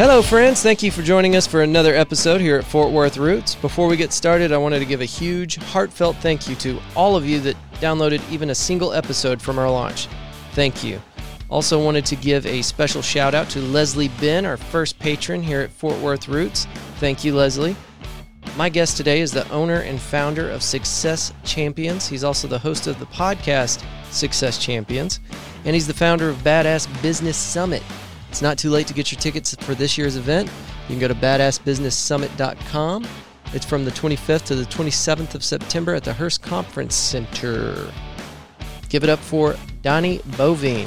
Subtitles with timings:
[0.00, 0.62] Hello, friends.
[0.62, 3.54] Thank you for joining us for another episode here at Fort Worth Roots.
[3.54, 7.16] Before we get started, I wanted to give a huge, heartfelt thank you to all
[7.16, 10.08] of you that downloaded even a single episode from our launch.
[10.52, 11.02] Thank you.
[11.50, 15.60] Also, wanted to give a special shout out to Leslie Ben, our first patron here
[15.60, 16.64] at Fort Worth Roots.
[16.96, 17.76] Thank you, Leslie.
[18.56, 22.08] My guest today is the owner and founder of Success Champions.
[22.08, 25.20] He's also the host of the podcast Success Champions,
[25.66, 27.82] and he's the founder of Badass Business Summit.
[28.30, 30.48] It's not too late to get your tickets for this year's event.
[30.88, 33.06] You can go to badassbusinesssummit.com.
[33.52, 37.92] It's from the 25th to the 27th of September at the Hurst Conference Center.
[38.88, 40.86] Give it up for Donnie Boivin.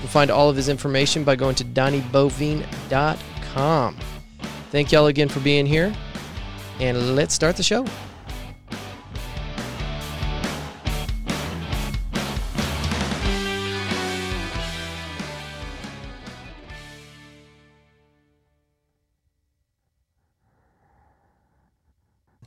[0.00, 3.96] You'll find all of his information by going to donnieboivin.com.
[4.70, 5.96] Thank y'all again for being here,
[6.80, 7.86] and let's start the show.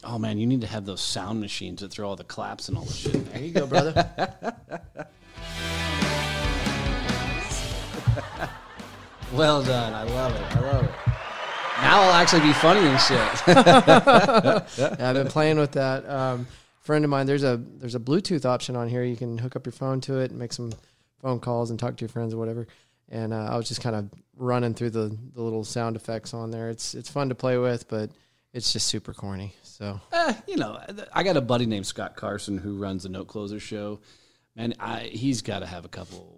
[0.10, 2.78] Oh man, you need to have those sound machines that throw all the claps and
[2.78, 3.34] all the shit.
[3.34, 3.92] There you go, brother.
[9.34, 9.94] well done.
[9.94, 10.56] I love it.
[10.56, 10.92] I love it.
[11.82, 13.20] Now I'll actually be funny and shit.
[14.78, 16.10] yeah, I've been playing with that.
[16.10, 16.48] Um,
[16.80, 19.04] friend of mine, there's a there's a Bluetooth option on here.
[19.04, 20.72] You can hook up your phone to it and make some
[21.22, 22.66] phone calls and talk to your friends or whatever.
[23.10, 26.50] And uh, I was just kind of running through the, the little sound effects on
[26.50, 26.70] there.
[26.70, 28.10] It's it's fun to play with, but
[28.54, 29.54] it's just super corny.
[29.78, 30.80] So Eh, you know,
[31.14, 34.00] I got a buddy named Scott Carson who runs the Note Closer show.
[34.56, 36.34] Man, I, he's got to have a couple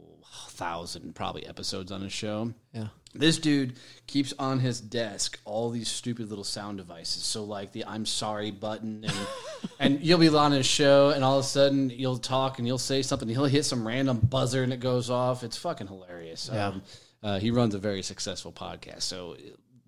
[0.50, 2.54] thousand probably episodes on his show.
[2.74, 7.24] yeah, This dude keeps on his desk all these stupid little sound devices.
[7.24, 9.28] So like the "I'm sorry" button, and
[9.80, 12.78] and you'll be on his show, and all of a sudden you'll talk and you'll
[12.78, 13.30] say something.
[13.30, 15.44] He'll hit some random buzzer, and it goes off.
[15.44, 16.50] It's fucking hilarious.
[16.52, 16.68] Yeah.
[16.68, 16.82] Um,
[17.24, 19.04] uh, he runs a very successful podcast.
[19.04, 19.38] So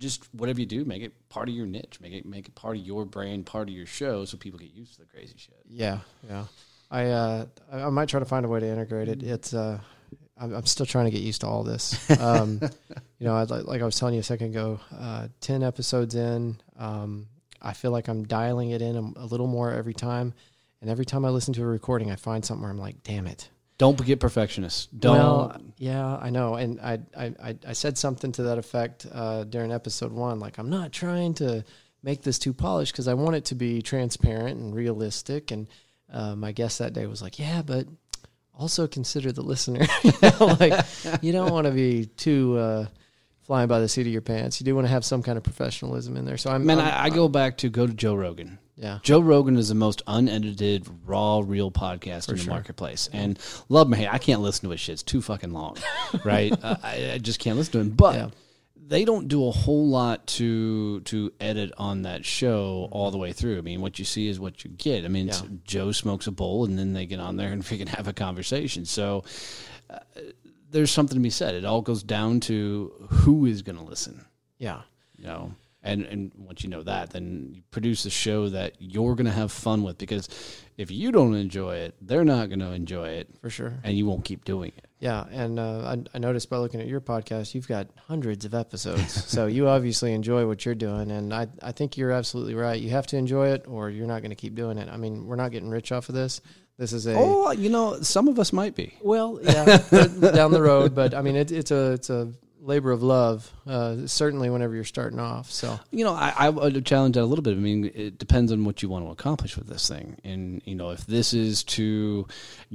[0.02, 2.00] just whatever you do, make it part of your niche.
[2.02, 4.74] Make it make it part of your brand, part of your show, so people get
[4.74, 5.62] used to the crazy shit.
[5.70, 6.46] yeah, yeah.
[6.90, 9.24] I uh, I I might try to find a way to integrate it.
[9.24, 9.80] It's uh,
[10.38, 11.98] I'm, I'm still trying to get used to all this.
[12.20, 12.60] Um,
[13.20, 16.16] you know, I, like, like I was telling you a second ago, uh, ten episodes
[16.16, 17.28] in, um,
[17.62, 20.34] I feel like I'm dialing it in a, a little more every time.
[20.82, 23.28] And every time I listen to a recording, I find something where I'm like, "Damn
[23.28, 23.50] it!"
[23.82, 24.86] Don't get perfectionists.
[24.86, 25.18] Don't.
[25.18, 29.72] Well, yeah, I know, and I, I, I, said something to that effect uh, during
[29.72, 30.40] episode one.
[30.40, 31.66] Like, I'm not trying to
[32.04, 35.50] make this too polished because I want it to be transparent and realistic.
[35.50, 35.68] And
[36.14, 37.88] uh, my guest that day was like, "Yeah, but
[38.54, 39.88] also consider the listener.
[40.04, 40.86] you know, like,
[41.24, 42.86] you don't want to be too uh,
[43.42, 44.62] flying by the seat of your pants.
[44.62, 46.38] You do want to have some kind of professionalism in there.
[46.38, 48.60] So I'm, Man, I'm- I, I go back to go to Joe Rogan.
[48.82, 53.08] Yeah, Joe Rogan is the most unedited, raw, real podcast in the marketplace.
[53.14, 54.94] And love me, I can't listen to his shit.
[54.94, 55.78] It's too fucking long,
[56.26, 56.52] right?
[56.64, 57.90] uh, I, I just can't listen to him.
[57.92, 58.30] But Yeah.
[58.76, 63.32] they don't do a whole lot to to edit on that show all the way
[63.34, 63.58] through.
[63.58, 65.06] I mean, what you see is what you get.
[65.06, 65.42] I mean, Yeah.
[65.64, 68.86] Joe smokes a bowl, and then they get on there and freaking have a conversation.
[68.86, 69.24] So.
[69.90, 70.00] Uh,
[70.72, 71.54] there's something to be said.
[71.54, 74.26] It all goes down to who is going to listen
[74.58, 74.84] yeah,
[75.18, 75.54] you know
[75.84, 79.32] and and once you know that then you produce a show that you're going to
[79.32, 80.30] have fun with because
[80.78, 83.80] if you don't enjoy it they're not going to enjoy it for sure.
[83.84, 86.88] and you won't keep doing it Yeah, and uh, I, I noticed by looking at
[86.88, 89.12] your podcast, you've got hundreds of episodes.
[89.36, 92.80] so you obviously enjoy what you're doing, and I, I think you're absolutely right.
[92.80, 94.88] You have to enjoy it, or you're not going to keep doing it.
[94.90, 96.40] I mean, we're not getting rich off of this.
[96.78, 99.66] This is a oh you know some of us might be well, yeah,
[100.40, 102.32] down the road, but I mean, it, it's a it's a
[102.64, 103.52] labor of love.
[103.66, 105.52] Uh, certainly, whenever you're starting off.
[105.52, 108.52] So you know I, I would challenge that a little bit i mean it depends
[108.52, 111.64] on what you want to accomplish with this thing and you know if this is
[111.64, 112.28] to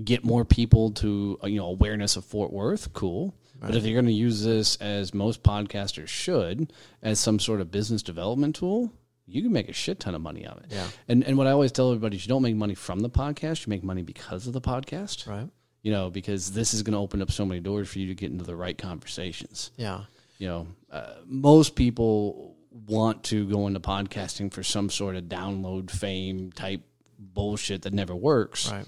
[0.04, 3.94] get more people to uh, you know awareness of fort worth cool but if you're
[3.94, 8.92] going to use this as most podcasters should as some sort of business development tool
[9.26, 10.86] you can make a shit ton of money of it Yeah.
[11.08, 13.66] and and what i always tell everybody is you don't make money from the podcast
[13.66, 15.48] you make money because of the podcast right,
[15.86, 18.14] you know because this is going to open up so many doors for you to
[18.14, 20.00] get into the right conversations yeah,
[20.38, 22.54] you know, uh, most people
[22.88, 26.82] want to go into podcasting for some sort of download fame type
[27.18, 28.70] bullshit that never works.
[28.70, 28.84] right,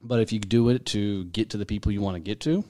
[0.00, 2.64] But if you do it to get to the people you want to get to,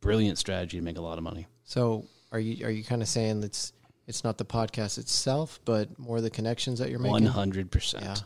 [0.00, 1.46] brilliant strategy to make a lot of money.
[1.64, 3.72] So are you are you kind of saying it's
[4.06, 7.12] it's not the podcast itself, but more the connections that you're making?
[7.24, 7.70] One hundred Yeah.
[7.76, 8.22] percent.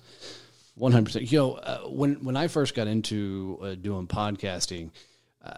[0.75, 1.31] One hundred percent.
[1.31, 4.91] You know, uh, when when I first got into uh, doing podcasting,
[5.45, 5.55] uh,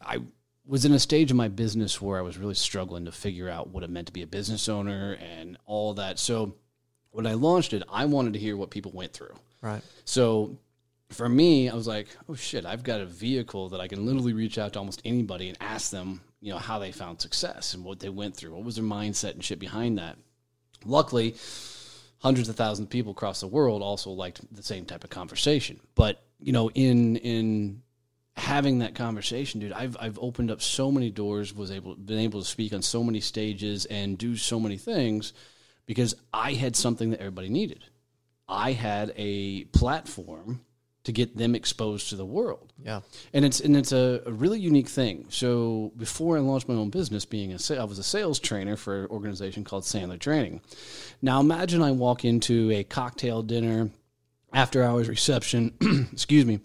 [0.00, 0.22] I
[0.64, 3.68] was in a stage of my business where I was really struggling to figure out
[3.68, 6.18] what it meant to be a business owner and all that.
[6.18, 6.56] So
[7.10, 9.34] when I launched it, I wanted to hear what people went through.
[9.60, 9.82] Right.
[10.04, 10.58] So
[11.10, 14.32] for me, I was like, oh shit, I've got a vehicle that I can literally
[14.32, 17.84] reach out to almost anybody and ask them, you know, how they found success and
[17.84, 20.16] what they went through, what was their mindset and shit behind that.
[20.84, 21.36] Luckily,
[22.26, 25.78] hundreds of thousands of people across the world also liked the same type of conversation.
[25.94, 27.82] But you know, in in
[28.36, 32.40] having that conversation, dude, I've I've opened up so many doors, was able been able
[32.40, 35.34] to speak on so many stages and do so many things
[35.86, 37.84] because I had something that everybody needed.
[38.48, 40.62] I had a platform
[41.06, 42.72] to get them exposed to the world.
[42.84, 43.00] Yeah.
[43.32, 45.26] And it's and it's a, a really unique thing.
[45.28, 49.04] So before I launched my own business, being a I was a sales trainer for
[49.04, 50.60] an organization called Sandler Training.
[51.22, 53.90] Now imagine I walk into a cocktail dinner,
[54.52, 55.72] after hours reception,
[56.12, 56.60] excuse me,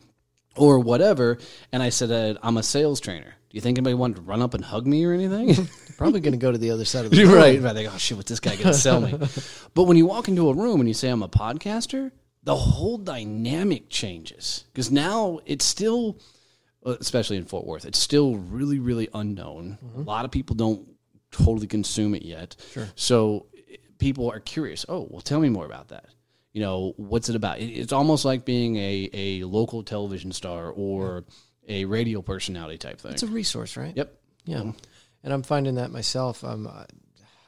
[0.55, 1.37] or whatever,
[1.71, 3.35] and I said uh, I'm a sales trainer.
[3.49, 5.67] Do you think anybody wanted to run up and hug me or anything?
[5.97, 7.35] Probably going to go to the other side of the room.
[7.35, 7.73] right, right.
[7.73, 9.13] They go, oh shit, what's this guy going to sell me?
[9.73, 12.11] but when you walk into a room and you say I'm a podcaster,
[12.43, 16.19] the whole dynamic changes because now it's still,
[16.85, 19.77] uh, especially in Fort Worth, it's still really, really unknown.
[19.95, 20.87] A lot of people don't
[21.31, 22.55] totally consume it yet.
[22.71, 22.87] Sure.
[22.95, 24.85] So eh, people are curious.
[24.89, 26.05] Oh, well, tell me more about that.
[26.53, 27.59] You know, what's it about?
[27.59, 31.23] It's almost like being a, a local television star or
[31.67, 33.13] a radio personality type thing.
[33.13, 33.95] It's a resource, right?
[33.95, 34.17] yep.
[34.43, 34.71] Yeah,
[35.23, 36.43] and I'm finding that myself.
[36.43, 36.67] Um,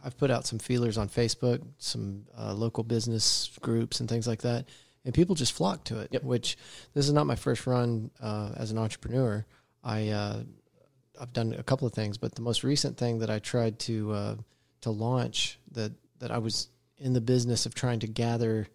[0.03, 4.41] I've put out some feelers on Facebook, some uh, local business groups and things like
[4.41, 4.67] that,
[5.05, 6.09] and people just flock to it.
[6.11, 6.23] Yep.
[6.23, 6.57] Which
[6.93, 9.45] this is not my first run uh, as an entrepreneur.
[9.83, 10.43] I uh,
[11.19, 14.11] I've done a couple of things, but the most recent thing that I tried to
[14.13, 14.35] uh,
[14.81, 18.67] to launch that that I was in the business of trying to gather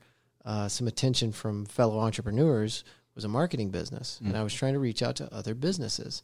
[0.45, 2.85] uh, some attention from fellow entrepreneurs
[3.15, 6.23] was a marketing business, and I was trying to reach out to other businesses.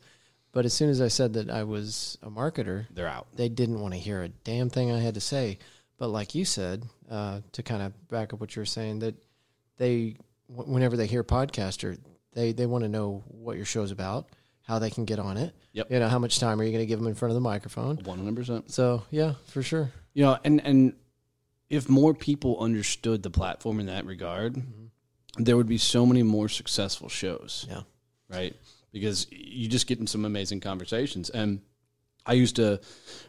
[0.53, 3.27] But as soon as I said that I was a marketer, They're out.
[3.35, 5.59] they didn't want to hear a damn thing I had to say.
[5.99, 9.17] But like you said, uh, to kind of back up what you were saying, that
[9.76, 10.17] they,
[10.49, 11.99] whenever they hear podcaster,
[12.32, 14.29] they they want to know what your show's about,
[14.62, 15.55] how they can get on it.
[15.73, 15.91] Yep.
[15.91, 17.41] You know, how much time are you going to give them in front of the
[17.41, 17.97] microphone?
[18.05, 18.71] One hundred percent.
[18.71, 19.93] So yeah, for sure.
[20.15, 20.94] You know, and and
[21.71, 25.43] if more people understood the platform in that regard, mm-hmm.
[25.43, 27.82] there would be so many more successful shows, Yeah.
[28.29, 28.55] right?
[28.93, 31.31] Because you just get in some amazing conversations.
[31.31, 31.62] And
[32.26, 32.81] I used to,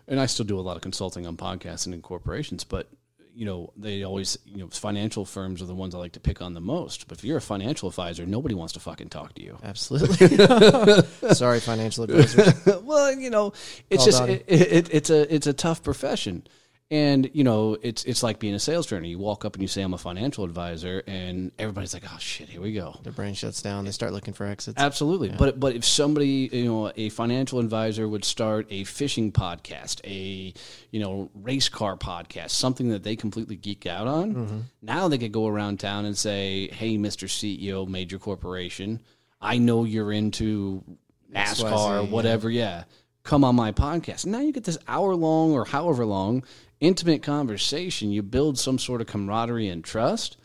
[0.07, 2.87] and I still do a lot of consulting on podcasts and in corporations, but
[3.35, 6.41] you know, they always, you know, financial firms are the ones I like to pick
[6.41, 7.07] on the most.
[7.07, 9.57] But if you're a financial advisor, nobody wants to fucking talk to you.
[9.61, 10.27] Absolutely.
[11.33, 12.81] Sorry, financial advisors.
[12.83, 13.53] well, you know,
[13.89, 16.47] it's Call just it, it, it's a it's a tough profession,
[16.91, 19.07] and you know, it's it's like being a sales trainer.
[19.07, 22.47] You walk up and you say, "I'm a financial advisor," and everybody's like, "Oh shit,
[22.47, 23.85] here we go." Their brain shuts down.
[23.85, 24.79] They start looking for exits.
[24.79, 29.99] Absolutely, but but if somebody you know a financial advisor would start a fishing podcast,
[30.05, 30.53] a
[30.91, 34.59] you know race car podcast, something that they completely geek out on, mm-hmm.
[34.83, 39.01] now they could go around town and say, "Hey, Mister CEO, major corporation,
[39.41, 40.83] I know you're into
[41.33, 42.11] NASCAR, XYZ, or yeah.
[42.11, 42.83] whatever, yeah."
[43.23, 44.27] Come on my podcast.
[44.27, 46.43] Now you get this hour long or however long
[46.85, 48.11] intimate conversation.
[48.11, 50.37] You build some sort of camaraderie and trust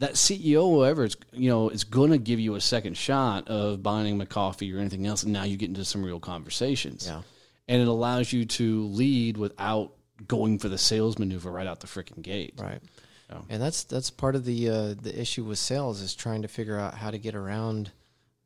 [0.00, 3.82] that CEO, whoever, is you know, is going to give you a second shot of
[3.82, 7.06] buying them a coffee or anything else, and now you get into some real conversations.
[7.06, 7.22] Yeah.
[7.68, 9.92] and it allows you to lead without
[10.26, 12.54] going for the sales maneuver right out the freaking gate.
[12.58, 12.80] Right.
[13.28, 13.44] So.
[13.48, 16.78] And that's that's part of the uh, the issue with sales is trying to figure
[16.78, 17.92] out how to get around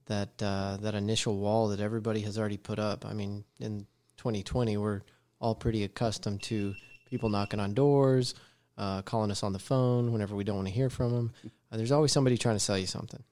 [0.06, 3.06] that uh, that initial wall that everybody has already put up.
[3.06, 3.86] I mean, in
[4.18, 5.02] 2020, we're
[5.40, 6.74] all pretty accustomed to
[7.04, 8.34] people knocking on doors,
[8.78, 11.32] uh, calling us on the phone whenever we don't want to hear from them.
[11.70, 13.22] Uh, there's always somebody trying to sell you something.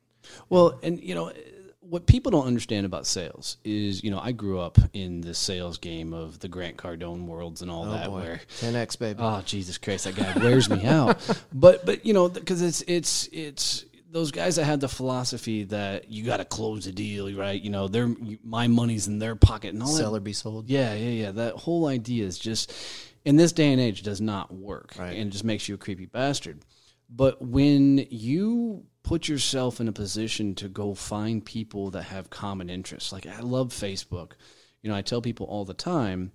[0.49, 1.33] Well, and you know
[1.81, 5.79] what people don't understand about sales is, you know, I grew up in the sales
[5.79, 9.19] game of the Grant Cardone worlds and all Oh that, boy, where 10x baby.
[9.21, 11.19] Oh Jesus Christ, that guy wears me out.
[11.52, 16.11] But but you know because it's it's it's those guys that had the philosophy that
[16.11, 17.61] you got to close the deal, right?
[17.61, 18.14] You know, their
[18.45, 20.19] my money's in their pocket and all Sell that.
[20.19, 20.69] or be sold.
[20.69, 21.31] Yeah, yeah, yeah.
[21.33, 22.73] That whole idea is just
[23.25, 25.17] in this day and age does not work, Right.
[25.17, 26.64] and it just makes you a creepy bastard.
[27.09, 32.71] But when you put yourself in a position to go find people that have common
[32.71, 34.33] interests, like I love Facebook.
[34.83, 36.33] You know, I tell people all the time,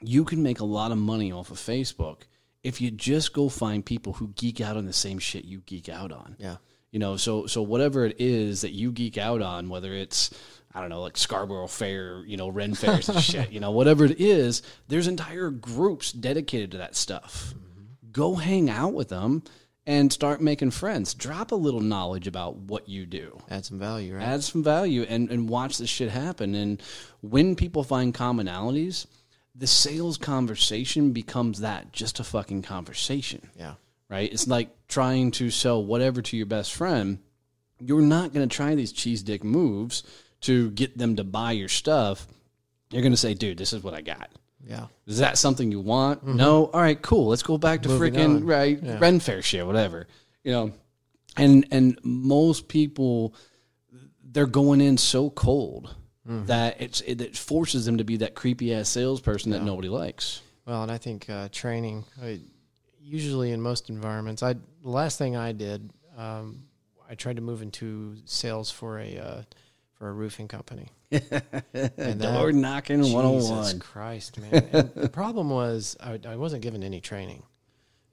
[0.00, 2.22] you can make a lot of money off of Facebook
[2.62, 5.88] if you just go find people who geek out on the same shit you geek
[5.88, 6.36] out on.
[6.38, 6.56] Yeah.
[6.90, 10.30] You know, so so whatever it is that you geek out on, whether it's
[10.72, 14.04] I don't know, like Scarborough Fair, you know, Ren Fairs and shit, you know, whatever
[14.04, 17.54] it is, there's entire groups dedicated to that stuff.
[17.54, 18.12] Mm-hmm.
[18.12, 19.42] Go hang out with them
[19.86, 21.14] and start making friends.
[21.14, 24.22] Drop a little knowledge about what you do Add some value, right?
[24.22, 26.54] add some value and, and watch this shit happen.
[26.54, 26.80] And
[27.20, 29.06] when people find commonalities,
[29.56, 33.74] the sales conversation becomes that just a fucking conversation, yeah.
[34.08, 34.32] right?
[34.32, 37.18] It's like trying to sell whatever to your best friend.
[37.80, 40.04] you're not going to try these cheese dick moves
[40.42, 42.26] to get them to buy your stuff.
[42.90, 44.30] You're going to say, dude, this is what I got.
[44.66, 44.86] Yeah.
[45.06, 46.26] Is that something you want?
[46.26, 46.66] No.
[46.66, 47.28] All right, cool.
[47.28, 48.98] Let's go back to freaking right Yeah.
[48.98, 50.06] Ren Fair shit, whatever.
[50.44, 50.72] You know,
[51.36, 53.34] and and most people
[54.22, 55.94] they're going in so cold
[56.28, 56.46] Mm-hmm.
[56.46, 60.42] that it's it, it forces them to be that creepy ass salesperson that nobody likes.
[60.66, 62.40] Well, and I think uh, training, I,
[63.00, 66.64] usually in most environments, I the last thing I did, um,
[67.08, 69.42] I tried to move into sales for a uh,
[70.00, 70.88] for a roofing company.
[71.12, 71.20] and
[71.72, 73.78] that- Door knocking one Jesus hundred one.
[73.80, 74.68] Christ, man!
[74.72, 77.42] And the problem was I, I wasn't given any training.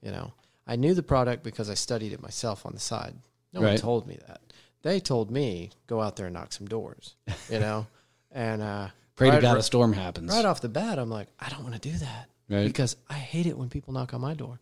[0.03, 0.33] You know,
[0.67, 3.15] I knew the product because I studied it myself on the side.
[3.53, 4.41] No one told me that.
[4.83, 7.15] They told me go out there and knock some doors.
[7.49, 7.87] You know,
[8.31, 10.29] and uh, Pray to right- God a storm happens.
[10.31, 12.67] right off the bat, I'm like, I don't want to do that Right.
[12.67, 14.59] because I hate it when people knock on my door.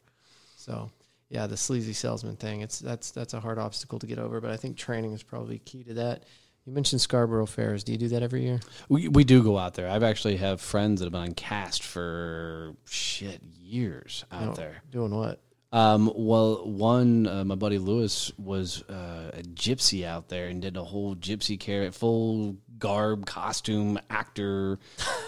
[0.55, 0.89] So,
[1.29, 4.51] yeah, the sleazy salesman thing, it's that's that's a hard obstacle to get over, but
[4.51, 6.24] I think training is probably key to that.
[6.65, 7.84] You mentioned Scarborough Fairs.
[7.84, 8.60] Do you do that every year?
[8.89, 9.88] We we do go out there.
[9.89, 14.53] I've actually have friends that have been on cast for shit years out No.
[14.53, 14.77] there.
[14.91, 15.39] Doing what?
[15.72, 20.77] Um, well, one, uh, my buddy Lewis was uh, a gypsy out there and did
[20.77, 24.79] a whole gypsy carrot, full garb, costume, actor,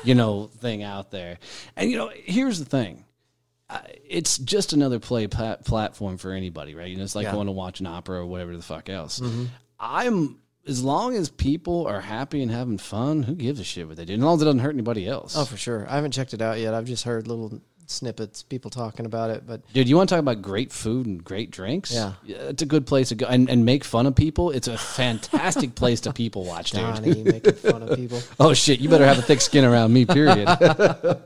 [0.05, 1.37] you know, thing out there.
[1.75, 3.03] And, you know, here's the thing.
[3.69, 3.79] Uh,
[4.09, 6.87] it's just another play plat- platform for anybody, right?
[6.89, 7.33] You know, it's like Yeah.
[7.33, 9.21] going to watch an opera or whatever the fuck else.
[9.81, 13.97] I'm as long as people are happy and having fun, who gives a shit what
[13.97, 14.13] they do?
[14.13, 15.35] As long as it doesn't hurt anybody else.
[15.37, 15.85] Oh, for sure.
[15.89, 16.73] I haven't checked it out yet.
[16.73, 20.19] I've just heard little snippets, people talking about it, but Dude, you want to talk
[20.19, 21.93] about great food and great drinks?
[21.93, 22.15] Yeah.
[22.25, 24.51] it's a good place to go and, and make fun of people.
[24.51, 26.81] It's a fantastic place to people watch, dude.
[26.81, 28.19] Donnie making fun of people.
[28.41, 30.05] Oh shit, you better have a thick skin around me.
[30.05, 30.47] Period.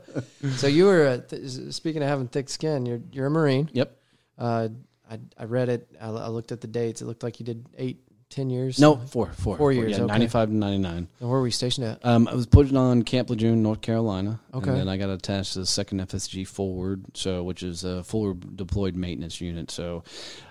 [0.56, 2.84] So you were uh, th- speaking of having thick skin.
[2.84, 3.70] You're you're a Marine.
[3.72, 3.96] yep.
[4.38, 4.68] Uh,
[5.10, 5.88] I I read it.
[6.00, 7.00] I, I looked at the dates.
[7.00, 8.78] It looked like you did eight, ten years.
[8.78, 10.06] No, four, four, Four years, Yeah, okay.
[10.06, 11.08] ninety-five to ninety-nine.
[11.20, 12.04] And where were you stationed at?
[12.04, 14.40] Um, I was put on Camp Lejeune, North Carolina.
[14.54, 14.70] Okay.
[14.70, 18.56] And then I got attached to the second FSG forward, so which is a forward
[18.56, 19.70] deployed maintenance unit.
[19.70, 20.04] So,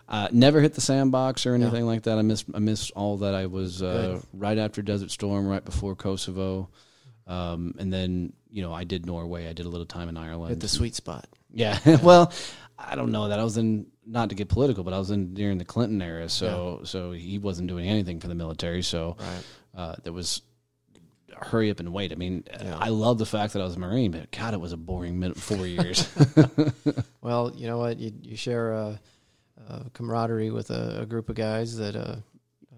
[0.07, 2.17] uh, never hit the sandbox or anything like that.
[2.17, 3.33] I missed I missed all that.
[3.33, 6.69] I was uh, right after Desert Storm, right before Kosovo,
[7.27, 9.47] um, and then you know I did Norway.
[9.47, 10.51] I did a little time in Ireland.
[10.51, 11.27] At the sweet spot.
[11.53, 11.79] Yeah.
[12.03, 12.31] well,
[12.89, 15.33] I don't know that I was in not to get political, but I was in
[15.33, 19.43] during the Clinton era, so so he wasn't doing anything for the military, so Right.
[19.75, 20.41] uh, there was
[21.35, 22.11] hurry up and wait.
[22.11, 22.77] I mean, Yeah.
[22.77, 25.33] I love the fact that I was a Marine, but God, it was a boring
[25.33, 26.07] four years.
[27.21, 27.97] Well, you know what?
[27.99, 28.99] You you share a,
[29.69, 31.99] a camaraderie with a, a group of guys that uh,
[32.71, 32.75] uh,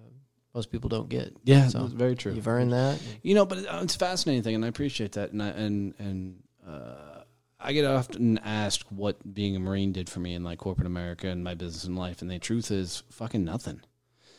[0.53, 1.33] most people don't get.
[1.45, 2.33] yeah, So, that's very true.
[2.33, 2.99] You've earned that.
[3.21, 5.31] You know, but it's a fascinating thing, and I appreciate that.
[5.31, 7.12] And I, and and uh,
[7.63, 11.27] I get often asked what being a Marine did for me in like corporate America
[11.27, 13.81] and my business and life, and the truth is fucking nothing.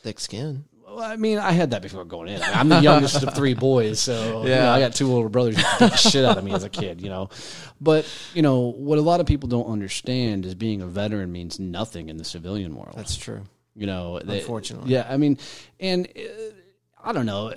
[0.03, 0.65] Thick skin.
[0.87, 2.43] Well, I mean, I had that before going in.
[2.43, 4.73] I mean, I'm the youngest of three boys, so you know, Yeah.
[4.73, 7.09] I got two older brothers beat the shit out of me as a kid, you
[7.09, 7.31] know.
[7.81, 11.59] But you know what a lot of people don't understand is being a veteran means
[11.59, 12.95] nothing in the civilian world.
[12.97, 13.43] That's true.
[13.75, 14.93] you know, they- Unfortunately.
[14.93, 15.07] yeah.
[15.09, 15.39] I mean,
[15.81, 16.21] and uh,
[17.05, 17.53] I don't know.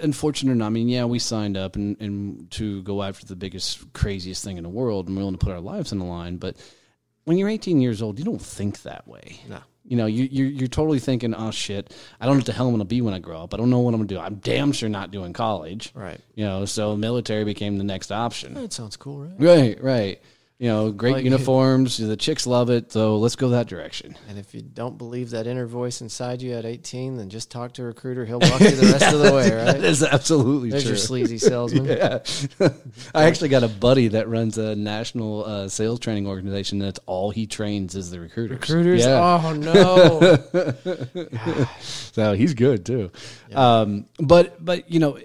[0.00, 3.36] Unfortunate or not, I mean, yeah, we signed up and, and to go after the
[3.36, 6.04] biggest, craziest thing in the world, and we're willing to put our lives on the
[6.04, 6.36] line.
[6.36, 6.56] But
[7.24, 9.40] when you're 18 years old, you don't think that way.
[9.48, 9.58] No.
[9.84, 12.66] You know, you, you're, you're totally thinking, oh shit, I don't know what the hell
[12.66, 13.52] I'm going to be when I grow up.
[13.52, 14.20] I don't know what I'm going to do.
[14.20, 15.90] I'm damn sure not doing college.
[15.92, 16.20] Right.
[16.36, 18.54] You know, so military became the next option.
[18.54, 19.34] That sounds cool, right?
[19.38, 20.22] Right, right.
[20.62, 21.96] You know, great Like- uniforms.
[21.96, 22.92] The chicks love it.
[22.92, 24.16] So let's go that direction.
[24.28, 27.72] And if you don't believe that inner voice inside you at 18, then just talk
[27.74, 28.24] to a recruiter.
[28.24, 29.82] He'll walk you the rest of the way, right?
[29.82, 30.90] is absolutely There's true.
[30.90, 31.84] your sleazy salesman.
[31.86, 32.20] Yeah.
[33.12, 36.78] I actually got a buddy that runs a national uh, sales training organization.
[36.78, 38.60] That's all he trains is the recruiters.
[38.60, 39.00] Recruiters?
[39.04, 39.40] Yeah.
[39.44, 41.26] Oh, no.
[41.80, 43.10] So he's good too.
[43.52, 45.18] Um, but but you know,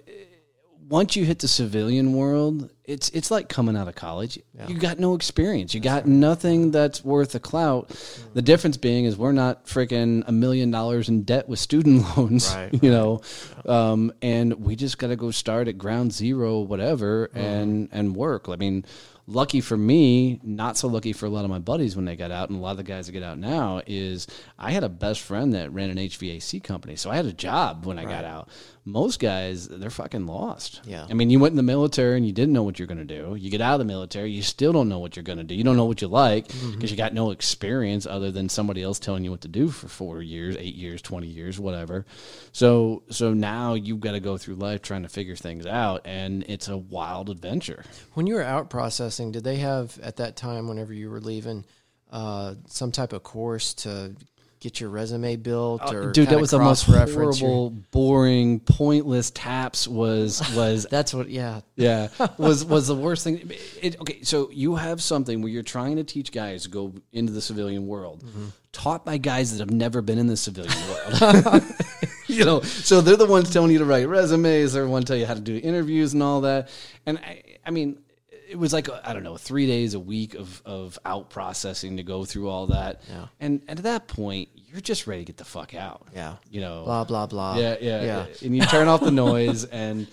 [0.90, 4.40] once you hit the civilian world, it's it's like coming out of college.
[4.68, 5.74] You got no experience.
[5.74, 7.90] You got nothing that's worth a clout.
[8.34, 12.54] The difference being is we're not freaking a million dollars in debt with student loans.
[12.54, 13.22] Right, You know,
[13.66, 18.48] um, and we just got to go start at ground zero, whatever, and and work.
[18.48, 18.86] I mean.
[19.30, 22.32] Lucky for me, not so lucky for a lot of my buddies when they got
[22.32, 24.26] out, and a lot of the guys that get out now is
[24.58, 27.86] I had a best friend that ran an HVAC company, so I had a job
[27.86, 28.48] when I got out.
[28.86, 30.80] Most guys, they're fucking lost.
[30.86, 31.06] Yeah.
[31.10, 33.18] I mean, you went in the military and you didn't know what you're going to
[33.22, 33.36] do.
[33.38, 35.56] You get out of the military, you still don't know what you're going to do.
[35.56, 36.86] You don't know what you like because Mm-hmm.
[36.86, 40.22] you got no experience other than somebody else telling you what to do for four
[40.22, 42.06] years, eight years, twenty years, whatever.
[42.54, 46.46] So, so now you've got to go through life trying to figure things out, and
[46.48, 47.84] it's a wild adventure.
[48.14, 51.66] When you were out processing, did they have at that time, whenever you were leaving,
[52.12, 54.16] uh, some type of course to
[54.60, 59.88] get your resume built or Uh, Dude, that was the most horrible, boring, pointless taps.
[59.88, 61.30] Was was That's what.
[61.30, 61.62] Yeah.
[61.76, 62.08] yeah
[62.38, 63.52] was was the worst thing.
[63.82, 67.34] It, okay, so you have something where you're trying to teach guys to go into
[67.34, 68.24] the civilian world,
[68.72, 71.64] taught by guys that have never been in the civilian world.
[72.28, 74.74] you know, so they're the ones telling you to write resumes.
[74.74, 76.70] They're the one tell you how to do interviews and all that.
[77.06, 78.00] And I, I mean,
[78.50, 82.04] it was like I don't know, three days a week of of out processing to
[82.04, 83.02] go through all that.
[83.10, 83.28] Yeah.
[83.40, 86.08] And, and at that point, you're just ready to get the fuck out.
[86.16, 86.36] Yeah.
[86.50, 87.58] You know, Blah blah blah.
[87.58, 88.26] yeah, yeah, yeah.
[88.44, 90.08] And you turn off the noise, and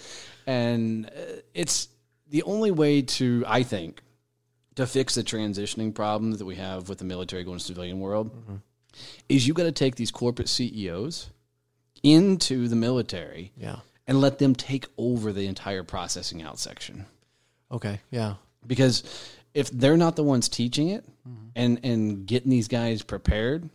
[0.47, 1.11] and uh,
[1.55, 1.89] it's
[2.29, 4.03] the only way to, I think,
[4.75, 8.31] to fix the transitioning problem that we have with the military going to civilian world
[9.29, 11.31] is you got to take these corporate CEOs
[12.03, 13.77] into the military Yeah.
[14.07, 17.07] and let them take over the entire processing out section
[17.71, 18.01] Okay.
[18.11, 18.35] Yeah.
[18.67, 19.03] because
[19.53, 21.49] if they're not the ones teaching it mm-hmm.
[21.55, 23.69] and and getting these guys prepared,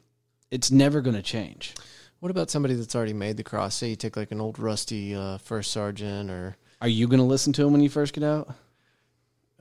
[0.51, 1.73] it's never going to change.
[2.19, 3.75] What about somebody that's already made the cross?
[3.75, 7.25] Say you take like an old rusty uh, first sergeant or Are you going to
[7.25, 8.53] listen to him when you first get out?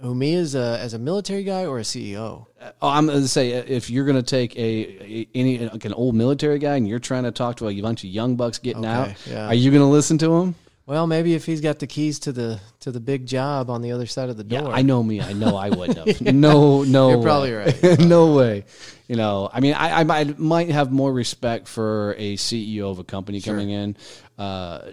[0.00, 2.46] who me as a as a military guy or a CEO?
[2.60, 5.58] Uh, oh, I'm going to say uh, if you're going to take a, a any
[5.58, 8.36] like an old military guy and you're trying to talk to a bunch of young
[8.36, 9.46] bucks getting Okay, out, yeah.
[9.46, 10.54] are you going to listen to him?
[10.88, 13.92] Well, maybe if he's got the keys to the to the big job on the
[13.92, 14.62] other side of the door.
[14.62, 15.20] Yeah, I know me.
[15.20, 16.20] I know I wouldn't have.
[16.34, 17.22] No, no, You're way.
[17.24, 17.98] probably right.
[17.98, 18.64] no way.
[19.06, 22.98] You know, I mean, I, I might, might have more respect for a CEO of
[23.00, 23.52] a company Sure.
[23.52, 23.96] coming in.
[24.38, 24.92] Uh,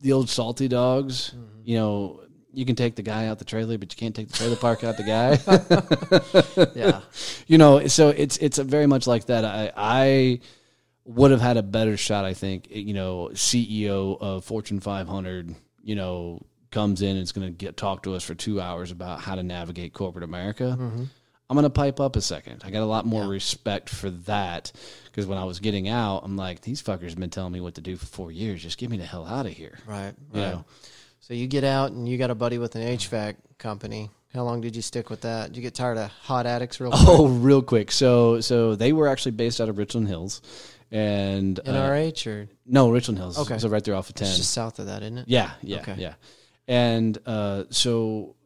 [0.00, 1.30] the old salty dogs.
[1.30, 1.60] Mm-hmm.
[1.64, 2.20] You know,
[2.52, 4.84] you can take the guy out the trailer, but you can't take the trailer park
[4.84, 6.70] out the guy.
[6.78, 7.00] Yeah.
[7.48, 9.44] you know, so it's it's very much like that.
[9.44, 10.40] I I
[11.04, 12.68] would have had a better shot, I think.
[12.70, 16.40] Eh, you know, CEO of Fortune 500, you know,
[16.70, 19.34] comes in and is going to get talk to us for two hours about how
[19.34, 20.76] to navigate corporate America.
[20.78, 21.04] Mm-hmm.
[21.50, 22.62] I'm going to pipe up a second.
[22.64, 24.72] I got a lot more respect for that
[25.04, 27.74] because when I was getting out, I'm like, these fuckers have been telling me what
[27.74, 28.62] to do for four years.
[28.62, 29.78] Just get me the hell out of here.
[29.86, 30.14] Right.
[30.32, 30.50] You Right.
[30.52, 30.64] know?
[31.20, 34.08] So you get out and you got a buddy with an HVAC company.
[34.32, 35.48] How long did you stick with that?
[35.48, 37.08] Did you get tired of hot attics real oh, quick?
[37.18, 37.92] Oh, real quick.
[37.92, 40.40] So so they were actually based out of Richland Hills,
[40.92, 43.38] and uh, NRH or no Richland Hills.
[43.38, 43.58] Okay.
[43.58, 44.28] so right there off of ten.
[44.28, 45.24] it's just south of that, isn't it?
[45.28, 45.96] Yeah, yeah, Okay.
[45.98, 46.14] yeah.
[46.68, 48.36] And uh, so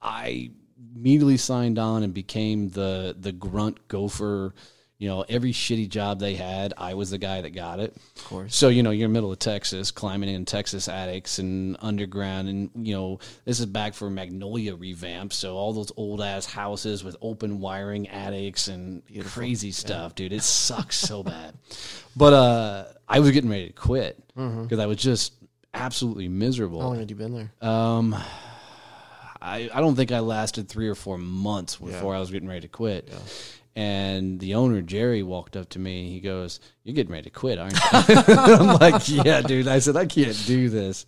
[0.00, 0.50] I
[0.94, 4.54] immediately signed on and became the the grunt gopher.
[4.98, 7.94] You know, every shitty job they had, I was the guy that got it.
[8.16, 8.56] Of course.
[8.56, 12.96] So you know, you're middle of Texas, climbing in Texas attics and underground, and you
[12.96, 15.32] know, this is back for Magnolia revamp.
[15.32, 20.32] So all those old ass houses with open wiring attics and crazy stuff, dude.
[20.32, 21.54] It sucks so bad.
[22.16, 25.34] But uh, I was getting ready to quit because I was just
[25.72, 26.80] absolutely miserable.
[26.80, 27.52] How long had you been there?
[27.68, 28.12] Um,
[29.40, 32.62] I, I don't think I lasted three or four months before I was getting ready
[32.62, 33.08] to quit.
[33.78, 36.10] And the owner, Jerry, walked up to me.
[36.10, 37.80] He goes, You're getting ready to quit, aren't you?
[38.26, 39.68] I'm like, Yeah, dude.
[39.68, 41.06] I said, I can't do this.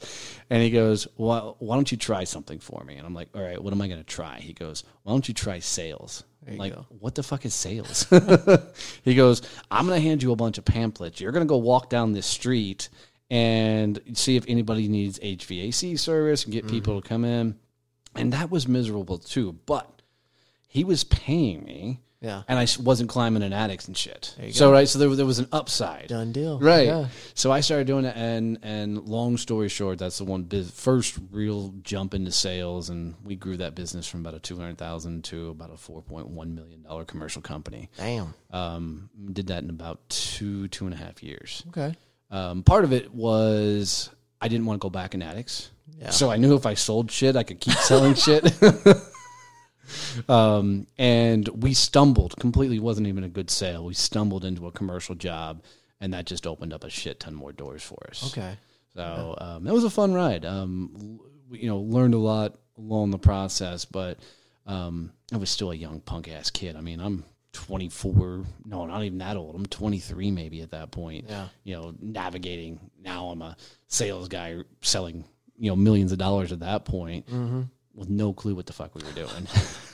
[0.50, 2.94] And he goes, Well, why don't you try something for me?
[2.94, 4.38] And I'm like, All right, what am I going to try?
[4.38, 6.22] He goes, Why don't you try sales?
[6.46, 6.86] like, go.
[7.00, 8.06] what the fuck is sales?
[9.04, 11.20] he goes, I'm going to hand you a bunch of pamphlets.
[11.20, 12.88] You're going to go walk down this street
[13.32, 16.76] and see if anybody needs HVAC service and get mm-hmm.
[16.76, 17.58] people to come in.
[18.14, 19.58] And that was miserable too.
[19.66, 20.02] But
[20.68, 22.42] he was paying me Yeah.
[22.48, 24.34] and I wasn't climbing in attics and shit.
[24.42, 26.08] you So, right, so there, there was an upside.
[26.08, 26.58] Done deal.
[26.60, 26.86] Right.
[26.86, 27.06] Yeah.
[27.34, 31.18] So I started doing it, and and long story short, that's the one biz- first
[31.30, 35.24] real jump into sales, and we grew that business from about a two hundred thousand
[35.24, 37.88] to about a four point one million dollar commercial company.
[37.96, 38.34] Damn.
[38.50, 41.62] Um, did that in about two two and a half years.
[41.68, 41.94] Okay.
[42.30, 44.10] Um, part of it was
[44.42, 46.10] I didn't want to go back in attics, Yeah.
[46.10, 48.44] so I knew if I sold shit, I could keep selling shit.
[50.28, 52.78] um, and we stumbled completely.
[52.78, 53.84] wasn't even a good sale.
[53.84, 55.62] We stumbled into a commercial job,
[56.00, 58.32] and that just opened up a shit ton more doors for us.
[58.32, 58.56] Okay.
[58.94, 60.44] So um, it was a fun ride.
[60.44, 64.18] Um, you know, learned a lot along the process, but
[64.66, 66.76] um, I was still a young punk ass kid.
[66.76, 68.44] I mean, I'm 24.
[68.64, 69.54] No, not even that old.
[69.54, 71.26] I'm 23 maybe at that point.
[71.28, 71.48] Yeah.
[71.64, 72.78] You know, navigating.
[73.02, 73.56] Now I'm a
[73.88, 75.24] sales guy selling
[75.58, 77.62] you know millions of dollars at that point Mm-hmm.
[77.94, 79.46] With no clue what the fuck we were doing.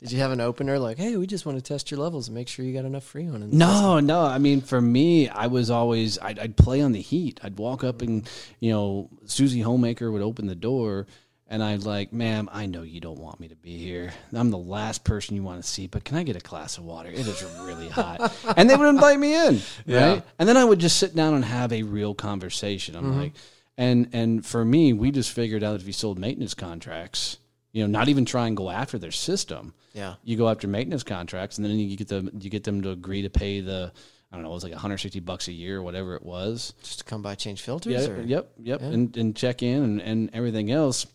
[0.00, 2.34] Did you have an opener like, hey, we just want to test your levels and
[2.34, 3.58] make sure you got enough freon in the system?
[3.58, 4.22] No, no.
[4.22, 7.38] I mean, for me, I was always I'd, I'd play on the heat.
[7.42, 8.28] I'd walk up and
[8.60, 11.06] you know Susie Homemaker would open the door,
[11.48, 14.14] and I'd like, "Ma'am, I know you don't want me to be here.
[14.32, 16.84] I'm the last person you want to see, but can I get a glass of
[16.84, 17.10] water?
[17.10, 20.12] It is really hot." and they would invite me in, Yeah.
[20.12, 20.22] right?
[20.38, 22.96] And then I would just sit down and have a real conversation.
[22.96, 23.20] I'm mm-hmm.
[23.20, 23.32] like,
[23.80, 27.38] and and for me, we just figured out if you sold maintenance contracts.
[27.72, 29.74] You know, not even try and go after their system.
[29.94, 30.14] Yeah.
[30.24, 33.22] You go after maintenance contracts, and then you get them you get them to agree
[33.22, 33.92] to pay the
[34.32, 36.74] I don't know, it was like 160 bucks a year or whatever it was.
[36.82, 37.92] Just to come by change filters?
[38.06, 38.20] Yeah, or?
[38.22, 41.06] yep, yep, and, and check in and, and everything else.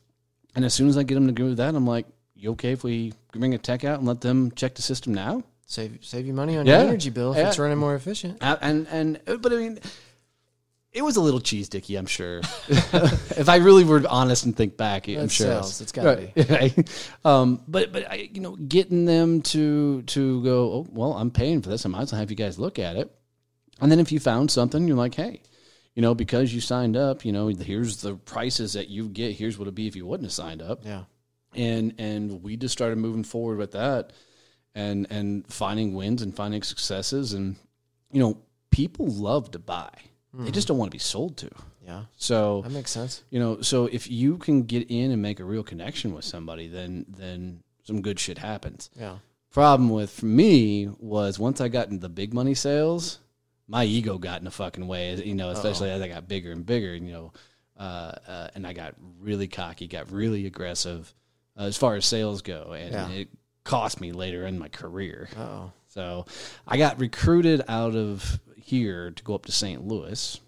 [0.53, 2.71] And as soon as I get them to agree with that, I'm like, you okay
[2.71, 5.43] if we bring a tech out and let them check the system now?
[5.65, 6.79] Save save you money on Yeah.
[6.81, 7.47] your energy bill if Yeah.
[7.47, 8.37] it's running more efficient.
[8.41, 9.79] And and but I mean,
[10.95, 12.39] it was a little cheese dicky, I'm sure.
[12.69, 15.47] if I really were honest and think back, I'm That sure.
[15.47, 15.81] it sells.
[15.81, 16.85] It's gotta be.
[17.25, 21.61] Um, but but I, you know, getting them to to go, oh well, I'm paying
[21.61, 21.85] for this.
[21.85, 23.11] I might as well have you guys look at it.
[23.81, 25.41] And then if you found something, you're like, hey,
[25.95, 29.33] you know, because you signed up, you know, here's the prices that you get.
[29.35, 31.03] Here's what it'd be if you wouldn't have signed up Yeah.
[31.53, 34.13] and and we just started moving forward with that
[34.73, 37.55] and and finding wins and finding successes and
[38.11, 38.37] you know
[38.71, 39.89] people love to buy
[40.39, 41.49] they just don't want to be sold to
[41.85, 42.03] Yeah.
[42.17, 43.23] so That makes sense.
[43.29, 46.67] you know so if you can get in and make a real connection with somebody
[46.67, 49.17] then then some good shit happens Yeah.
[49.51, 53.19] problem with for me was once i got into the big money sales
[53.67, 56.65] my ego got in the fucking way you know especially as i got bigger and
[56.65, 57.33] bigger you know
[57.79, 61.13] uh, uh, and i got really cocky got really aggressive
[61.57, 63.09] uh, as far as sales go and Yeah.
[63.09, 63.29] it
[63.63, 65.71] cost me later in my career oh.
[65.87, 66.25] so
[66.67, 70.39] i got recruited out of here to go up to st louis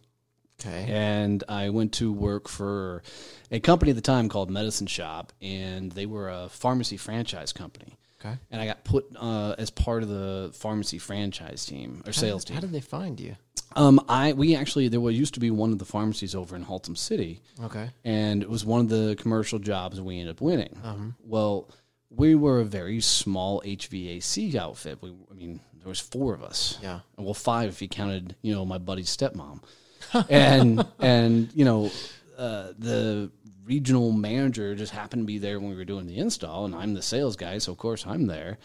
[0.59, 0.85] Okay.
[0.89, 3.03] and I went to work for
[3.51, 7.95] a company at the time called Medicine Shoppe, and they were a pharmacy franchise company.
[8.19, 8.35] Okay.
[8.49, 12.47] And I got put uh, as part of the pharmacy franchise team or sales How
[12.47, 12.55] team.
[12.55, 13.35] How did they find you?
[13.75, 16.65] Um, I we actually there was used to be one of the pharmacies over in
[16.65, 17.91] Haltom City, Okay.
[18.03, 20.75] and it was one of the commercial jobs we ended up winning.
[20.83, 21.11] Uh-huh.
[21.23, 21.69] Well,
[22.09, 24.97] we were a very small HVAC outfit.
[25.03, 26.77] We, I mean, there was four of us.
[26.83, 26.99] Yeah.
[27.15, 29.63] Well, five if you counted, you know, my buddy's stepmom,
[30.29, 31.91] and and you know,
[32.37, 33.31] uh, the
[33.63, 36.93] regional manager just happened to be there when we were doing the install, and I'm
[36.93, 38.57] the sales guy, so of course I'm there.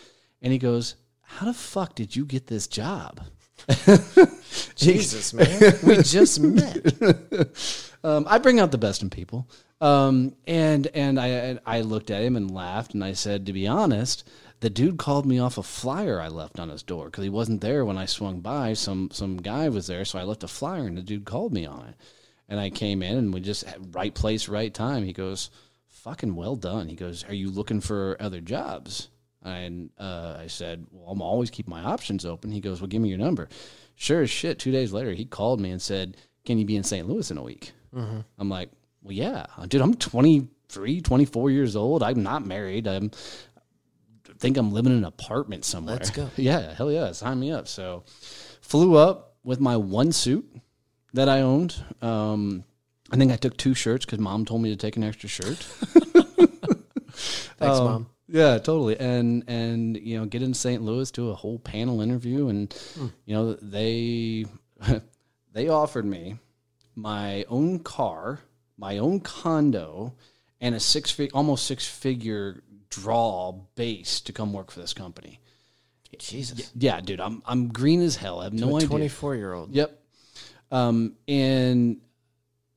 [0.42, 3.20] And he goes, "How the fuck did you get this job?"
[4.74, 5.74] Jesus, man.
[5.84, 7.06] we just met.
[8.02, 9.48] Um, I bring out the best in people.
[9.80, 13.68] Um, and and I I looked at him and laughed, and I said, to be
[13.68, 14.28] honest,
[14.62, 17.62] the dude called me off a flyer I left on his door because he wasn't
[17.62, 18.74] there when I swung by.
[18.74, 21.66] Some some guy was there, so I left a flyer, and the dude called me
[21.66, 21.96] on it.
[22.48, 25.02] And I came in, and we just had right place, right time.
[25.04, 25.50] He goes,
[25.88, 29.08] "Fucking well done." He goes, "Are you looking for other jobs?"
[29.42, 33.02] And uh, I said, "Well, I'm always keep my options open." He goes, "Well, give
[33.02, 33.48] me your number."
[33.96, 34.60] Sure as shit.
[34.60, 37.08] Two days later, he called me and said, "Can you be in St.
[37.08, 37.72] Louis in a week?"
[38.38, 38.70] I'm like,
[39.02, 42.02] well, yeah, dude, I'm 23, 24 years old.
[42.02, 42.86] I'm not married.
[42.86, 43.10] I'm,
[44.42, 45.94] think I'm living in an apartment somewhere.
[45.94, 46.28] Let's go.
[46.36, 47.68] Yeah, hell yeah, sign me up.
[47.68, 48.02] So,
[48.60, 50.44] flew up with my one suit
[51.14, 51.74] that I owned.
[52.02, 52.64] Um,
[53.10, 55.56] I think I took two shirts because mom told me to take an extra shirt.
[57.58, 58.06] Thanks, Um, mom.
[58.28, 58.98] Yeah, totally.
[58.98, 60.82] And and you know, get in St.
[60.82, 62.74] Louis, do a whole panel interview, and
[63.26, 64.46] you know they
[65.52, 66.38] they offered me
[66.96, 68.40] my own car,
[68.78, 70.14] my own condo,
[70.60, 75.40] and a six fig almost six figure draw base to come work for this company.
[76.18, 76.70] Jesus.
[76.74, 78.40] Yeah, dude, I'm I'm green as hell.
[78.40, 78.88] I have no idea.
[78.88, 79.74] 24 year old.
[79.74, 79.98] Yep.
[80.70, 81.98] Um, and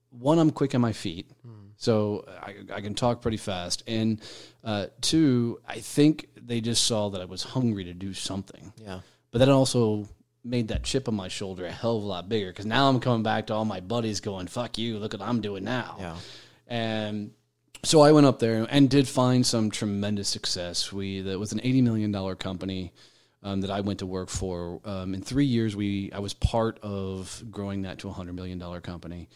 [0.10, 1.30] one, I'm quick on my feet,
[1.78, 3.84] so I, I can talk pretty fast.
[3.88, 4.22] And
[4.64, 8.74] uh, two, I think they just saw that I was hungry to do something.
[8.82, 9.02] Yeah.
[9.32, 10.08] But that also
[10.44, 13.00] made that chip on my shoulder a hell of a lot bigger because now I'm
[13.00, 14.98] coming back to all my buddies going, "Fuck you!
[14.98, 16.16] Look what I'm doing now." Yeah.
[16.68, 17.32] And
[17.86, 20.92] so I went up there and did find some tremendous success.
[20.92, 22.94] We that was an eighty million dollar company
[23.44, 24.82] um, that I went to work for.
[24.84, 28.58] Um, in three years, we I was part of growing that to a hundred million
[28.58, 29.30] dollar company.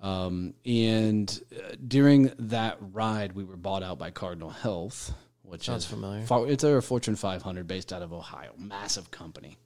[0.00, 5.84] Um, and uh, during that ride, we were bought out by Cardinal Health, which Sounds
[5.84, 6.24] is familiar.
[6.48, 9.58] It's a Fortune 500 based out of Ohio, massive company.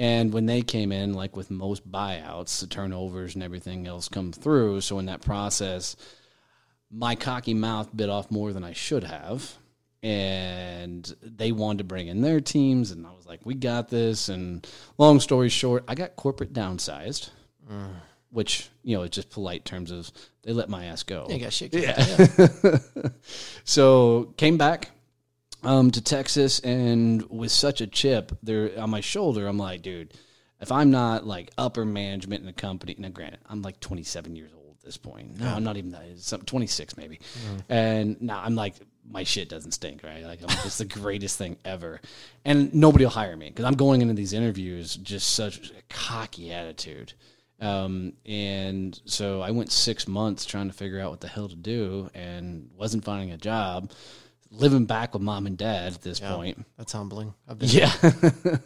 [0.00, 4.32] And when they came in, like with most buyouts, the turnovers and everything else come
[4.32, 4.80] through.
[4.80, 5.94] So in that process,
[6.92, 9.56] my cocky mouth bit off more than I should have.
[10.02, 14.28] And they wanted to bring in their teams, and I was like, "We got this."
[14.28, 14.66] And
[14.98, 17.30] long story short, I got corporate downsized,
[18.30, 20.10] which you know, it's just polite terms of
[20.42, 21.28] they let my ass go.
[21.30, 21.72] You got shit.
[21.72, 22.78] Yeah.
[23.64, 24.90] So came back
[25.62, 30.14] um, to Texas, and with such a chip there on my shoulder, I'm like, dude,
[30.60, 34.50] if I'm not like upper management in a company, now granted, I'm like 27 years
[34.52, 35.38] old at this point.
[35.38, 36.02] No, I'm not even that.
[36.10, 37.20] It's 26 maybe,
[37.68, 38.74] and now I'm like,
[39.08, 40.24] my shit doesn't stink, right?
[40.24, 42.00] Like, I'm, it's the greatest thing ever,
[42.44, 46.52] and nobody will hire me because I'm going into these interviews just such a cocky
[46.52, 47.12] attitude.
[47.60, 51.54] Um, and so I went six months trying to figure out what the hell to
[51.54, 53.92] do and wasn't finding a job.
[54.50, 56.66] living back with mom and dad at this point.
[56.76, 57.32] That's humbling.
[57.48, 57.92] I've been Yeah.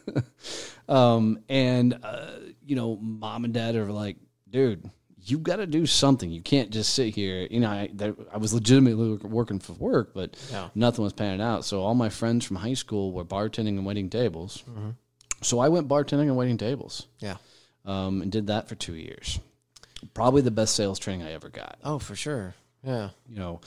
[0.88, 2.32] um, and, uh,
[2.64, 4.16] you know, mom and dad are like,
[4.48, 4.90] dude,
[5.28, 6.30] you got to do something.
[6.30, 7.46] You can't just sit here.
[7.50, 7.90] You know, I,
[8.32, 10.68] I was legitimately working for work, but Yeah.
[10.74, 11.64] nothing was panning out.
[11.64, 14.62] So all my friends from high school were bartending and waiting tables.
[14.70, 14.90] Mm-hmm.
[15.42, 17.36] So I went bartending and waiting tables Yeah.
[17.84, 19.38] um, and did that for two years.
[20.14, 22.54] Probably the best sales training I ever got Oh, for sure.
[22.84, 23.10] Yeah.
[23.28, 23.60] you know,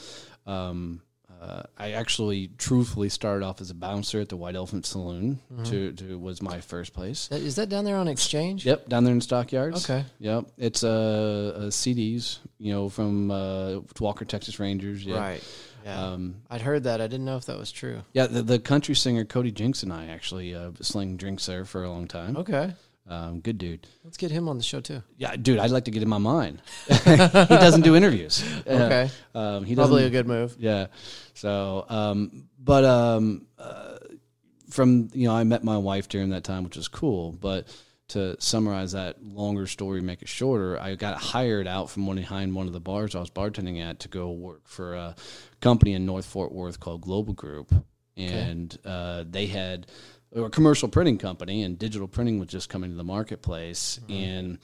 [0.47, 1.01] um,
[1.39, 5.39] uh, I actually truthfully started off as a bouncer at the White Elephant Saloon.
[5.65, 7.27] To, to was my first place.
[7.27, 8.65] That, is that down there on Exchange?
[8.65, 9.89] Yep, down there in Stockyards.
[9.89, 10.05] Okay.
[10.19, 15.05] Yep, it's uh, uh CDs, you know, from uh, Walker Texas Rangers.
[15.05, 15.17] Yeah.
[15.17, 15.43] Right.
[15.85, 16.11] Yeah.
[16.11, 16.99] Um, I'd heard that.
[16.99, 18.01] I didn't know if that was true.
[18.13, 21.83] yeah, the, the country singer Cody Jinks and I actually uh, sling drinks there for
[21.83, 22.35] a long time.
[22.35, 22.73] Okay.
[23.09, 23.87] Um, good dude.
[24.03, 25.01] Let's get him on the show too.
[25.17, 26.61] Yeah, dude, I'd like to get him on mine.
[26.87, 28.43] he doesn't do interviews.
[28.67, 29.09] Uh, Okay.
[29.33, 30.55] um, he Probably a good move.
[30.59, 30.87] Yeah.
[31.33, 33.97] So, um, but um, uh,
[34.69, 37.31] from you know, I met my wife during that time, which was cool.
[37.31, 37.67] But
[38.09, 42.53] to summarize that longer story, make it shorter, I got hired out from one behind
[42.53, 45.15] one of the bars I was bartending at to go work for a
[45.61, 47.73] company in North Fort Worth called Global Group,
[48.15, 49.87] and uh, they had
[50.35, 54.59] a commercial printing company, and digital printing was just coming to the marketplace, and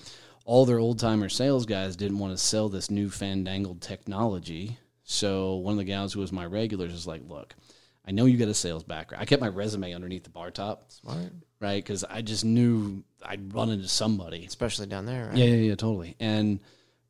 [0.46, 4.78] all their old timer sales guys didn't want to sell this new fandangled technology.
[5.04, 7.56] So one of the gals who was my regulars is like, "Look,
[8.08, 9.22] I know you got a sales background.
[9.22, 11.32] I kept my resume underneath the bar top, Smart.
[11.60, 11.84] right?
[11.84, 14.46] Because I just knew I'd run into somebody.
[14.46, 15.38] Especially down there, right?
[15.38, 16.16] Yeah, yeah, yeah, totally.
[16.20, 16.60] And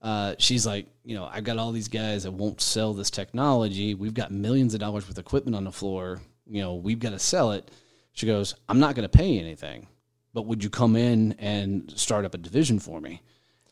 [0.01, 3.93] uh, she's like, you know, I've got all these guys that won't sell this technology.
[3.95, 6.21] We've got millions of dollars worth of equipment on the floor.
[6.47, 7.69] You know, we've got to sell it.
[8.15, 9.87] She goes, I'm not going to pay you anything,
[10.33, 13.21] but would you come in and start up a division for me?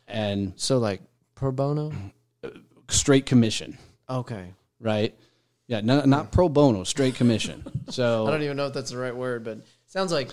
[0.07, 1.01] And So like
[1.33, 1.91] pro bono?
[2.89, 3.77] straight commission,
[4.09, 4.53] Okay.
[4.79, 5.17] right?
[5.67, 7.63] Yeah, not, not pro bono, straight commission.
[7.89, 10.29] So I don't even know if that's the right word, but sounds like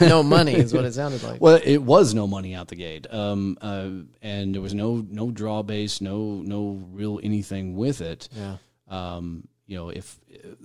[0.00, 1.40] no money is what it sounded like.
[1.40, 3.88] Well, it was no money out the gate, um, uh,
[4.22, 8.28] and there was no no draw base, no no real anything with it.
[8.36, 8.56] Yeah.
[8.88, 10.20] Um, you know, if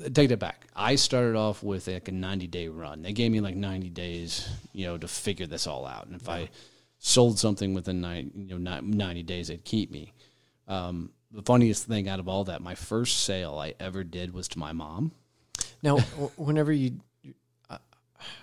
[0.05, 3.01] uh, take that back, I started off with like a ninety day run.
[3.01, 6.05] They gave me like ninety days, you know, to figure this all out.
[6.05, 6.49] And if I
[6.99, 10.13] sold something within nine, you know, ninety days, they'd keep me.
[10.67, 14.47] Um, the funniest thing out of all that, my first sale I ever did was
[14.49, 15.11] to my mom.
[15.81, 15.97] Now,
[16.37, 16.99] whenever you,
[17.67, 17.79] I-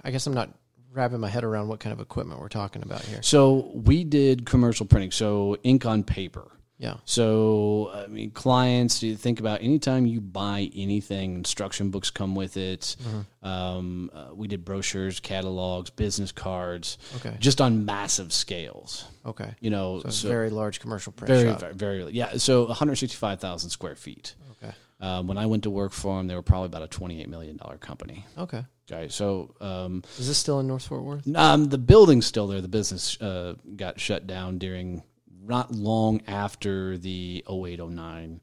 [0.03, 0.51] I guess I'm not
[0.93, 3.23] wrapping my head around what kind of equipment we're talking about here.
[3.23, 6.51] So we did commercial printing, so ink on paper.
[6.79, 6.97] Yeah.
[7.07, 12.57] So, I mean, clients, you think about anytime you buy anything, instruction books come with
[12.59, 12.97] it.
[13.43, 17.37] Um, uh, we did brochures, catalogs, business cards, Okay.
[17.41, 19.07] just on massive scales.
[19.25, 19.55] Okay.
[19.61, 21.61] You know, So, it's so very large commercial print very, shop.
[21.61, 22.37] very, very, yeah.
[22.37, 24.35] So 165,000 square feet.
[24.63, 24.75] Okay.
[25.01, 27.59] Um, when I went to work for them, they were probably about a $28 million
[27.81, 28.27] company.
[28.37, 28.65] Okay.
[28.91, 29.09] Okay.
[29.09, 31.35] So, um, Is this still in North Fort Worth?
[31.37, 32.61] um, the building's still there.
[32.61, 35.03] The business uh, got shut down during
[35.47, 38.41] not long after the 0809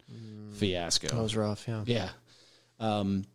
[0.53, 1.07] fiasco.
[1.07, 1.67] That was rough.
[1.67, 1.83] Yeah.
[1.85, 2.09] Yeah.
[2.79, 3.25] Um,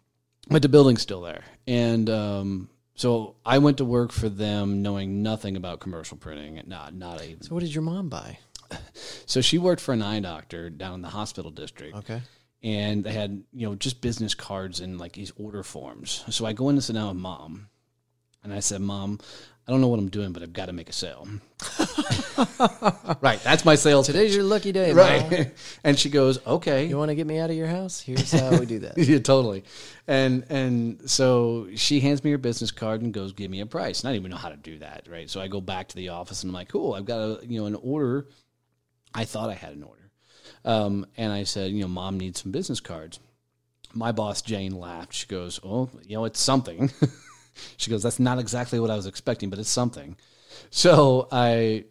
[0.49, 1.45] but the building's still there.
[1.67, 6.63] And um, so I went to work for them knowing nothing about commercial printing.
[6.67, 7.37] Not, not a.
[7.41, 8.39] So what did your mom buy?
[9.27, 11.97] So she worked for an eye doctor down in the hospital district.
[11.97, 12.23] Okay.
[12.63, 16.25] And they had, you know, just business cards and like these order forms.
[16.31, 17.69] So I go in to sit down with mom.
[18.43, 19.19] And I said, Mom,
[19.69, 21.29] I don't know what I'm doing, but I've got to make a sale.
[23.21, 23.39] right.
[23.45, 25.53] That's my sales Today's your lucky day, right?
[25.85, 26.87] And she goes, okay.
[26.87, 28.01] You want to get me out of your house?
[28.01, 28.97] Here's how we do that.
[28.97, 29.65] yeah, totally.
[30.07, 34.01] And and so she hands me her business card and goes, "Give me a price."
[34.01, 35.29] And I didn't even know how to do that, right?
[35.29, 37.61] So I go back to the office and I'm like, "Cool, I've got a you
[37.61, 38.27] know an order."
[39.15, 40.11] I thought I had an order,
[40.65, 43.21] um, and I said, "You know, mom needs some business cards."
[43.93, 45.13] My boss Jane laughed.
[45.13, 46.91] She goes, "Oh, you know, it's something."
[47.77, 50.17] she goes, "That's not exactly what I was expecting, but it's something."
[50.71, 51.85] So I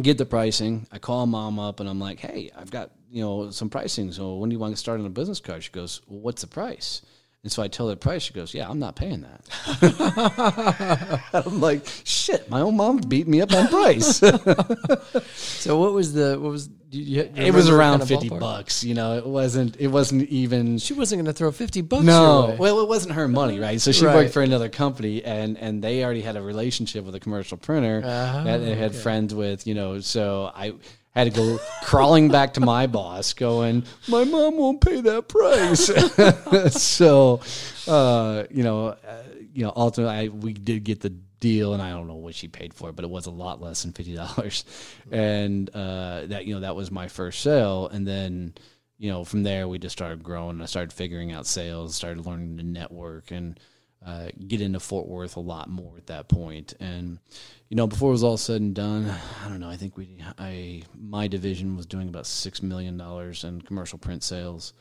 [0.00, 0.86] get the pricing.
[0.92, 4.12] I call mom up and I'm like, "Hey, I've got you know some pricing.
[4.12, 6.42] So when do you want to start on a business card?" She goes, well, "What's
[6.42, 7.02] the price?"
[7.42, 8.20] And so I tell her the price.
[8.22, 9.40] She goes, "Yeah, I'm not paying that."
[11.46, 14.22] I'm like, "Shit, my own mom beat me up on price."
[15.60, 18.40] So what was the what was you, you it was around kind of fifty ballpark?
[18.40, 18.82] bucks.
[18.82, 19.76] You know, it wasn't.
[19.78, 20.78] It wasn't even.
[20.78, 22.04] She wasn't going to throw fifty bucks.
[22.04, 23.78] No, well, it wasn't her money, right?
[23.80, 24.14] So she Right.
[24.14, 28.00] worked for another company, and and they already had a relationship with a commercial printer
[28.04, 30.00] Ah, that they had friends with, you know.
[30.00, 30.72] So I
[31.14, 35.90] had to go crawling back to my boss, going, "My mom won't pay that price."
[36.82, 37.40] so,
[37.88, 41.90] uh, you know, uh, you know, ultimately, I, we did get the deal, and I
[41.90, 44.14] don't know what she paid for it, but it was a lot less than fifty
[44.14, 44.64] dollars,
[45.10, 48.54] and uh, that you know that was my first sale, and then
[49.00, 50.60] you know, from there we just started growing.
[50.60, 53.58] I started figuring out sales, started learning to network and
[54.04, 56.74] uh, get into Fort Worth a lot more at that point.
[56.80, 57.18] And
[57.68, 59.12] you know, before it was all said and done,
[59.44, 59.68] I don't know.
[59.68, 64.22] I think we, I, my division was doing about six million dollars in commercial print
[64.22, 64.72] sales.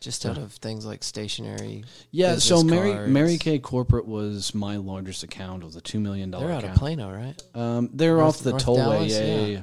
[0.00, 1.82] Just out of things like stationery.
[2.12, 3.10] Yeah, so Mary cards.
[3.10, 5.64] Mary Kay Corporate was my largest account.
[5.64, 6.74] It was a two million dollar They're out account.
[6.76, 7.42] of Plano, right?
[7.52, 8.76] Um, they're North- off the North tollway.
[8.76, 9.62] Dallas, yeah, yeah.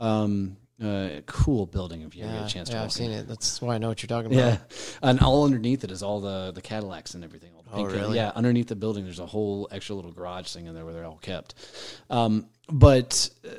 [0.00, 3.10] Um, uh, cool building if you Yeah, get a chance to yeah, walk I've seen
[3.12, 3.18] in.
[3.20, 3.28] it.
[3.28, 4.60] That's why I know what you're talking about.
[4.70, 7.50] Yeah, and all underneath it is all the the Cadillacs and everything.
[7.72, 8.16] All the Oh, pink- really?
[8.16, 11.04] Yeah, underneath the building, there's a whole extra little garage thing in there where they're
[11.04, 11.54] all kept.
[12.10, 13.50] Um, but uh,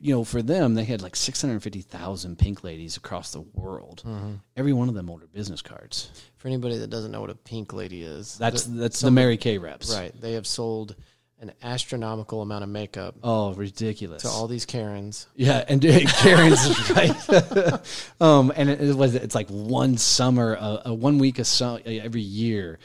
[0.00, 4.02] you know, for them, they had like 650,000 pink ladies across the world.
[4.06, 4.34] Mm-hmm.
[4.56, 6.10] Every one of them ordered business cards.
[6.36, 9.36] For anybody that doesn't know what a pink lady is, That's the- that's the Mary
[9.36, 9.94] Kay reps.
[9.94, 10.12] right.
[10.20, 10.94] They have sold
[11.40, 14.22] an astronomical amount of makeup Oh, ridiculous!
[14.22, 15.28] to all these Karens.
[15.36, 17.80] Yeah, and Karen's right.
[18.20, 21.78] um, and it, it was it's like one summer, uh, uh, one week of su-
[21.86, 22.80] every year,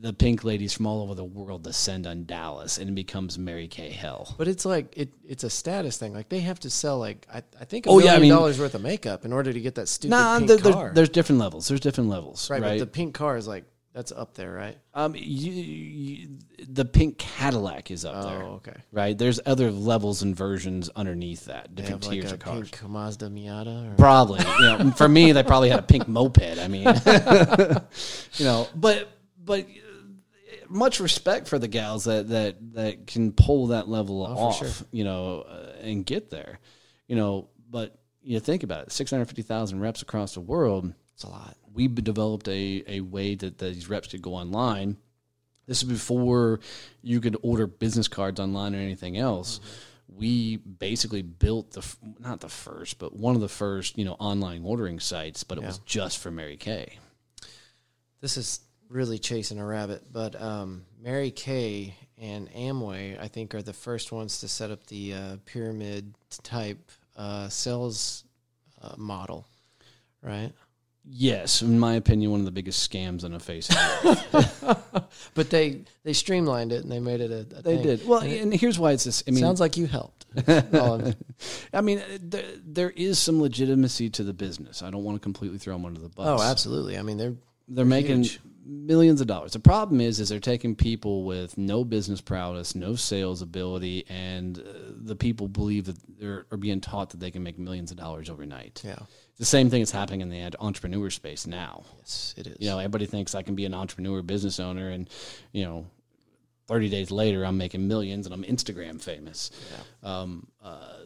[0.00, 3.66] the pink ladies from all over the world descend on Dallas, and it becomes Mary
[3.68, 4.34] Kay hell.
[4.38, 6.12] But it's like it, it's a status thing.
[6.12, 8.30] Like they have to sell like I, I think a Oh, million yeah, I mean-
[8.30, 10.92] dollars worth of makeup in order to get that stupid Nah, pink there, there- car.
[10.94, 11.66] there's different levels.
[11.68, 12.70] There's different levels, right, right?
[12.72, 14.78] but the pink car is like that's up there, right?
[14.94, 16.28] um, you, you,
[16.68, 18.74] the pink Cadillac is up Oh, there, okay.
[18.92, 19.16] right?
[19.18, 22.70] There's other levels and versions underneath that, different like tiers a of cars.
[22.70, 23.90] pink Mazda Miata.
[23.92, 26.58] Or, Probably, you know, for me, they probably had a pink moped.
[26.60, 26.82] I mean,
[28.34, 29.08] you know, but
[29.48, 34.36] but uh, much respect for the gals that that that can pull that level Oh,
[34.44, 34.86] off, sure.
[34.92, 36.60] you know, uh, and get there,
[37.08, 37.48] you know.
[37.68, 40.92] But you think about it, six hundred fifty thousand reps across the world.
[41.14, 41.56] it's a lot.
[41.72, 44.96] We developed a a way that these reps could go online.
[45.66, 46.60] This is before
[47.02, 49.60] you could order business cards online or anything else.
[50.08, 51.84] We basically built the
[52.18, 55.44] not the first, but one of the first, you know, online ordering sites.
[55.44, 56.98] But it was just for Mary Kay.
[58.22, 63.62] This is really chasing a rabbit, but um, Mary Kay and Amway, I think, are
[63.62, 68.24] the first ones to set up the uh, pyramid type uh, sales
[68.82, 69.46] uh, model,
[70.22, 70.52] right?
[71.10, 74.84] Yes, in my opinion, one of the biggest scams on the face of the earth.
[75.34, 77.40] But they they streamlined it and they made it a.
[77.58, 77.82] a They thing.
[77.82, 79.22] did well, And and here's why it's this.
[79.26, 80.26] I mean, sounds like you helped.
[81.72, 84.82] I mean, there, there is some legitimacy to the business.
[84.82, 86.26] I don't want to completely throw them under the bus.
[86.26, 86.98] oh, absolutely.
[86.98, 87.34] I mean, they're
[87.68, 88.40] they're making huge.
[88.68, 89.52] Millions of dollars.
[89.52, 94.58] The problem is, is they're taking people with no business prowess, no sales ability, and
[94.58, 97.96] uh, the people believe that they're are being taught that they can make millions of
[97.96, 98.82] dollars overnight.
[98.84, 98.98] yeah.
[99.38, 101.84] The same thing is happening in the entrepreneur space now.
[101.98, 102.56] Yes, it is.
[102.58, 105.08] You know, everybody thinks I can be an entrepreneur, business owner, and
[105.52, 105.86] you know,
[106.66, 109.50] thirty days later I'm making millions and I'm Instagram famous.
[110.02, 110.96] Um, uh,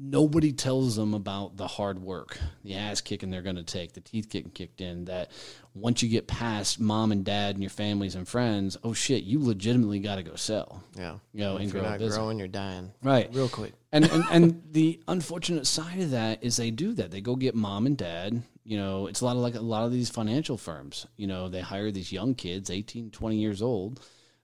[0.00, 4.00] nobody tells them about the hard work, the ass kicking they're going to take, the
[4.00, 5.06] teeth getting kicked in.
[5.06, 5.30] That
[5.74, 9.42] once you get past mom and dad and your families and friends, oh shit, you
[9.42, 10.82] legitimately got to go sell.
[10.96, 11.16] yeah.
[11.32, 12.16] You know, if and you're grow a not business.
[12.16, 12.92] growing, you're dying.
[13.02, 13.28] Right.
[13.32, 13.72] Real quick.
[13.92, 17.10] And, and and the unfortunate side of that is they do that.
[17.10, 18.42] They go get mom and dad.
[18.64, 21.06] You know, it's a lot of like a lot of these financial firms.
[21.16, 24.00] You know, they hire these young kids, 18, 20 years old.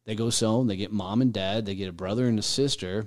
[0.06, 0.66] They go sell them.
[0.68, 1.66] They get mom and dad.
[1.66, 3.06] They get a brother and a sister,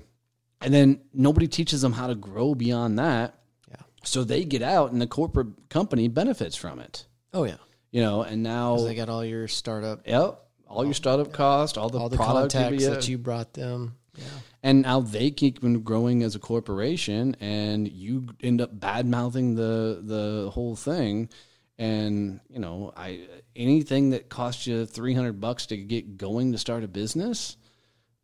[0.61, 3.35] and then nobody teaches them how to grow beyond that.
[3.69, 3.75] Yeah.
[4.03, 7.05] So they get out, and the corporate company benefits from it.
[7.33, 7.57] Oh yeah.
[7.91, 11.89] You know, and now they got all your startup, yep, all your startup cost, all
[11.89, 12.89] the all the contacts yeah.
[12.89, 13.95] that you brought them.
[14.17, 14.25] Yeah.
[14.63, 20.01] and now they keep growing as a corporation and you end up bad mouthing the
[20.03, 21.29] the whole thing
[21.77, 26.83] and you know i anything that costs you 300 bucks to get going to start
[26.83, 27.57] a business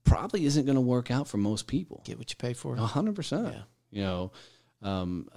[0.04, 2.76] probably isn't going to work out for most people Get what you pay for.
[2.76, 3.62] 100% Yeah.
[3.92, 4.32] you know
[4.82, 5.30] um,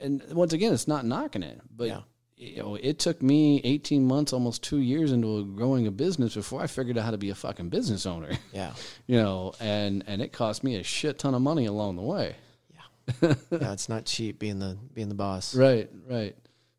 [0.00, 2.00] and once again it's not knocking it but Yeah.
[2.36, 6.60] you know it took me 18 months almost two years into growing a business before
[6.60, 8.74] i figured out how to be a fucking business owner Yeah.
[9.06, 12.36] you know, and and it cost me a shit ton of money along the way.
[13.22, 13.34] yeah.
[13.72, 15.54] It's not cheap being the being the boss.
[15.56, 16.36] Right, right.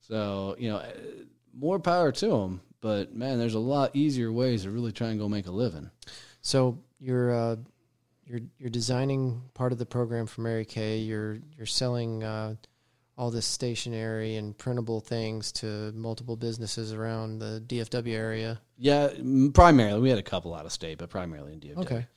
[0.08, 0.82] So you know,
[1.54, 2.62] more power to them.
[2.80, 5.90] But man, there's a lot easier ways to really try and go make a living.
[6.42, 7.56] So you're uh,
[8.26, 11.00] you're you're designing part of the program for Mary Kay.
[11.00, 12.56] You're you're selling uh,
[13.18, 18.62] all this stationery and printable things to multiple businesses around the DFW area.
[18.78, 19.10] Yeah,
[19.54, 21.78] primarily we had a couple out of state, but primarily in DFW.
[21.80, 22.08] Okay.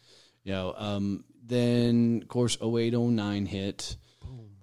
[0.45, 3.97] You know, um, then of course 0809 hit,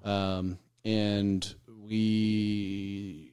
[0.03, 3.32] um, and we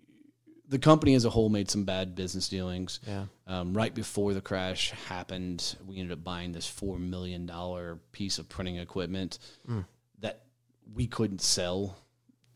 [0.70, 3.00] the company as a whole made some bad business dealings.
[3.06, 3.26] Yeah.
[3.46, 8.38] Um, right before the crash happened, we ended up buying this four million dollar piece
[8.38, 9.84] of printing equipment Mm.
[10.20, 10.44] that
[10.94, 11.98] we couldn't sell.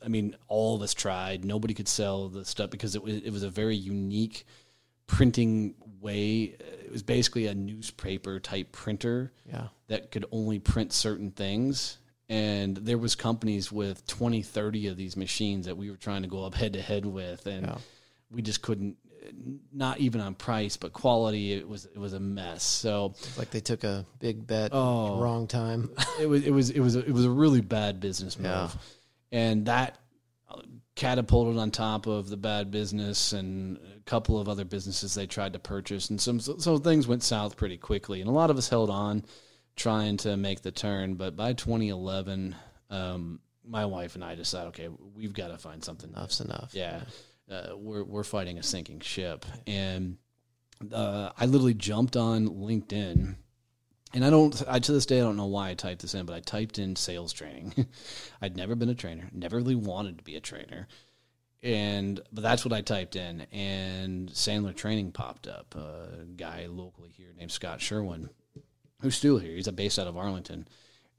[0.03, 1.45] I mean, all of us tried.
[1.45, 4.47] Nobody could sell the stuff because it was it was a very unique
[5.07, 6.55] printing way.
[6.85, 9.69] It was basically a newspaper type printer Yeah.
[9.89, 11.99] that could only print certain things.
[12.29, 16.29] And there was companies with 20, 30 of these machines that we were trying to
[16.29, 17.79] go up head to head with, and Yeah.
[18.31, 18.97] We just couldn't.
[19.73, 21.53] Not even on price, but quality.
[21.55, 22.63] It was it was a mess.
[22.63, 25.19] So It's like they took a big bet Oh.
[25.19, 25.91] wrong time.
[26.21, 28.69] it was it was it was a, it was a really bad business move, Yeah.
[29.33, 29.99] and that
[30.95, 35.55] catapulted on top of the bad business and a couple of other businesses they tried
[35.55, 38.57] to purchase, and some so, so things went south pretty quickly, and a lot of
[38.59, 39.25] us held on,
[39.75, 41.15] trying to make the turn.
[41.15, 42.55] But by 2011,
[42.91, 46.11] um, my wife and I decided, okay, we've got to find something.
[46.11, 46.71] Enough's enough.
[46.75, 47.01] Yeah,
[47.51, 50.17] uh, we're we're fighting a sinking ship, and
[50.93, 53.37] uh, I literally jumped on LinkedIn,
[54.15, 54.63] and I don't.
[54.69, 56.79] I to this day I don't know why I typed this in, but I typed
[56.79, 57.87] in sales training.
[58.43, 60.89] I'd never been a trainer, never really wanted to be a trainer,
[61.63, 65.75] and but that's what I typed in, and Sandler Training popped up.
[65.75, 68.31] A guy locally here named Scott Sherwin,
[69.01, 69.55] who's still here.
[69.55, 70.69] He's based out of Arlington,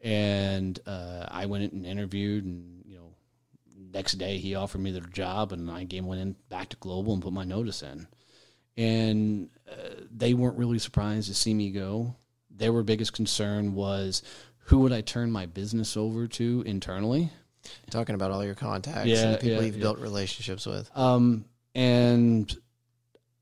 [0.01, 3.04] and uh, I went in and interviewed, and you know
[3.95, 7.13] next day he offered me the job and I game went in back to global
[7.13, 8.07] and put my notice in
[8.77, 12.15] and uh, they weren't really surprised to see me go
[12.51, 14.21] their biggest concern was
[14.67, 17.31] who would I turn my business over to internally
[17.89, 19.81] Talking about all your contacts Yeah, and people yeah, you've yeah.
[19.81, 20.89] built relationships with.
[20.95, 22.55] um, and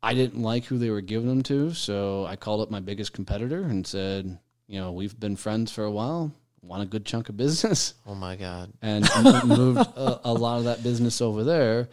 [0.01, 3.11] I didn't like who they were giving them to so I called up my biggest
[3.13, 4.37] competitor and said
[4.67, 6.31] you know we've been friends for a while
[6.63, 8.71] want a good chunk of business Oh my God.
[8.81, 9.07] and
[9.45, 11.89] moved a, a lot of that business over there.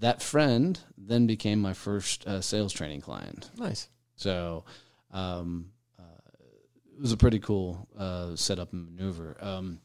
[0.00, 3.50] That friend then became my first uh, sales training client.
[3.56, 3.88] Nice.
[4.16, 4.64] So
[5.10, 6.02] um, uh,
[6.96, 9.36] it was a pretty cool uh, setup and maneuver.
[9.40, 9.80] Um,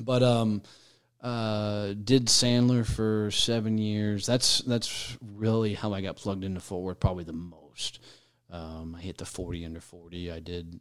[0.00, 0.62] but um,
[1.20, 4.26] uh, did Sandler for seven years.
[4.26, 7.00] That's that's really how I got plugged into Fort Worth.
[7.00, 8.00] Probably the most.
[8.50, 10.30] Um, I hit the forty under forty.
[10.30, 10.80] I did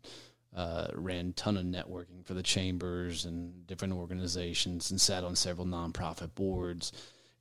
[0.55, 5.67] uh, ran ton of networking for the chambers and different organizations, and sat on several
[5.67, 6.91] nonprofit boards.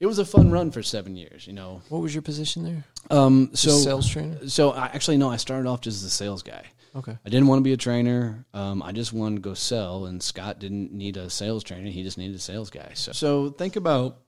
[0.01, 1.47] It was a fun run for seven years.
[1.47, 1.83] You know.
[1.89, 2.85] What was your position there?
[3.11, 4.49] Um, so Just sales trainer?
[4.49, 6.65] so I actually no, I started off just as a sales guy.
[6.95, 7.17] Okay.
[7.25, 8.45] I didn't want to be a trainer.
[8.53, 11.89] Um, I just wanted to go sell, and Scott didn't need a sales trainer.
[11.89, 12.91] He just needed a sales guy.
[12.95, 14.19] So, so think about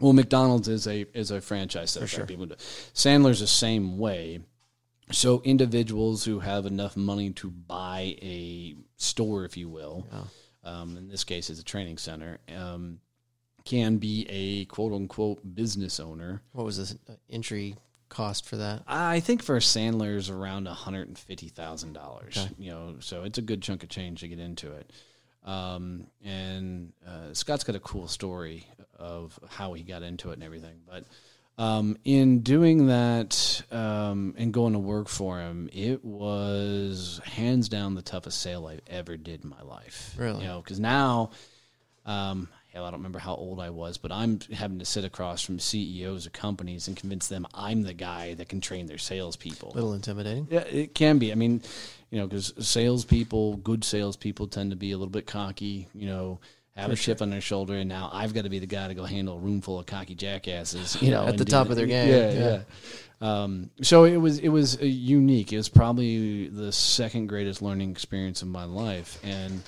[0.00, 2.26] well, McDonald's is a is a franchise that sure.
[2.26, 2.54] people do.
[2.94, 4.40] Sandler's the same way.
[5.12, 10.06] So individuals who have enough money to buy a store, if you will,
[10.64, 12.98] um, in this case, it's a training center, um,
[13.64, 16.42] can be a quote unquote business owner.
[16.52, 17.76] What was the uh, entry
[18.08, 18.82] cost for that?
[18.86, 22.48] I think for Sandler's around hundred and fifty thousand dollars.
[22.58, 24.92] You know, so it's a good chunk of change to get into it.
[25.44, 28.66] Um, and uh, Scott's got a cool story
[28.98, 30.80] of how he got into it and everything.
[30.88, 31.04] But
[31.58, 37.94] um, in doing that um, and going to work for him, it was hands down
[37.94, 40.14] the toughest sale I ever did in my life.
[40.18, 40.42] Really?
[40.42, 41.30] You know, because now.
[42.04, 45.42] Um, hell, I don't remember how old I was, but I'm having to sit across
[45.42, 49.72] from CEOs of companies and convince them I'm the guy that can train their salespeople.
[49.72, 50.46] A little intimidating.
[50.50, 51.32] Yeah, it can be.
[51.32, 51.62] I mean,
[52.10, 55.88] you know, because salespeople, good salespeople, tend to be a little bit cocky.
[55.94, 56.40] You know,
[56.76, 58.94] have a chip on their shoulder, and now I've got to be the guy to
[58.94, 61.00] go handle a room full of cocky jackasses.
[61.00, 62.38] You know, At the top of their game, Yeah, yeah.
[62.40, 62.62] yeah.
[63.20, 65.52] Um, so it was it was uh, unique.
[65.52, 69.62] It was probably the second greatest learning experience of my life, and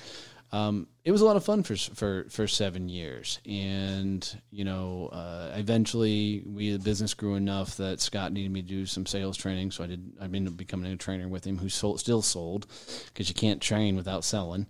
[0.51, 3.39] um, it was a lot of fun for for for seven years.
[3.47, 8.67] And you know, uh, eventually, we the business grew enough that Scott needed me to
[8.67, 9.71] do some sales training.
[9.71, 10.13] So I did.
[10.21, 12.67] I ended up becoming a trainer with him, who sold, still sold,
[13.07, 14.67] because you can't train without selling.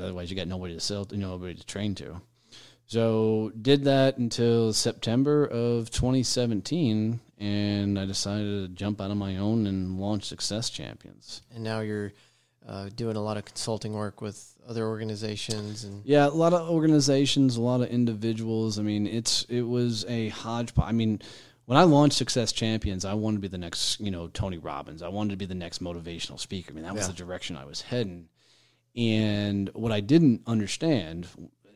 [0.00, 2.20] Otherwise, you got nobody to sell, you know, nobody to train to.
[2.86, 9.38] So did that until September of 2017, and I decided to jump out on my
[9.38, 11.42] own and launch Success Champions.
[11.54, 12.12] And now you're
[12.66, 16.68] uh, doing a lot of consulting work with other organizations and Yeah, a lot of
[16.70, 18.78] organizations, a lot of individuals.
[18.78, 20.88] I mean, it's it was a hodgepodge.
[20.88, 21.20] I mean,
[21.66, 25.02] when I launched Success Champions, I wanted to be the next, you know, Tony Robbins.
[25.02, 26.70] I wanted to be the next motivational speaker.
[26.72, 27.08] I mean, that was Yeah.
[27.08, 28.28] the direction I was heading.
[28.96, 31.26] And what I didn't understand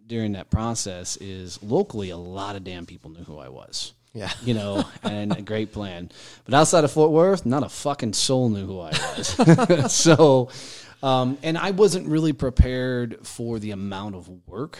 [0.06, 3.92] during that process is locally, a lot of damn people knew who I was.
[4.14, 4.30] yeah.
[4.42, 6.10] you know, and a great plan.
[6.44, 9.92] But outside of Fort Worth, not a fucking soul knew who I was.
[9.92, 10.48] so,
[11.02, 14.78] um, and I wasn't really prepared for the amount of work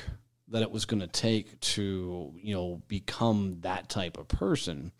[0.48, 4.92] that it was going to take to, you know, become that type of person.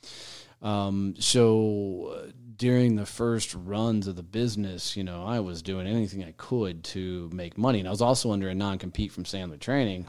[0.61, 5.86] Um, so uh, during the first runs of the business, you know, I was doing
[5.86, 9.24] anything I could to make money, and I was also under a non compete from
[9.24, 10.06] Sandler Training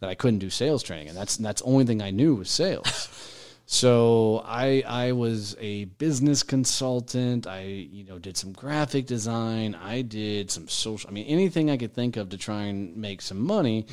[0.00, 2.50] that I couldn't do sales training, and that's that's the only thing I knew was
[2.50, 3.08] sales.
[3.72, 7.46] So I I was a business consultant.
[7.46, 9.74] I you know did some graphic design.
[9.74, 11.08] I did some social.
[11.08, 13.86] I mean anything I could think of to try and make some money,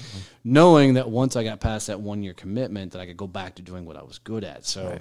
[0.44, 3.56] knowing that once I got past that one year commitment, that I could go back
[3.56, 4.66] to doing what I was good at.
[4.66, 5.00] So,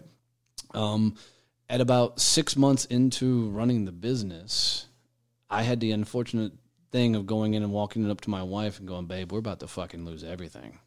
[0.74, 1.16] um,
[1.68, 4.86] at about six months into running the business,
[5.50, 6.52] I had the unfortunate
[6.90, 9.60] thing of going in and walking up to my wife and going, "Babe, we're about
[9.60, 10.78] to fucking lose everything."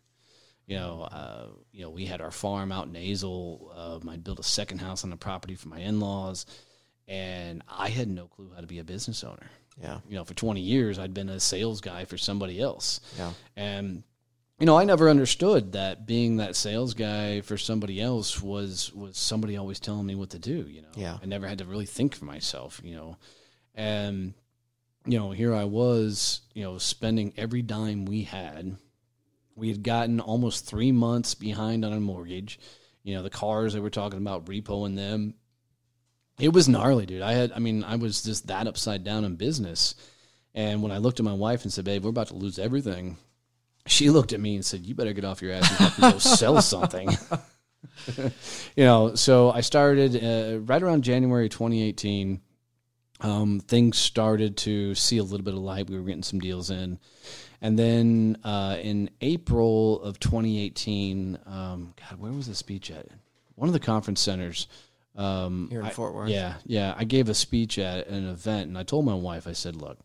[0.67, 3.77] You know, uh, you know, we had our farm out in Azle.
[3.77, 6.45] Um, I built a second house on the property for my in-laws,
[7.07, 9.49] and I had no clue how to be a business owner.
[9.81, 9.99] Yeah.
[10.07, 12.99] You know, for 20 years, I'd been a sales guy for somebody else.
[13.17, 13.33] Yeah.
[13.55, 14.03] And
[14.61, 19.17] you know, I never understood that being that sales guy for somebody else was was
[19.17, 20.67] somebody always telling me what to do.
[20.69, 21.17] You know, Yeah.
[21.21, 22.79] I never had to really think for myself.
[22.83, 23.17] You know,
[23.73, 24.35] and
[25.07, 28.77] you know, here I was, you know, spending every dime we had.
[29.55, 32.59] We had gotten almost three months behind on a mortgage.
[33.01, 35.33] You know, the cars that we're talking about repoing them.
[36.39, 37.23] It was gnarly, dude.
[37.23, 39.95] I had, I mean, I was just that upside down in business.
[40.53, 43.17] And when I looked at my wife and said, "Babe, we're about to lose everything,"
[43.91, 46.61] she looked at me and said, "You better get off your ass and go sell
[46.61, 47.09] something."
[48.17, 52.41] you know, so I started uh, right around January 2018.
[53.19, 55.89] Um, things started to see a little bit of light.
[55.89, 56.97] We were getting some deals in,
[57.61, 63.07] and then uh, in April of 2018, um, God, where was the speech at?
[63.55, 64.67] One of the conference centers.
[65.15, 66.29] Um, Here in I- Fort Worth.
[66.29, 66.95] Yeah, yeah.
[66.97, 69.99] I gave a speech at an event, and I told my wife, I said, "Look,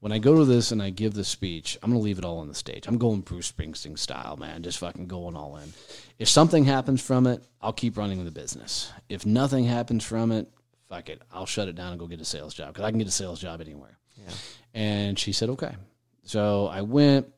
[0.00, 2.24] when I go to this and I give the speech, I'm going to leave it
[2.24, 2.86] all on the stage.
[2.86, 5.72] I'm going Bruce Springsteen style, man, just fucking going all in.
[6.18, 8.92] If something happens from it, I'll keep running the business.
[9.08, 10.48] If nothing happens from it,
[10.88, 12.98] fuck it, I'll shut it down and go get a sales job because I can
[12.98, 14.34] get a sales job anywhere." Yeah.
[14.74, 15.74] And she said, "Okay."
[16.22, 17.32] So I went,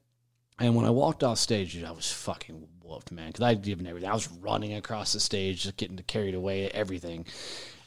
[0.58, 3.86] and when I walked off stage, dude, I was fucking whooped, man, because I'd given
[3.86, 4.10] everything.
[4.10, 7.26] I was running across the stage, just getting carried away, at everything.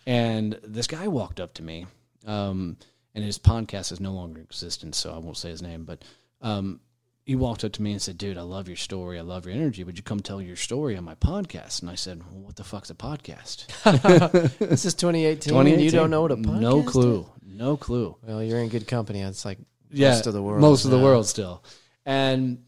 [0.05, 1.87] And this guy walked up to me,
[2.25, 2.77] um,
[3.15, 6.03] and his podcast is no longer in existence, so I won't say his name, but
[6.41, 6.79] um,
[7.25, 9.19] he walked up to me and said, "Dude, I love your story.
[9.19, 9.83] I love your energy.
[9.83, 12.63] Would you come tell your story on my podcast?" And I said, well, "What the
[12.63, 13.67] fuck's a podcast?"
[14.59, 15.55] This is 2018.
[15.55, 16.89] and You don't know what a podcast No is?
[16.89, 17.29] clue.
[17.45, 18.15] No clue.
[18.25, 19.21] Well, you're in good company.
[19.21, 19.59] It's like
[19.91, 20.61] yeah, most of the world.
[20.61, 21.63] Most of the world still.
[22.05, 22.63] And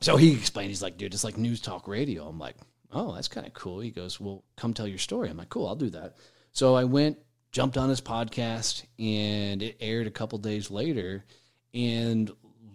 [0.00, 2.28] so he explained, he's like, dude, it's like news talk radio.
[2.28, 2.56] I'm like,
[2.92, 3.80] oh, that's kind of cool.
[3.80, 5.30] He goes, well, come tell your story.
[5.30, 6.16] I'm like, cool, I'll do that.
[6.52, 7.16] So I went,
[7.54, 11.24] jumped on his podcast, and it aired a couple days later.
[11.72, 12.30] And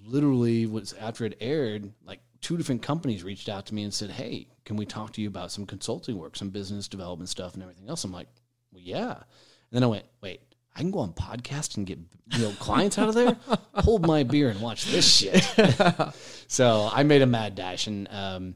[0.06, 4.10] literally, was after it aired, like two different companies reached out to me and said,
[4.10, 7.62] hey, can we talk to you about some consulting work, some business development stuff, and
[7.62, 8.06] everything else?
[8.06, 8.30] I'm like,
[8.72, 9.12] well, yeah.
[9.12, 9.24] And
[9.72, 10.42] then I went, wait,
[10.74, 12.00] I can go on podcast and get
[12.38, 13.36] you know clients out of there.
[13.74, 15.44] Hold my beer and watch this shit.
[16.48, 18.56] so I made a mad dash, and um,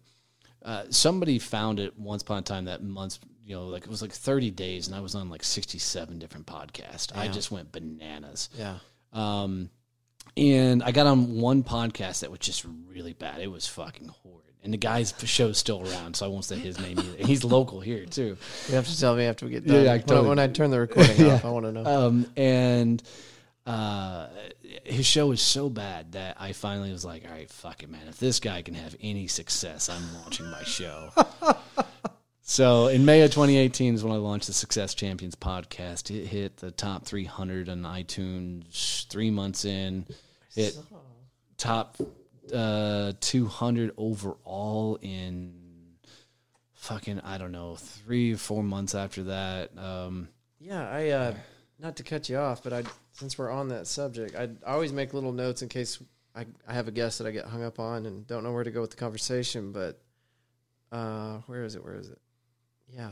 [0.64, 4.02] uh, somebody found it once upon a time that months, you know, like it was
[4.02, 7.16] like 30 days, and I was on like 67 different podcasts.
[7.16, 8.50] I just went bananas.
[8.58, 8.78] Yeah.
[9.12, 9.70] Um,
[10.36, 13.42] and I got on one podcast that was just really bad.
[13.42, 14.40] It was fucking horrid.
[14.64, 17.18] And the guy's show's still around, so I won't say his name either.
[17.18, 18.38] And he's local here too.
[18.70, 19.84] You have to tell me after we get done.
[19.84, 20.30] yeah, when, totally.
[20.30, 21.86] when I turn the recording off, I want to know.
[21.86, 23.04] Um, and
[23.66, 24.28] uh,
[24.86, 28.08] his show was so bad that I finally was like, all right, fuck it, man.
[28.08, 31.10] If this guy can have any success, I'm launching my show.
[32.44, 36.16] so in May of 2018 is when I launched the Success Champions podcast.
[36.16, 40.06] It hit the top 300 on iTunes three months in.
[40.56, 40.78] It
[41.58, 41.98] top
[42.54, 45.54] uh, 200 overall in
[46.74, 49.78] fucking, I don't know, three or four months after that.
[49.78, 50.28] Um,
[50.60, 51.34] Yeah, I uh,
[51.80, 52.84] not to cut you off, but I
[53.14, 56.02] since we're on that subject, I I always make little notes in case
[56.36, 58.64] I, I have a guest that I get hung up on and don't know where
[58.64, 59.72] to go with the conversation.
[59.72, 60.02] But
[60.92, 61.84] uh, where is it?
[61.84, 62.20] Where is it?
[62.96, 63.10] Yeah,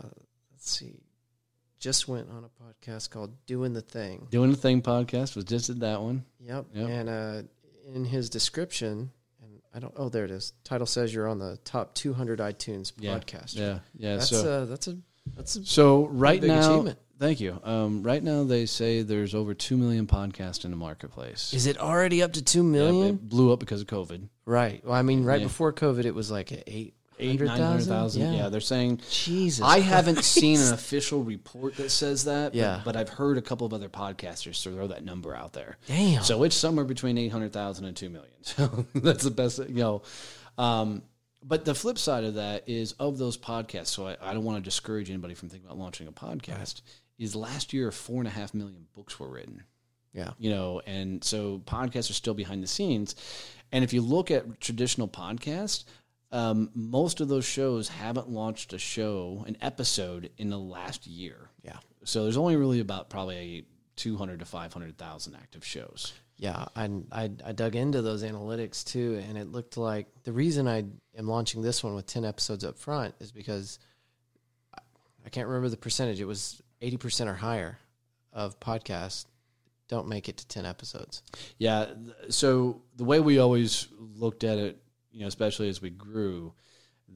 [0.52, 1.02] let's see.
[1.80, 5.70] Just went on a podcast called "Doing the Thing." Doing the Thing podcast was just
[5.70, 6.24] at that one.
[6.40, 6.66] Yep.
[6.74, 6.90] Yep.
[6.90, 7.42] And uh,
[7.94, 9.10] in his description,
[9.42, 9.94] and I don't.
[9.98, 10.54] Oh, there it is.
[10.64, 13.18] Title says you're on the top 200 iTunes Yeah.
[13.18, 13.56] podcast.
[13.56, 14.18] Yeah, yeah.
[14.18, 14.98] That's so, uh, that's a
[15.36, 16.86] that's a so right now,
[17.18, 17.60] thank you.
[17.64, 21.52] Um, right now, they say there's over two million podcasts in the marketplace.
[21.52, 23.16] Is it already up to two million?
[23.16, 24.28] It blew up because of COVID.
[24.46, 24.86] Right.
[24.86, 25.48] Well, I mean, right Yeah.
[25.48, 27.94] before COVID, it was like at eight Eight, hundred thousand.
[27.94, 28.34] thousand.
[28.34, 28.50] Yeah.
[28.50, 29.00] they're saying.
[29.10, 29.64] Jesus.
[29.66, 32.52] I haven't seen an official report that says that.
[32.52, 32.82] but- Yeah.
[32.84, 35.78] but, I've heard a couple of other podcasters throw that number out there.
[35.88, 36.24] Damn.
[36.24, 38.32] So it's somewhere between 800,000 and 2 million.
[38.44, 40.02] So that's the best, you know.
[40.58, 41.04] Um,
[41.44, 44.58] but the flip side of that is of those podcasts, so I, I don't want
[44.58, 46.82] to discourage anybody from thinking about launching a podcast,
[47.20, 49.64] is last year four and a half million books were written.
[50.14, 50.32] Yeah.
[50.40, 53.16] You know, and so podcasts are still behind the scenes.
[53.72, 55.86] And if you look at traditional podcasts,
[56.32, 61.50] um, most of those shows haven't launched a show, an episode in the last year.
[61.64, 61.78] Yeah.
[62.04, 63.66] So there's only really about probably
[63.98, 66.14] 200 to 500,000 active shows.
[66.38, 70.68] Yeah, I, I I dug into those analytics too, and it looked like the reason
[70.68, 73.78] I am launching this one with ten episodes up front is because
[74.76, 74.82] I-
[75.24, 76.20] I can't remember the percentage.
[76.20, 77.78] It was eighty percent or higher
[78.34, 79.26] of podcasts
[79.88, 81.22] don't make it to ten episodes.
[81.60, 81.92] Yeah.
[82.30, 84.81] So the way we always looked at it,
[85.12, 86.54] you know, especially as we grew,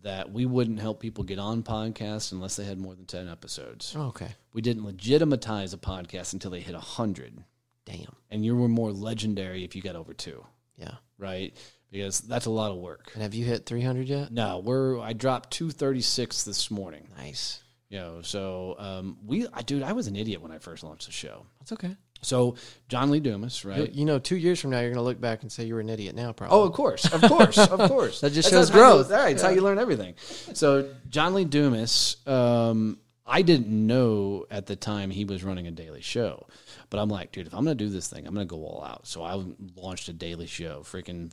[0.04, 3.94] that we wouldn't help people get on podcasts unless they had more than 10 episodes.
[3.98, 7.44] Oh, okay, We didn't legitimize a podcast until they hit 100.
[7.86, 8.16] damn.
[8.30, 10.44] And you were more legendary if you got over two,
[10.78, 10.96] Yeah.
[11.18, 11.56] right?
[11.92, 13.12] Because that's a lot of work.
[13.14, 14.32] And have you hit three hundred yet?
[14.32, 17.08] No, we're I dropped 236 this morning.
[17.16, 17.62] Nice.
[17.88, 21.06] You know, so um, we, I, dude, I was an idiot when I first launched
[21.06, 21.46] the show.
[21.60, 21.96] That's okay.
[22.26, 22.56] So
[22.90, 23.92] John Lee Dumas, You- right?
[23.92, 25.80] You know, two years from now, you're going to look back and say you were
[25.80, 26.16] an idiot.
[26.16, 26.58] Now, probably.
[26.58, 28.22] Oh, of course, of course, of course.
[28.22, 29.12] That just That's shows how you- growth.
[29.12, 30.16] all right, it's how you learn everything.
[30.54, 35.72] So John Lee Dumas, um, I didn't know at the time he was running a
[35.72, 36.46] daily show,
[36.92, 39.08] but I'm like, dude, if I'm gonna do this thing, I'm gonna go all out.
[39.08, 39.44] So I
[39.76, 40.82] launched a daily show.
[40.84, 41.32] Freaking,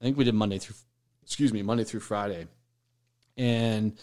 [0.00, 0.76] I think we did Monday through,
[1.22, 2.48] excuse me, Monday through Friday,
[3.36, 3.96] and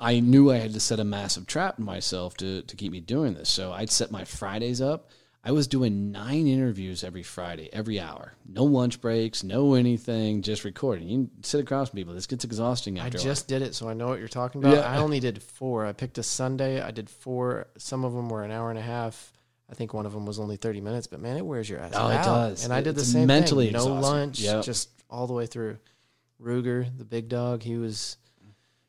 [0.00, 3.00] I knew I had to set a massive trap in myself to to keep me
[3.00, 3.48] doing this.
[3.48, 5.10] So I'd set my Fridays up.
[5.46, 8.32] I was doing nine interviews every Friday, every hour.
[8.48, 11.06] No lunch breaks, no anything, just recording.
[11.08, 12.14] You sit across from people.
[12.14, 14.74] This gets exhausting I just did it, so I know what you're talking about.
[14.76, 14.90] Yeah.
[14.90, 15.84] I only did four.
[15.84, 16.80] I picked a Sunday.
[16.80, 17.66] I did four.
[17.76, 19.32] Some of them were an hour and a half.
[19.70, 21.92] I think one of them was only 30 minutes, but man, it wears your ass
[21.94, 22.64] Oh, it does.
[22.64, 23.72] And I did the same mentally thing.
[23.74, 24.02] No exhausting.
[24.02, 24.64] lunch, Yep.
[24.64, 25.76] just all the way through.
[26.40, 28.16] Ruger, the big dog, he was,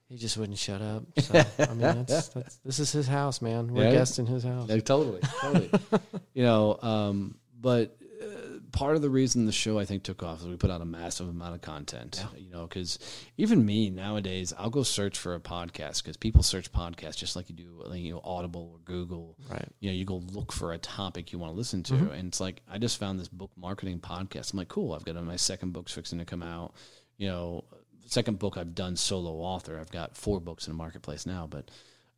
[0.08, 1.03] he just wouldn't shut up.
[1.20, 3.74] So, I mean, that's, that's, this is his house, man.
[3.74, 3.91] We're Yeah.
[3.93, 4.68] guests in his house.
[4.70, 5.70] No, totally, totally.
[6.34, 10.41] you know, um, but uh, part of the reason the show I think took off
[10.41, 12.24] is we put out a massive amount of content.
[12.38, 12.99] You know, because
[13.38, 17.49] even me nowadays, I'll go search for a podcast because people search podcasts just like
[17.49, 19.36] you do, you know, Audible or Google.
[19.49, 19.68] Right.
[19.80, 22.39] You know, you go look for a topic you want to listen to, and it's
[22.39, 24.53] like I just found this book marketing podcast.
[24.53, 24.93] I'm like, cool.
[24.93, 26.74] I've got my second book's fixing to come out.
[27.18, 27.64] You know,
[28.06, 29.80] second book I've done solo author.
[29.80, 31.70] I've got four books in the marketplace now, but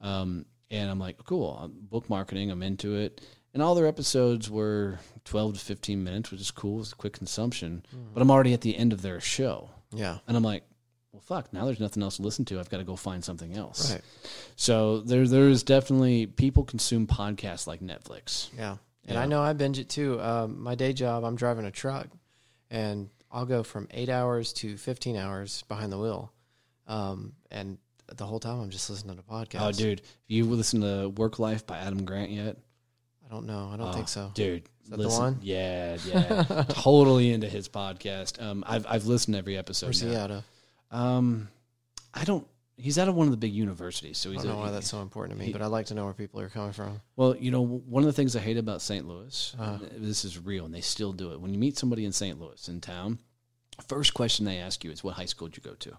[0.01, 3.21] um, and I'm like, cool, I'm book marketing, I'm into it.
[3.53, 6.81] And all their episodes were 12 to 15 minutes, which is cool.
[6.81, 7.83] It's quick consumption.
[8.13, 9.69] But I'm already at the end of their show.
[9.91, 10.17] Yeah.
[10.27, 10.63] And I'm like,
[11.11, 12.59] well, fuck, now there's nothing else to listen to.
[12.59, 13.91] I've got to go find something else.
[13.93, 14.01] Right.
[14.57, 18.49] So there, there's definitely people consume podcasts like Netflix.
[18.55, 18.77] Yeah.
[19.05, 19.21] And Yeah.
[19.21, 20.21] I know I binge it too.
[20.21, 22.07] Um, my day job, I'm driving a truck,
[22.69, 26.31] and I'll go from eight hours to 15 hours behind the wheel.
[26.87, 27.77] Um, and
[28.15, 29.61] the whole time I'm just listening to podcasts.
[29.61, 32.55] Oh, dude, have you listened to Work Life by Adam Grant yet?
[33.25, 33.69] I don't know.
[33.73, 34.31] I don't Oh, think so.
[34.33, 34.63] dude.
[34.83, 35.39] Is that the listen- one?
[35.41, 36.63] Yeah, yeah.
[36.69, 38.41] totally into his podcast.
[38.41, 39.87] Um, I've I've listened to every episode.
[39.87, 40.43] Where's he out of?
[40.91, 41.49] Um,
[42.13, 42.47] I don't.
[42.79, 44.71] He's out of one of the big universities, so he's I don't a, know why
[44.71, 46.73] that's so important to me, he- but I like to know where people are coming
[46.73, 47.01] from.
[47.15, 49.07] well, you know, one of the things I hate about St.
[49.07, 49.55] Louis.
[49.59, 49.79] Uh.
[49.97, 51.41] This is real, and they still do it.
[51.41, 52.39] When you meet somebody in St.
[52.39, 53.17] Louis in town,
[53.87, 55.97] first question they ask you is, "What high school did you go to?"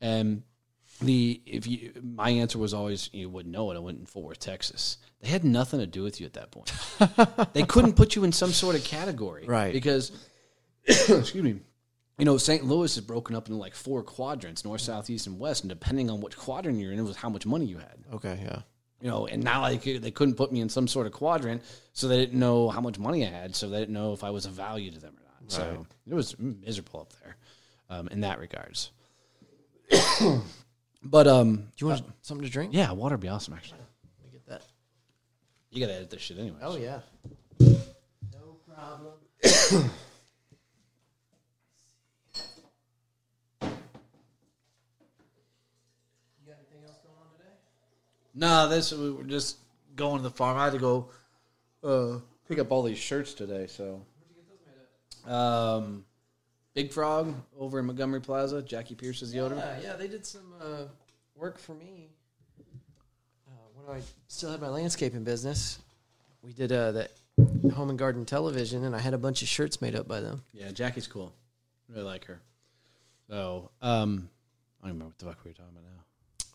[0.00, 0.42] And
[1.00, 3.76] the if you my answer was always you wouldn't know it.
[3.76, 4.98] I went in Fort Worth, Texas.
[5.20, 6.72] They had nothing to do with you at that point.
[7.54, 9.72] they couldn't put you in some sort of category, Right.
[9.72, 10.10] Because
[10.84, 11.60] excuse me,
[12.18, 12.64] you know, St.
[12.64, 15.62] Louis is broken up into like four quadrants: north, south, east, and west.
[15.62, 17.96] And depending on which quadrant you're in, it was how much money you had.
[18.12, 18.60] Okay, yeah.
[19.00, 22.06] You know, and now like they couldn't put me in some sort of quadrant, so
[22.06, 24.46] they didn't know how much money I had, so they didn't know if I was
[24.46, 25.50] of value to them or not.
[25.50, 27.36] So it was miserable up there,
[27.90, 28.92] um, in that regards.
[31.02, 32.72] but um, Do you want something to drink?
[32.72, 33.54] yeah, water would be awesome.
[33.54, 33.80] Actually,
[34.22, 34.62] Let me get that.
[35.70, 36.58] you gotta edit this shit anyway.
[36.62, 37.00] Oh yeah.
[37.58, 39.14] No problem.
[39.42, 39.80] you
[46.46, 47.54] got anything else going on today?
[48.34, 49.58] No, this we were just
[49.96, 50.56] going to the farm.
[50.56, 51.10] I had to go
[51.84, 52.18] uh,
[52.48, 53.66] pick up all these shirts today.
[53.66, 54.02] So,
[55.26, 56.04] um,
[56.74, 58.62] Big Frog over in Montgomery Plaza.
[58.62, 59.56] Jackie Pierce is the owner.
[59.56, 60.84] Yeah, yeah, they did some uh,
[61.34, 62.08] work for me
[63.48, 65.78] uh, when I still had my landscaping business.
[66.42, 67.12] We did uh, that
[67.74, 70.42] home and garden television, and I had a bunch of shirts made up by them.
[70.52, 71.32] Yeah, Jackie's cool.
[71.88, 72.40] Really like her.
[73.28, 74.28] So, um,
[74.82, 76.02] I don't remember what the fuck we were talking about now.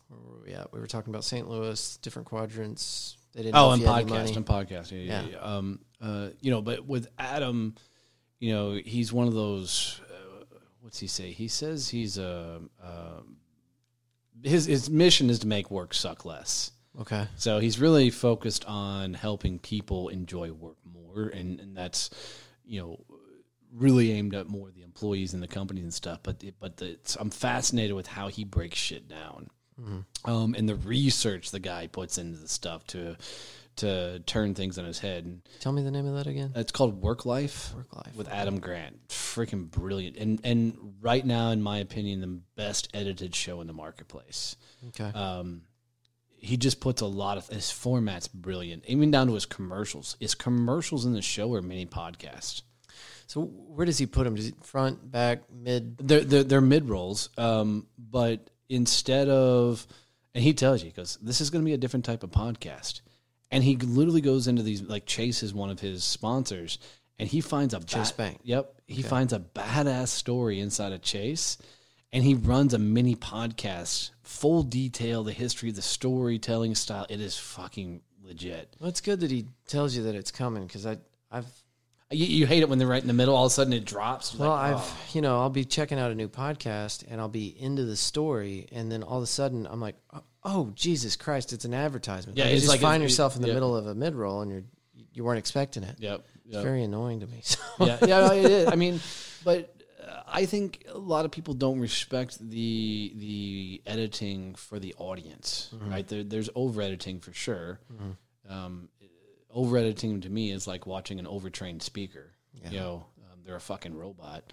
[0.08, 0.72] Where were we at?
[0.74, 1.48] We were talking about St.
[1.50, 3.18] Louis, different quadrants.
[3.34, 3.56] They didn't.
[3.56, 4.92] Oh, and you had any podcast, and podcast.
[4.92, 5.28] Yeah, yeah, Yeah.
[5.32, 5.38] yeah.
[5.40, 7.76] Um, uh, you know, but with Adam,
[8.40, 10.02] you know, he's one of those.
[10.10, 10.44] Uh,
[10.82, 11.32] what's he say?
[11.32, 12.62] He says he's a.
[12.82, 13.22] Uh,
[14.44, 16.72] his his mission is to make work suck less.
[17.00, 17.28] Okay.
[17.36, 22.10] So he's really focused on helping people enjoy work more, and, and that's
[22.66, 23.00] you know
[23.74, 26.20] really aimed at more the employees and the companies and stuff.
[26.24, 29.50] But it, but the, I'm fascinated with how he breaks shit down,
[30.26, 33.16] um, and the research the guy puts into the stuff to
[33.78, 35.24] to turn things on his head.
[35.26, 36.52] And Tell me the name of that again.
[36.56, 37.74] it's called Work Life.
[37.76, 38.16] Work Life.
[38.16, 39.08] with Adam Grant.
[39.10, 43.74] Freaking brilliant, and and right now, in my opinion, the best edited show in the
[43.74, 44.56] marketplace.
[44.88, 45.16] Okay.
[45.18, 45.62] Um,
[46.40, 50.16] he just puts a lot of his format's brilliant, even down to his commercials.
[50.20, 52.62] His commercials in the show are mini podcasts.
[53.28, 54.36] so where does he put them?
[54.36, 55.98] Does he front, back, mid?
[56.00, 59.88] They're they're, they're mid rolls, um, but instead of,
[60.34, 63.02] and he tells you because this is going to be a different type of podcast,
[63.52, 66.80] and he literally goes into these like Chase is one of his sponsors,
[67.18, 68.40] and he finds a Chase ba- Bank.
[68.44, 71.58] Yep, he finds a badass story inside of Chase,
[72.12, 77.06] and he runs a mini podcast, full detail, the history, the storytelling style.
[77.10, 78.76] It is fucking legit.
[78.80, 80.98] Well, it's good that he tells you that it's coming because I,
[81.32, 81.48] I've,
[82.10, 83.36] You, you hate it when they're right in the middle.
[83.36, 84.34] All of a sudden, it drops.
[84.34, 84.98] Well, like, I've, oh.
[85.14, 88.68] you know, I'll be checking out a new podcast and I'll be into the story,
[88.72, 89.96] and then all of a sudden I'm like,
[90.44, 92.38] oh, Jesus Christ, it's an advertisement.
[92.38, 93.54] Yeah, Like, you just like find yourself in the yeah.
[93.56, 94.64] middle of a mid roll and you're
[95.14, 95.96] you weren't expecting it.
[96.00, 96.24] Yep.
[96.46, 97.42] It's very annoying to me.
[97.44, 97.60] So.
[97.80, 98.68] yeah, yeah, no, it is.
[98.68, 99.00] I mean,
[99.44, 104.94] but uh, I think a lot of people don't respect the the editing for the
[104.98, 106.08] audience, right?
[106.08, 107.80] There, there's over editing for sure.
[108.50, 108.90] Um,
[109.58, 112.32] over editing to me is like watching an overtrained speaker.
[112.64, 114.44] You know, um, they're a fucking robot.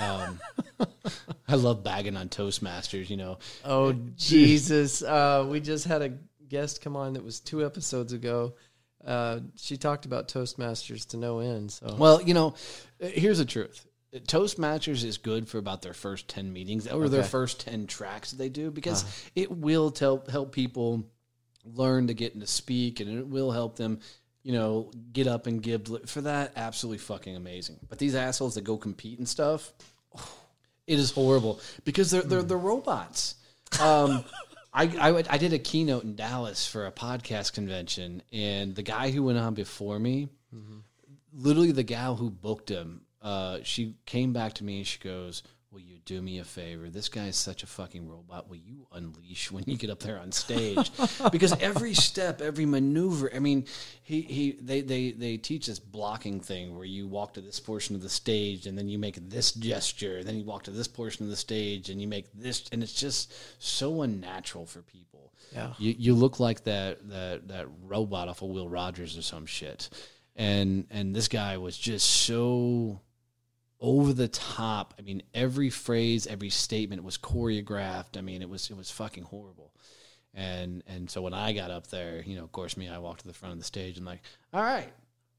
[0.00, 0.40] Um,
[1.48, 3.10] I love bagging on Toastmasters.
[3.10, 5.02] You know, Oh Jesus!
[5.02, 6.12] Uh, we just had a
[6.48, 8.54] guest come on that was two episodes ago.
[9.04, 11.72] Uh, she talked about Toastmasters to no end.
[11.72, 12.54] So Well, you know,
[13.02, 13.86] uh, here's the truth.
[14.14, 18.38] Toastmasters is good for about their first 10 meetings or their first 10 tracks that
[18.38, 19.04] they do because
[19.36, 21.04] it will tell, help people
[21.64, 24.00] learn to get and to speak and it will help them,
[24.42, 25.88] you know, get up and give.
[26.06, 27.78] For that, absolutely fucking amazing.
[27.88, 29.72] But these assholes that go compete and stuff,
[30.86, 33.36] it is horrible because they're they're, they're robots.
[33.80, 34.24] Um,
[34.72, 39.10] I, I I did a keynote in Dallas for a podcast convention, and the guy
[39.10, 40.28] who went on before me,
[41.32, 45.42] literally the gal who booked him, uh, she came back to me and she goes,
[45.70, 46.88] "Will you do me a favor?
[46.88, 48.48] This guy is such a fucking robot.
[48.48, 50.90] Will you unleash when you get up there on stage?
[51.32, 53.30] because every step, every maneuver.
[53.34, 53.66] I mean,
[54.02, 57.94] he he they they they teach this blocking thing where you walk to this portion
[57.94, 61.24] of the stage and then you make this gesture, then you walk to this portion
[61.24, 65.34] of the stage and you make this, and it's just so unnatural for people.
[65.52, 65.74] Yeah.
[65.78, 69.90] you you look like that that that robot off of Will Rogers or some shit,
[70.34, 73.00] and and this guy was just so
[73.80, 74.94] over the top.
[74.98, 78.16] I mean, every phrase, every statement was choreographed.
[78.16, 79.72] I mean, it was it was fucking horrible.
[80.34, 83.20] And and so when I got up there, you know, of course, me, I walked
[83.20, 84.20] to the front of the stage and like,
[84.52, 84.88] all right,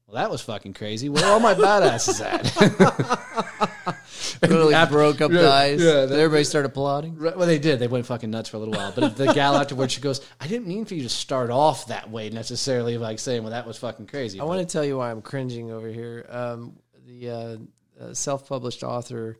[0.06, 1.08] well, that was fucking crazy.
[1.08, 4.00] Where are all my badasses at?
[4.42, 5.80] really After- broke up yeah, the ice.
[5.80, 7.16] yeah, that- Everybody started applauding.
[7.16, 7.78] Right, well, they did.
[7.78, 8.92] They went fucking nuts for a little while.
[8.94, 12.10] But the gal afterwards, she goes, "I didn't mean for you to start off that
[12.10, 15.10] way necessarily, like saying, well, that was fucking crazy." I want to tell you why
[15.10, 16.26] I'm cringing over here.
[16.28, 16.76] Um,
[17.06, 17.56] the uh,
[18.00, 19.38] uh, self-published author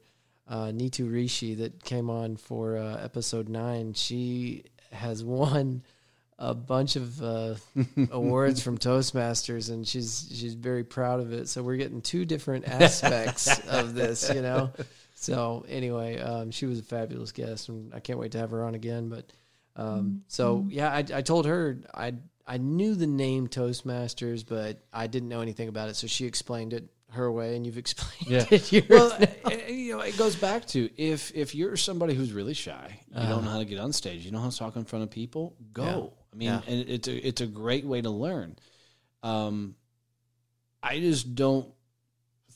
[0.48, 5.82] uh, Nitu Rishi that came on for uh, episode nine, she has won
[6.38, 7.54] a bunch of uh,
[8.10, 11.48] awards from Toastmasters, and she's she's very proud of it.
[11.48, 14.72] So we're getting two different aspects of this, you know.
[15.14, 18.64] So anyway, um, she was a fabulous guest, and I can't wait to have her
[18.64, 19.10] on again.
[19.10, 19.30] But
[19.76, 22.14] um, so yeah, I, I told her I
[22.46, 25.96] I knew the name Toastmasters, but I didn't know anything about it.
[25.96, 28.10] So she explained it her way, and you've explained
[28.50, 28.54] Yeah.
[28.56, 28.88] it yours.
[28.88, 29.18] well,
[29.68, 33.44] you know, it goes back to if if you're somebody who's really shy, you don't
[33.44, 35.56] know how to get on stage, you know how to talk in front of people,
[35.72, 36.12] go.
[36.32, 36.60] I mean, Yeah.
[36.66, 38.56] and it's a it's a great way to learn.
[39.22, 39.74] Um,
[40.82, 41.68] I just don't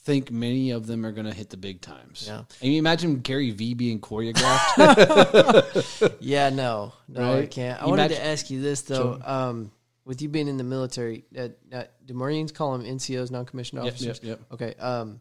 [0.05, 2.25] think many of them are going to hit the big times.
[2.27, 2.43] Yeah.
[2.63, 6.17] I mean, imagine Gary Vee being choreographed.
[6.21, 7.81] yeah, no, no, I can't.
[7.81, 9.19] I You wanted match- to ask you this though.
[9.25, 9.71] Um,
[10.05, 13.93] with you being in the military, uh, uh, do Marines call them NCOs, non-commissioned Yep,
[13.95, 14.21] officers?
[14.23, 14.53] yep, yep.
[14.53, 14.75] Okay.
[14.81, 15.21] Um,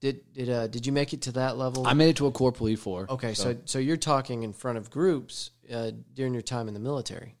[0.00, 1.86] did did uh, did you make it to that level?
[1.86, 3.06] I made it to a corporal E four.
[3.10, 6.80] okay, so so you're talking in front of groups uh, during your time in the
[6.80, 7.36] military.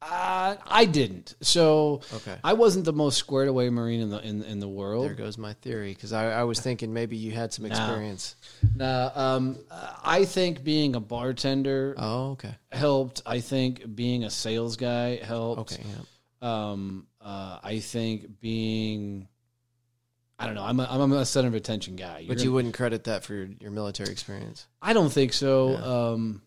[0.00, 1.34] Uh, I didn't.
[1.40, 2.36] So Okay.
[2.44, 5.06] I wasn't the most squared away Marine in the in, in the world.
[5.06, 8.36] There goes my theory because I, I was thinking maybe you had some experience.
[8.76, 9.58] No, um,
[10.04, 12.54] I think being a bartender Oh, okay.
[12.70, 13.22] helped.
[13.26, 15.72] I think being a sales guy helped.
[15.72, 15.82] Okay.
[15.84, 16.70] Yeah.
[16.70, 19.26] Um, uh, I think being,
[20.38, 20.62] I don't know.
[20.62, 22.24] I'm a, I'm a center of attention guy.
[22.28, 24.68] But You're you wouldn't credit that for your, your military experience.
[24.80, 25.70] I don't think so.
[25.70, 26.10] Yeah.
[26.12, 26.42] Um,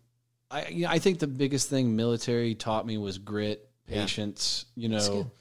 [0.51, 4.89] I you know, I think the biggest thing military taught me was grit, patience, you
[4.89, 5.31] know,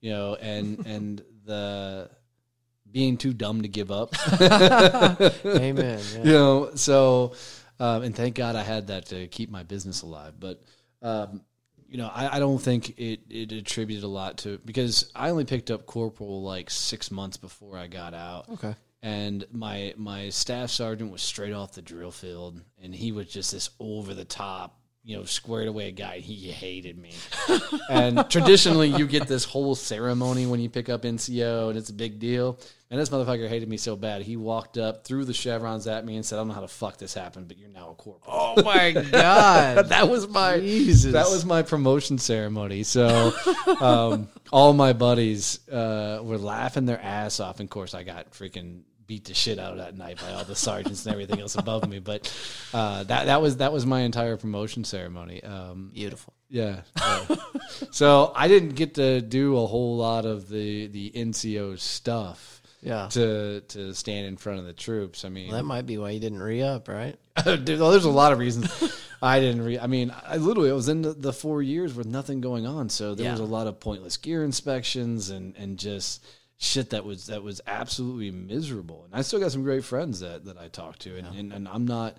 [0.00, 2.10] you know, and and the
[2.90, 4.14] being too dumb to give up.
[5.44, 6.00] Amen.
[6.14, 6.22] Yeah.
[6.24, 7.32] you know so
[7.80, 10.62] um, and thank god i had that to keep my business alive but
[11.02, 11.42] um,
[11.88, 15.44] you know I, I don't think it, it attributed a lot to because i only
[15.44, 18.74] picked up corporal like six months before i got out Okay.
[19.02, 23.52] And my my staff sergeant was straight off the drill field and he was just
[23.52, 24.74] this over the top
[25.04, 27.12] you know squared away guy he hated me
[27.88, 31.94] and traditionally you get this whole ceremony when you pick up nco and it's a
[31.94, 32.58] big deal
[32.90, 36.16] and this motherfucker hated me so bad he walked up threw the chevrons at me
[36.16, 38.54] and said i don't know how the fuck this happened but you're now a corporal
[38.58, 39.88] Oh my God.
[39.88, 41.12] that was my Jesus.
[41.12, 42.82] that was my promotion ceremony.
[42.82, 43.32] So
[43.80, 47.60] um, all my buddies uh, were laughing their ass off.
[47.60, 50.44] And of course, I got freaking beat the shit out of that night by all
[50.44, 51.98] the sergeants and everything else above me.
[51.98, 52.32] But
[52.72, 55.42] uh, that that was that was my entire promotion ceremony.
[55.42, 56.32] Um, beautiful.
[56.48, 56.82] yeah.
[56.96, 57.26] yeah.
[57.90, 63.08] so I didn't get to do a whole lot of the the NCO stuff Yeah.
[63.12, 65.24] to to stand in front of the troops.
[65.24, 67.16] I mean, Well, that might be why you didn't re up, right?
[67.44, 68.70] Dude, well, there's a lot of reasons
[69.22, 69.78] I didn't re.
[69.78, 72.88] I mean, I literally it was in the, the four years with nothing going on,
[72.88, 73.32] so there Yeah.
[73.32, 76.24] was a lot of pointless gear inspections and and just
[76.58, 79.04] shit that was that was absolutely miserable.
[79.04, 81.68] And I still got some great friends that that I talked to, and and, and
[81.68, 82.18] I'm not,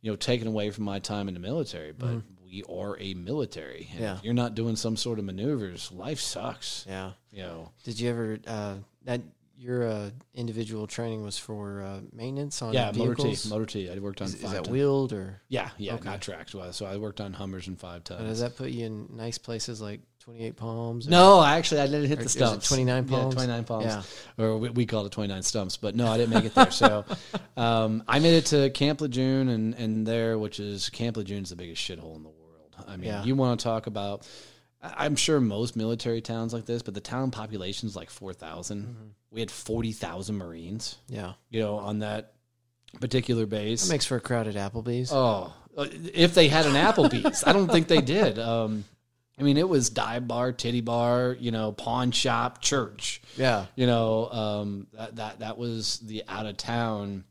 [0.00, 3.88] you know, taken away from my time in the military, but we are a military.
[3.92, 4.00] And.
[4.00, 4.18] Yeah.
[4.22, 6.84] you're not doing some sort of maneuvers, life sucks.
[6.88, 7.12] Yeah.
[7.32, 8.74] You know, Did you ever uh,
[9.04, 9.20] that
[9.60, 13.90] your uh, individual training was for uh, maintenance on yeah, motor T, motor T.
[13.90, 16.08] I worked on is, is that ton- wheeled or Yeah, yeah, Okay.
[16.08, 16.54] not tracked.
[16.72, 18.22] So I worked on Hummers and five tons.
[18.22, 21.06] does that put you in nice places like Twenty Eight Palms?
[21.06, 22.68] or- No, actually, I didn't hit the stumps.
[22.68, 23.34] 29 palms?
[23.34, 23.84] Yeah, 29 palms.
[23.84, 24.02] Yeah.
[24.44, 25.76] Or we, we called it 29 stumps.
[25.76, 26.70] But no, I didn't make it there.
[26.70, 27.04] so
[27.58, 31.56] um, I made it to Camp Lejeune and, and there, which is Camp Lejeune's the
[31.56, 32.74] biggest shithole in the world.
[32.88, 33.24] I mean, Yeah.
[33.24, 34.26] you want to talk about,
[34.82, 38.82] I'm sure most military towns like this, but the town population is like 4,000.
[38.82, 38.92] Mm-hmm.
[39.30, 42.32] We had 40,000 Marines, Yeah, you know, on that
[43.00, 43.86] particular base.
[43.86, 45.10] that makes for a crowded Applebee's.
[45.12, 48.38] Oh, if they had an Applebee's, I don't think they did.
[48.38, 48.84] Um,
[49.38, 53.22] I mean, it was dive bar, titty bar, you know, pawn shop, church.
[53.36, 57.24] yeah, You know, um, that that that was the out of town,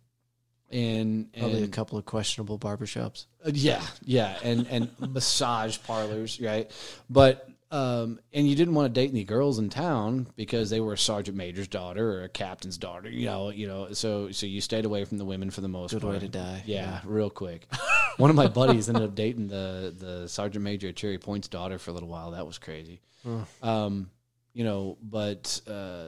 [0.72, 3.26] and probably a couple of questionable barbershops.
[3.46, 6.70] uh, yeah, yeah, and and massage parlors, right?
[7.10, 10.94] But um, and you didn't want to date any girls in town because they were
[10.94, 13.94] a sergeant major's daughter or a captain's daughter, you know, you know.
[13.94, 16.14] So so you stayed away from the women for the most Good part.
[16.16, 16.64] way to die.
[16.66, 17.68] Yeah, real quick.
[18.18, 21.78] One of my buddies ended up dating the the sergeant major at Cherry Point's daughter
[21.78, 22.32] for a little while.
[22.32, 23.02] That was crazy.
[23.62, 24.10] Um,
[24.54, 26.06] you know, but uh,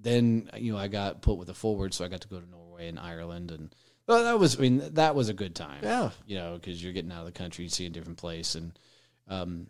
[0.00, 2.48] then you know I got put with a forward, so I got to go to
[2.48, 3.74] Norway and Ireland, and
[4.10, 5.80] well, that was I mean that was a good time.
[5.82, 6.10] Yeah.
[6.26, 8.72] you know, because you're getting out of the country, you see a different place, and
[9.28, 9.68] um,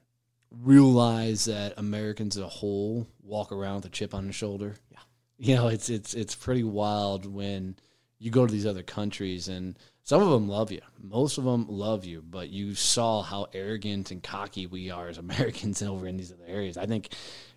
[0.51, 4.77] realize that Americans as a whole walk around with a chip on their shoulder.
[4.91, 4.99] Yeah,
[5.39, 7.77] you know, it's it's it's pretty wild when
[8.19, 10.81] you go to these other countries and some of them love you.
[10.99, 15.19] Most of them love you, but you saw how arrogant and cocky we are as
[15.27, 16.77] Americans over in these other areas.
[16.77, 17.11] I think,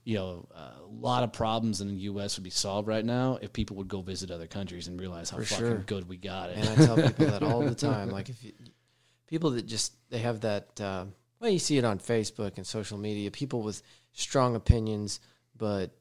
[0.04, 2.38] you know, a lot of problems in the U.S.
[2.38, 5.38] would be solved right now if people would go visit other countries and realize how
[5.38, 5.78] For fucking sure.
[5.80, 6.58] good we got it.
[6.58, 8.10] And I tell people that all the time.
[8.10, 8.51] Like if you,
[9.28, 11.06] people that just they have that uh,
[11.39, 13.32] well, you see it on Facebook and social media.
[13.32, 13.82] People with
[14.12, 15.20] strong opinions,
[15.58, 15.91] but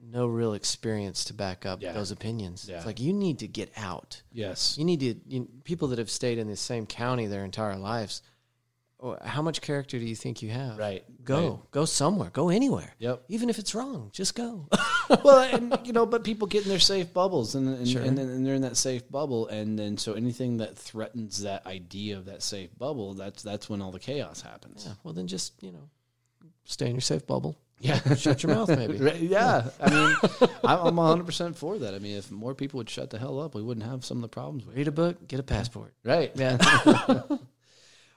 [0.00, 1.92] no real experience to back up Yeah.
[1.92, 2.66] those opinions.
[2.68, 2.76] Yeah.
[2.76, 4.22] It's like you need to get out.
[4.32, 4.76] yes.
[4.78, 8.22] You need to you, people that have stayed in the same county their entire lives.
[9.24, 10.78] How much character do you think you have?
[10.78, 11.04] Right.
[11.24, 11.70] Go Right.
[11.70, 12.30] go somewhere.
[12.30, 12.94] Go anywhere.
[12.98, 13.24] Yep.
[13.28, 14.68] Even if it's wrong, just go.
[15.22, 18.02] well, and you know, but people get in their safe bubbles, and and, Sure.
[18.02, 22.16] and and they're in that safe bubble, and then so anything that threatens that idea
[22.16, 24.84] of that safe bubble, that's that's when all the chaos happens.
[24.86, 24.94] yeah.
[25.04, 25.90] Well, then just you know,
[26.64, 27.58] stay in your safe bubble.
[27.78, 28.96] Yeah, Shut your mouth, maybe.
[29.04, 29.68] Right, yeah.
[29.78, 30.16] I mean,
[30.64, 31.92] I'm I'm 100 percent for that.
[31.94, 34.22] I mean, if more people would shut the hell up, we wouldn't have some of
[34.22, 34.72] the problems we.
[34.74, 35.92] Read a book, get a passport.
[36.02, 36.32] Right.
[36.34, 36.56] Yeah.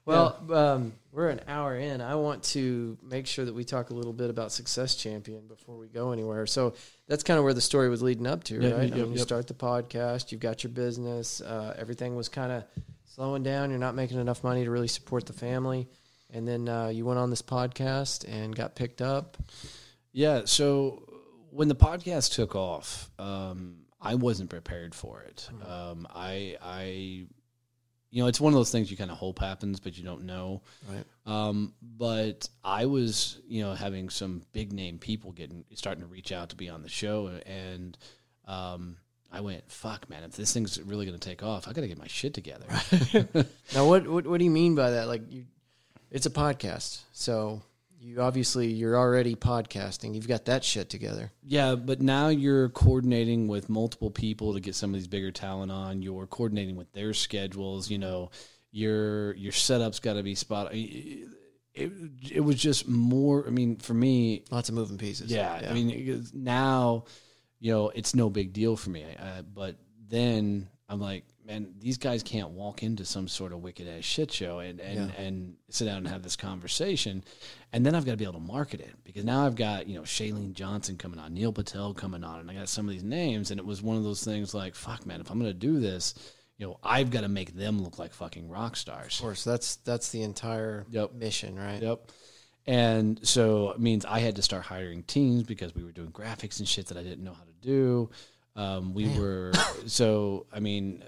[0.09, 2.01] Well, um, we're an hour in.
[2.01, 5.77] I want to make sure that we talk a little bit about Success Champion before
[5.77, 6.45] we go anywhere.
[6.45, 6.73] So
[7.07, 8.89] that's kind of where the story was leading up to, Yeah, right?
[8.89, 12.51] yep, I mean, you start the podcast, you've got your business, uh, everything was kind
[12.51, 12.63] of
[13.05, 13.69] slowing down.
[13.69, 15.87] You're not making enough money to really support the family.
[16.31, 19.37] And then uh, you went on this podcast and got picked up.
[20.11, 20.43] Yeah.
[20.45, 21.03] So
[21.49, 25.49] when the podcast took off, um, I wasn't prepared for it.
[25.67, 27.25] Um, I, I,
[28.11, 30.23] you know, it's one of those things you kind of hope happens, but you don't
[30.23, 30.61] know.
[30.89, 31.05] Right.
[31.25, 36.31] Um, but I was, you know, having some big name people getting starting to reach
[36.31, 37.97] out to be on the show, and
[38.45, 38.97] um,
[39.31, 40.23] I went, "Fuck, man!
[40.23, 42.65] If this thing's really going to take off, I got to get my shit together."
[43.75, 45.07] Now, what, what what do you mean by that?
[45.07, 45.45] Like, you,
[46.09, 47.61] it's a podcast, so
[47.99, 50.15] you obviously you're already podcasting.
[50.15, 51.31] You've got that shit together.
[51.43, 55.71] Yeah, but now you're coordinating with multiple people to get some of these bigger talent
[55.71, 56.01] on.
[56.01, 57.89] You're coordinating with their schedules.
[57.89, 58.31] You know,
[58.71, 60.73] your your setup's got to be spot.
[60.73, 61.27] It,
[61.73, 61.91] it,
[62.31, 63.45] it was just more.
[63.45, 65.31] I mean, for me, Lots of moving pieces.
[65.31, 67.05] yeah, I mean, now,
[67.59, 69.05] you know, it's no big deal for me.
[69.17, 69.75] Uh, but
[70.09, 74.31] then I'm like, man, these guys can't walk into some sort of wicked ass shit
[74.31, 77.23] show and and, and sit down and have this conversation.
[77.73, 79.95] And then I've got to be able to market it because now I've got, you
[79.95, 83.03] know, Shailene Johnson coming on, Neil Patel coming on, and I got some of these
[83.03, 83.51] names.
[83.51, 85.79] And it was one of those things like, fuck, man, if I'm going to do
[85.79, 86.13] this,
[86.57, 89.15] you know, I've got to make them look like fucking rock stars.
[89.17, 89.43] of course.
[89.43, 91.13] That's that's the entire Yep.
[91.13, 91.81] mission, right?
[91.81, 92.11] Yep.
[92.67, 96.59] And so it means I had to start hiring teams because we were doing graphics
[96.59, 98.09] and shit that I didn't know how to do.
[98.55, 99.53] Um, we were
[99.85, 101.03] so I mean,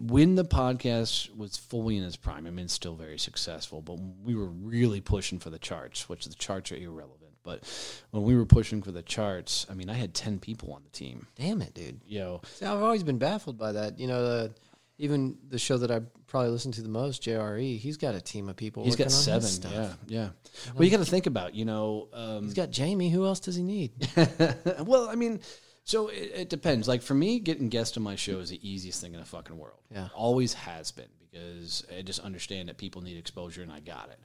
[0.00, 3.98] when the podcast was fully in its prime, I mean, it's still very successful, but
[4.24, 7.14] we were really pushing for the charts, which the charts are irrelevant.
[7.44, 7.64] But
[8.10, 10.90] when we were pushing for the charts, I mean, I had ten people on the
[10.90, 11.26] team.
[11.36, 12.00] Damn it, dude.
[12.06, 13.98] You know, See, I've always been baffled by that.
[13.98, 14.54] You know, the,
[14.98, 18.48] even the show that I probably listen to the most, JRE, he's got a team
[18.48, 18.84] of people.
[18.84, 19.48] he's got seven.
[19.48, 19.72] stuff.
[19.72, 20.28] Yeah, yeah.
[20.74, 23.08] Well, you got to think about, you know, um, He's got Jamie.
[23.08, 23.92] Who else does he need?
[24.84, 25.40] well, I mean,
[25.88, 26.86] so it, it depends.
[26.86, 29.56] Like for me, getting guests on my show is the easiest thing in the fucking
[29.56, 29.78] world.
[29.90, 30.08] Yeah.
[30.14, 34.18] always has been because I just understand that people need exposure, and I got it.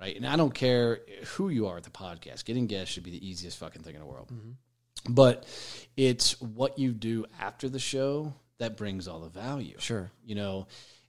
[0.00, 1.00] Right, and I don't care
[1.34, 2.44] who you are at the podcast.
[2.44, 4.28] Getting guests should be the easiest fucking thing in the world.
[4.32, 5.12] Mm-hmm.
[5.12, 5.44] But
[5.96, 10.10] it's what you do after the show that brings all the value Sure.
[10.24, 10.66] you know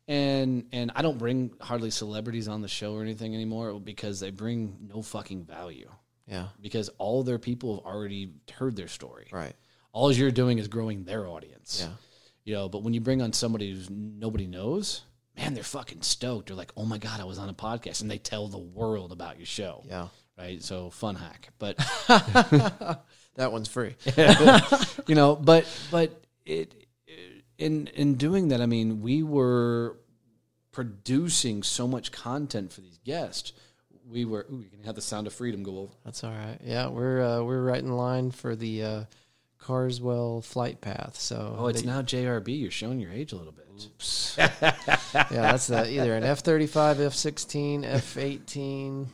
[0.08, 4.30] and and i don't bring hardly celebrities on the show or anything anymore because they
[4.30, 5.90] bring no fucking value
[6.28, 6.48] Yeah.
[6.62, 9.56] because all their people have already heard their story Right.
[9.92, 11.94] All you're doing is growing their audience Yeah.
[12.44, 15.02] you know but when you bring on somebody who's nobody knows
[15.38, 18.10] man they're fucking stoked they're like oh my god i was on a podcast and
[18.12, 20.08] they tell the world about your show Yeah.
[20.38, 21.78] right so fun hack but
[23.36, 23.96] That one's free.
[25.08, 26.74] you know but but it
[27.58, 29.98] in in doing that i mean we were
[30.72, 33.54] producing so much content for these guests
[34.08, 36.58] we were ooh you can have the sound of freedom go over That's all right.
[36.64, 39.04] Yeah, we're uh, we're right in line for the uh,
[39.60, 41.16] Carswell flight path.
[41.20, 43.66] So oh it's they- now jrb you're showing your age a little bit
[44.38, 44.50] yeah,
[45.30, 49.08] that's the, either an F thirty five, F sixteen, F eighteen.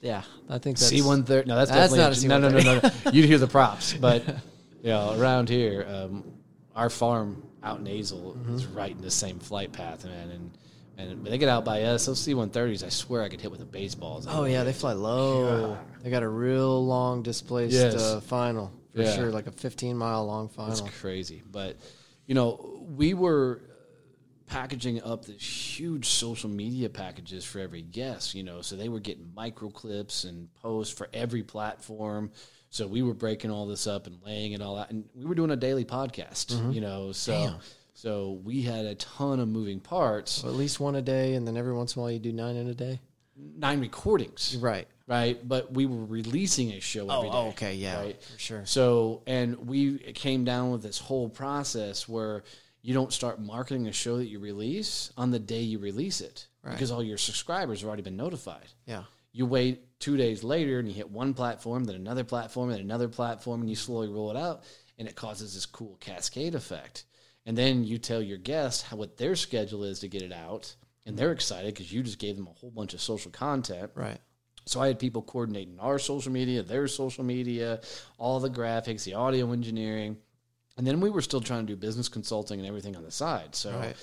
[0.00, 1.48] Yeah, I think that's C one thirty.
[1.48, 3.10] No, that's, That's definitely not a no, no, no, no, no.
[3.12, 4.26] You'd hear the props, but
[4.82, 6.24] you know, around here, um,
[6.74, 8.54] our farm out in Azle Mm-hmm.
[8.56, 10.30] is right in the same flight path, man.
[10.30, 10.58] And
[10.98, 13.40] and when they get out by us, those C one thirties, I swear I could
[13.40, 14.24] hit with a baseball.
[14.26, 15.78] Oh yeah, they fly low.
[16.02, 17.94] They got a real long displaced Yes.
[17.94, 19.14] uh, final for Yeah.
[19.14, 20.72] sure, like a fifteen mile long final.
[20.72, 21.42] It's crazy.
[21.50, 21.76] But,
[22.26, 23.62] you know, we were
[24.46, 29.00] packaging up this huge social media packages for every guest, you know, so they were
[29.00, 32.30] getting micro clips and posts for every platform.
[32.70, 34.90] So we were breaking all this up and laying it all out.
[34.90, 36.72] And we were doing a daily podcast, mm-hmm.
[36.72, 37.54] you know, so.
[37.94, 41.44] So we had a ton of moving parts, So at least one a day, and
[41.44, 43.00] then every once in a while you do nine in a day.
[43.36, 44.86] nine recordings, Right.
[45.08, 45.36] Right?
[45.46, 47.38] But we were releasing a show every oh, day.
[47.38, 48.22] oh, okay, yeah, right?
[48.22, 48.62] for sure.
[48.66, 52.44] So, and we came down with this whole process where
[52.82, 56.46] you don't start marketing a show that you release on the day you release it
[56.62, 56.72] Right.
[56.72, 58.66] because all your subscribers have already been notified.
[58.86, 59.04] Yeah.
[59.32, 63.08] You wait two days later and you hit one platform, then another platform, then another
[63.08, 64.64] platform, and you slowly roll it out,
[64.98, 67.04] and it causes this cool cascade effect.
[67.46, 70.74] And then you tell your guests how what their schedule is to get it out,
[71.06, 73.90] and they're excited because you just gave them a whole bunch of social content.
[73.94, 74.18] Right.
[74.68, 77.80] So I had people coordinating our social media, their social media,
[78.18, 80.16] all the graphics, the audio engineering,
[80.76, 83.54] and then we were still trying to do business consulting and everything on the side.
[83.54, 83.96] So Right.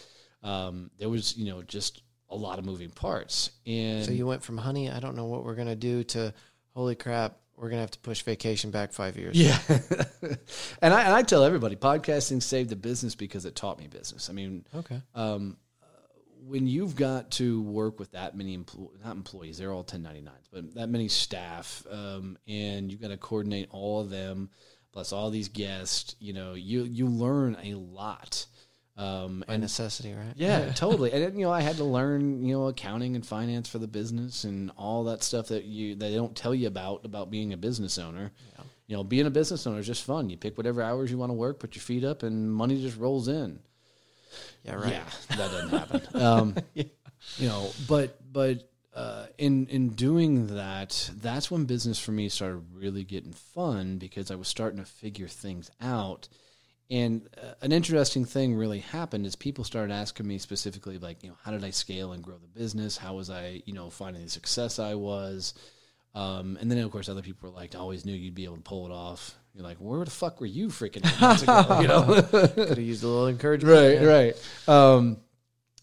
[0.43, 3.51] um, there was, you know, just a lot of moving parts.
[3.68, 6.34] And So you went from honey, I don't know what we're gonna do to
[6.74, 9.38] holy crap, we're gonna have to push vacation back five years.
[9.39, 9.59] yeah,
[10.82, 14.30] and I and I tell everybody, podcasting saved the business because it taught me business.
[14.30, 15.01] I mean, Okay.
[15.13, 15.57] um,
[16.48, 20.76] when you've got to work with that many empl- not employees, they're all 1099s, but
[20.76, 24.50] that many staff, um, and you've got to coordinate all of them
[24.96, 28.46] plus all these guests, you know, you you learn a lot.
[28.98, 30.32] Um, By and necessity, right?
[30.38, 31.12] yeah, totally.
[31.12, 34.46] And you know, I had to learn, you know, accounting and finance for the business
[34.46, 37.58] and all that stuff that you that they don't tell you about about being a
[37.58, 38.32] business owner.
[38.58, 38.64] Yeah.
[38.88, 40.30] You know, being a business owner is just fun.
[40.30, 42.98] You pick whatever hours you want to work, put your feet up, and money just
[42.98, 43.60] rolls in.
[44.64, 44.92] Yeah, right.
[44.92, 45.04] Yeah,
[45.38, 46.02] that doesn't happen.
[46.22, 46.56] Um,
[47.38, 52.64] You know, but but uh, in in doing that, that's when business for me started
[52.74, 56.28] really getting fun because I was starting to figure things out.
[56.92, 61.30] And uh, an interesting thing really happened is people started asking me specifically, like, you
[61.30, 62.96] know, how did I scale and grow the business?
[62.96, 65.56] How was I, you know, finding the success I was?
[66.14, 68.58] Um, and then of course other people were like, I always knew you'd be able
[68.58, 69.36] to pull it off.
[69.56, 71.78] You're like, where the fuck were you freaking eight months ago?
[71.82, 73.74] You know, Could have used a little encouragement.
[73.74, 74.06] right, Yeah.
[74.06, 74.36] right.
[74.68, 75.18] Um,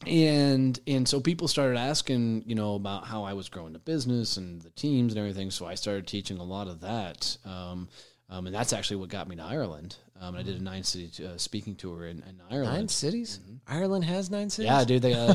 [0.06, 4.36] and and so people started asking, you know, about how I was growing the business
[4.36, 5.50] and the teams and everything.
[5.50, 7.88] So I started teaching a lot of that, um,
[8.28, 9.96] um, and that's actually what got me to Ireland.
[10.20, 12.74] Um, and I did a nine city uh, speaking tour in, in Ireland.
[12.76, 13.40] Nine cities?
[13.66, 14.70] Ireland has nine cities?
[14.70, 15.32] Yeah, dude, they uh,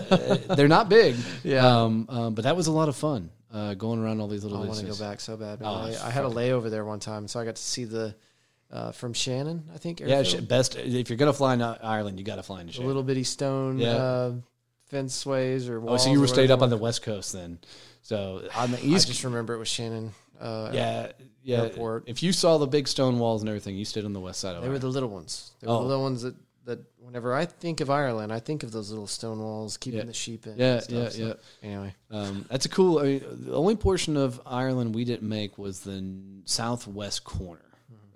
[0.56, 1.16] they're not big.
[1.44, 1.66] Yeah.
[1.66, 4.62] um, um, but that was a lot of fun uh, going around all these little.
[4.62, 5.60] I want to go back so bad.
[5.62, 8.16] Oh, I, I had a layover there one time, so I got to see the
[8.72, 10.00] uh, from Shannon, I think.
[10.00, 10.44] Yeah, airfield.
[10.44, 12.88] sh- best if you're gonna fly in Ireland, you got to fly in Shannon.
[12.88, 13.96] little bitty stone Yeah.
[13.96, 14.34] uh,
[14.88, 17.60] fence ways or Oh, so you were stayed up on the west coast then.
[18.02, 20.14] So on the I east, just remember it was Shannon.
[20.40, 21.12] Uh, yeah,
[21.44, 21.64] yeah.
[21.64, 22.04] airport.
[22.08, 24.56] If you saw the big stone walls and everything, you stayed on the west side
[24.56, 24.66] of it.
[24.66, 25.52] They were the little ones.
[25.60, 25.80] They were Oh.
[25.82, 29.08] the little ones that, that whenever I think of Ireland, I think of those little
[29.08, 30.06] stone walls keeping Yeah.
[30.06, 30.58] the sheep in.
[30.58, 33.00] Yeah, stuff, yeah, so Anyway, Um, that's a cool.
[33.00, 36.04] I mean, the only portion of Ireland we didn't make was the
[36.46, 37.62] southwest corner.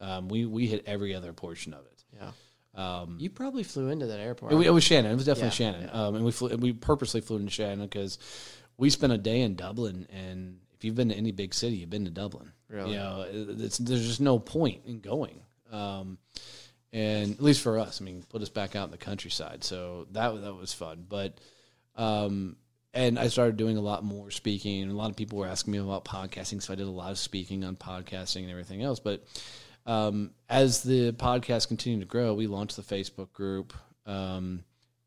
[0.01, 2.03] Um, we we hit every other portion of it.
[2.19, 2.31] yeah.
[2.73, 4.53] Um, You probably flew into that airport.
[4.53, 5.11] It, it was Shannon.
[5.11, 5.89] It was definitely Yeah, Shannon.
[5.93, 8.17] Um, and we flew, we purposely flew into Shannon because
[8.77, 10.07] we spent a day in Dublin.
[10.09, 12.51] And if you've been to any big city, you've been to Dublin.
[12.69, 12.91] Really?
[12.91, 15.41] You know, it's, there's just no point in going.
[15.71, 16.17] Um,
[16.93, 19.63] and at least for us, I mean, put us back out in the countryside.
[19.63, 21.05] So that that was fun.
[21.07, 21.39] But
[21.95, 22.55] um,
[22.93, 24.81] and I started doing a lot more speaking.
[24.81, 27.11] And a lot of people were asking me about podcasting, so I did a lot
[27.11, 28.99] of speaking on podcasting and everything else.
[28.99, 29.25] But
[29.85, 33.73] um, as the podcast continued to grow, we launched the Facebook group,
[34.05, 34.63] um,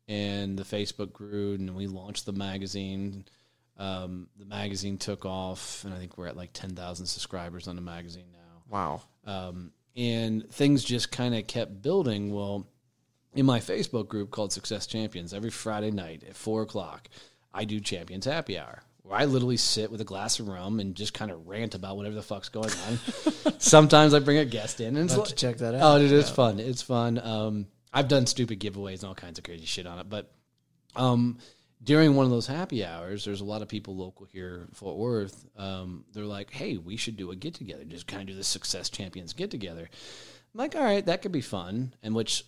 [0.07, 3.25] and the Facebook grew, and we launched the magazine.
[3.77, 7.75] Um, the magazine took off, and I think we're at like ten thousand subscribers on
[7.75, 8.63] the magazine now.
[8.69, 9.01] wow.
[9.25, 12.33] Um, and things just kind of kept building.
[12.33, 12.67] Well,
[13.33, 17.09] in my Facebook group called Success Champions, every Friday night at four o'clock,
[17.53, 20.95] I do Champions Happy Hour, where I literally sit with a glass of rum and
[20.95, 22.99] just kind of rant about whatever the fuck's going on.
[23.59, 25.81] Sometimes I bring a guest in, and like, to check that out.
[25.83, 26.59] Oh, dude, it is fun.
[26.59, 27.19] It's fun.
[27.19, 30.33] Um, I've done stupid giveaways and all kinds of crazy shit on it, but
[30.95, 31.37] um,
[31.83, 34.97] during one of those happy hours, there's a lot of people local here in Fort
[34.97, 35.45] Worth.
[35.55, 37.83] Um, they're like, "Hey, we should do a get together.
[37.83, 39.87] Just kind of do the Success Champions get together."
[40.53, 42.43] I'm like, "All right, that could be fun." And which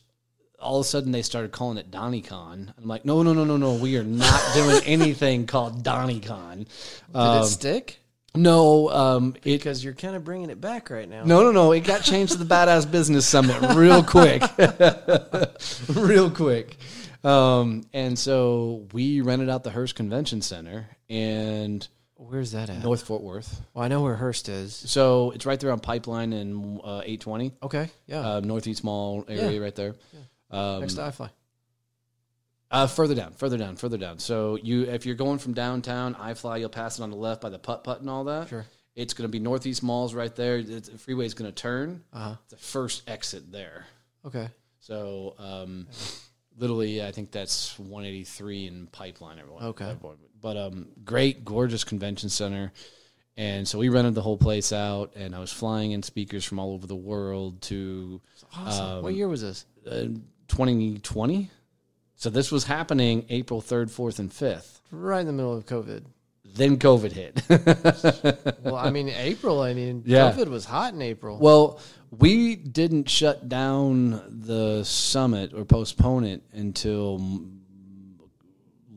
[0.60, 2.74] all of a sudden they started calling it DonnyCon.
[2.78, 3.74] I'm like, "No, no, no, no, no.
[3.76, 6.68] We are not doing anything called DonnyCon." Did
[7.16, 8.00] Um, it stick?
[8.36, 11.24] no, um, it Because you're kind of bringing it back right now.
[11.24, 11.72] no, no, no.
[11.72, 14.42] It got changed to the Badass Business Summit real quick.
[15.90, 16.78] real quick.
[17.24, 22.84] Um, and so we rented out the Hurst Convention Center and Where's that at?
[22.84, 23.62] North Fort Worth.
[23.74, 24.74] Well, I know where Hurst is.
[24.76, 27.90] So it's right there on Pipeline and uh, 820, Okay.
[28.08, 28.20] Yeah.
[28.20, 29.60] uh, Northeast Mall area Yeah.
[29.60, 29.94] right there.
[30.52, 31.30] Um, Next to iFly.
[32.72, 34.20] uh, further down, further down, further down.
[34.20, 37.50] So you, if you're going from downtown, iFly, you'll pass it on the left by
[37.50, 38.50] the putt putt and all that.
[38.50, 38.66] Sure.
[38.96, 40.58] It's going to be Northeast Malls right there.
[40.58, 42.04] It's, the is going to turn.
[42.12, 42.36] Uh huh.
[42.46, 43.86] It's the first exit there.
[44.26, 44.48] Okay.
[44.80, 45.88] So, um,
[46.58, 49.38] literally, I think that's 183 in Pipeline.
[49.40, 49.96] Everyone, Okay.
[50.42, 52.72] But um, great, gorgeous convention center,
[53.36, 56.58] and so we rented the whole place out, and I was flying in speakers from
[56.60, 58.22] all over the world to
[58.56, 59.04] Awesome.
[59.04, 59.66] what Um, year was this?
[59.90, 60.06] uh,
[60.48, 61.50] 2020.
[62.16, 64.80] So this was happening April 3rd, 4th, and 5th.
[64.92, 66.04] Right in the middle of COVID.
[66.56, 68.58] Then COVID hit.
[68.64, 69.62] Well, I mean, April.
[69.62, 70.32] I mean, Yeah.
[70.32, 71.38] COVID was hot in April.
[71.38, 71.80] Well,
[72.12, 77.22] we didn't shut down the summit or postpone it until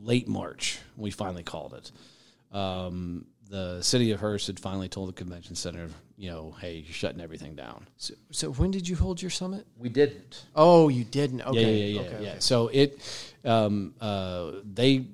[0.01, 0.79] late March.
[0.97, 1.91] We finally called it.
[2.55, 6.93] Um, the city of Hurst had finally told the convention center, you know, hey, you're
[6.93, 7.85] shutting everything down.
[7.97, 9.67] so, so when did you hold your summit?
[9.77, 10.45] We didn't.
[10.55, 11.39] Oh, you didn't.
[11.39, 11.75] Yeah, Okay.
[11.75, 12.29] yeah, yeah, okay, yeah.
[12.29, 12.35] okay.
[12.39, 12.99] So it,
[13.43, 15.05] um, uh, they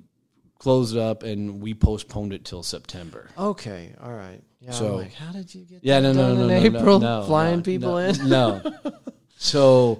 [0.60, 3.28] closed it up and we postponed it till September.
[3.36, 3.92] Okay.
[4.00, 4.40] All right.
[4.60, 4.70] Yeah.
[4.70, 6.70] So- I'm like, how did you get Yeah, that no, no, done no, in no,
[6.70, 6.98] no, April?
[7.00, 8.28] no, Flying no, people no, in.
[8.28, 8.62] No.
[9.36, 9.98] so,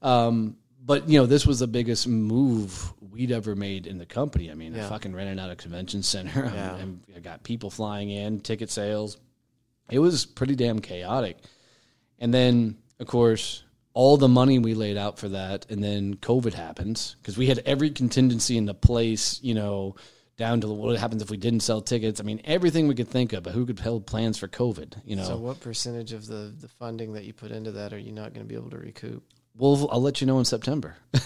[0.00, 0.56] um,
[0.86, 4.50] but you know, this was the biggest move we'd ever made in the company.
[4.50, 6.76] I mean, I fucking rented out a convention center um, Yeah.
[6.76, 9.18] and I got people flying in, ticket sales.
[9.90, 11.38] It was pretty damn chaotic.
[12.18, 16.54] And then, of course, all the money we laid out for that, and then COVID
[16.54, 19.96] happens because we had every contingency in the place, you know,
[20.36, 22.20] down to what happens if we didn't sell tickets.
[22.20, 25.16] I mean, everything we could think of, but who could hold plans for COVID, you
[25.16, 25.24] know?
[25.24, 28.32] So, what percentage of the the funding that you put into that are you not
[28.32, 29.22] going to be able to recoup?
[29.60, 30.96] Well, I'll let you know in September.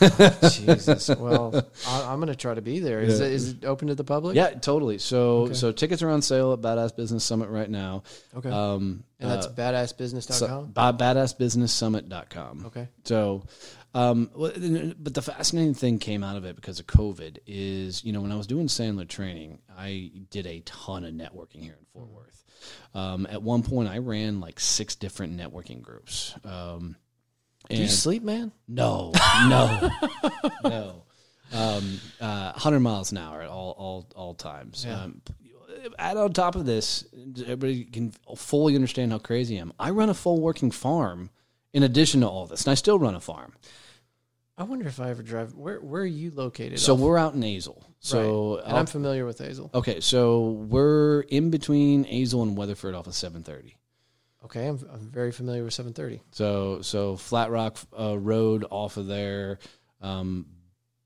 [0.51, 1.09] Jesus.
[1.09, 1.55] Well,
[1.86, 3.01] I, I'm going to try to be there.
[3.01, 3.27] Is Yeah.
[3.27, 4.35] it, is it open to the public?
[4.36, 4.98] yeah, totally.
[4.98, 5.55] So, Okay.
[5.55, 8.02] so tickets are on sale at Badass Business Summit right now.
[8.36, 8.51] Okay.
[8.51, 10.32] Um, and that's uh, badassbusiness.com.
[10.32, 12.66] so, badassbusinesssummit.com.
[12.66, 12.89] okay.
[13.05, 13.43] So,
[13.94, 18.20] Um, but the fascinating thing came out of it because of COVID is, you know,
[18.20, 22.09] when I was doing Sandler training, I did a ton of networking here in Fort
[22.09, 22.44] Worth.
[22.94, 26.35] Um, at one point, I ran like six different networking groups.
[26.44, 26.97] Um,
[27.70, 28.52] Do you sleep, man?
[28.68, 29.12] no,
[29.48, 29.90] no,
[30.64, 31.02] no.
[31.52, 34.84] Um, uh, 100 miles an hour at all, all, all times.
[34.86, 35.02] Yeah.
[35.02, 35.22] Um,
[35.98, 37.04] add on top of this,
[37.42, 39.72] everybody can fully understand how crazy I am.
[39.78, 41.30] I run a full working farm
[41.72, 43.52] in addition to all this, and I still run a farm.
[44.58, 45.54] I wonder if I ever drive.
[45.54, 46.78] Where Where are you located?
[46.78, 47.82] So off- we're out in Azle.
[48.00, 48.64] So Right.
[48.66, 49.70] and I'm familiar with Hazel.
[49.74, 53.76] okay, so we're in between Azle and Weatherford off of 730.
[54.44, 56.22] Okay, I'm, I'm very familiar with 730.
[56.32, 59.58] So so Flat Rock uh, Road off of there,
[60.00, 60.46] um,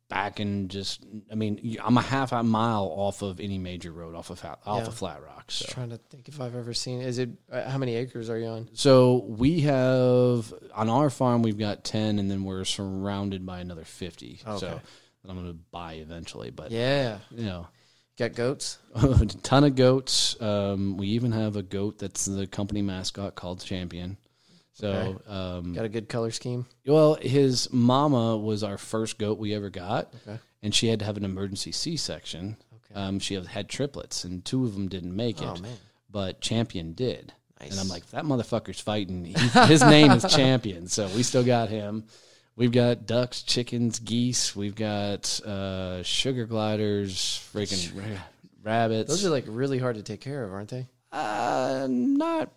[0.08, 4.14] back and just I mean I'm a half a mile off of any major road
[4.14, 4.86] off of off Yeah.
[4.86, 5.46] of Flat Rock.
[5.48, 7.00] Just trying to think if I've ever seen.
[7.00, 8.68] Is it uh, how many acres are you on?
[8.72, 13.84] so we have on our farm we've got ten, and then we're surrounded by another
[13.84, 14.40] fifty.
[14.46, 14.58] Okay.
[14.58, 14.66] So
[15.24, 17.66] that I'm going to buy eventually, but Yeah, you know.
[18.18, 18.78] Got goats.
[18.94, 20.40] a ton of goats.
[20.40, 24.16] Um, we even have a goat that's the company mascot called Champion.
[24.74, 25.30] So, Okay.
[25.30, 26.66] um, Got a good color scheme.
[26.86, 30.38] well, his mama was our first goat we ever got, Okay.
[30.62, 32.56] and she had to have an emergency C-section.
[32.92, 33.00] Okay.
[33.00, 35.76] Um, she had, had triplets, and two of them didn't make it, oh man,
[36.10, 37.32] but Champion did.
[37.60, 37.72] nice.
[37.72, 39.24] And I'm like, that motherfucker's fighting.
[39.24, 39.32] He,
[39.66, 42.04] his name is Champion, so we still got him.
[42.58, 44.56] We've got ducks, chickens, geese.
[44.56, 47.14] We've got uh, sugar gliders,
[47.54, 48.18] freaking ra-
[48.64, 49.08] rabbits.
[49.08, 50.86] those are like really hard to take care of, aren't they?
[51.12, 52.50] Uh, not.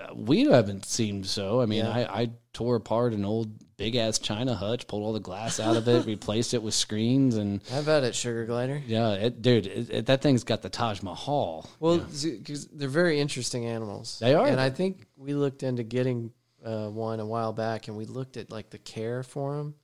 [0.00, 1.60] uh, We haven't seemed so.
[1.60, 1.90] I mean, Yeah.
[1.90, 5.76] I, I tore apart an old big ass china hutch, pulled all the glass out
[5.76, 8.80] of it, replaced it with screens, and How about it, sugar glider?
[8.86, 11.68] yeah, it, dude, it, it, that thing's got the Taj Mahal.
[11.80, 14.18] Well, because they're very interesting animals.
[14.20, 14.46] They are.
[14.46, 16.32] and I think we looked into getting
[16.64, 19.74] uh, one a while back, and we looked at like the care for them,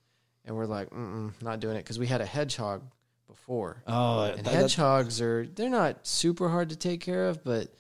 [0.45, 2.83] and we're like, Mm-mm, not doing it because we had a hedgehog
[3.29, 7.43] before, Oh, and that- that- hedgehogs are they're not super hard to take care of,
[7.45, 7.73] but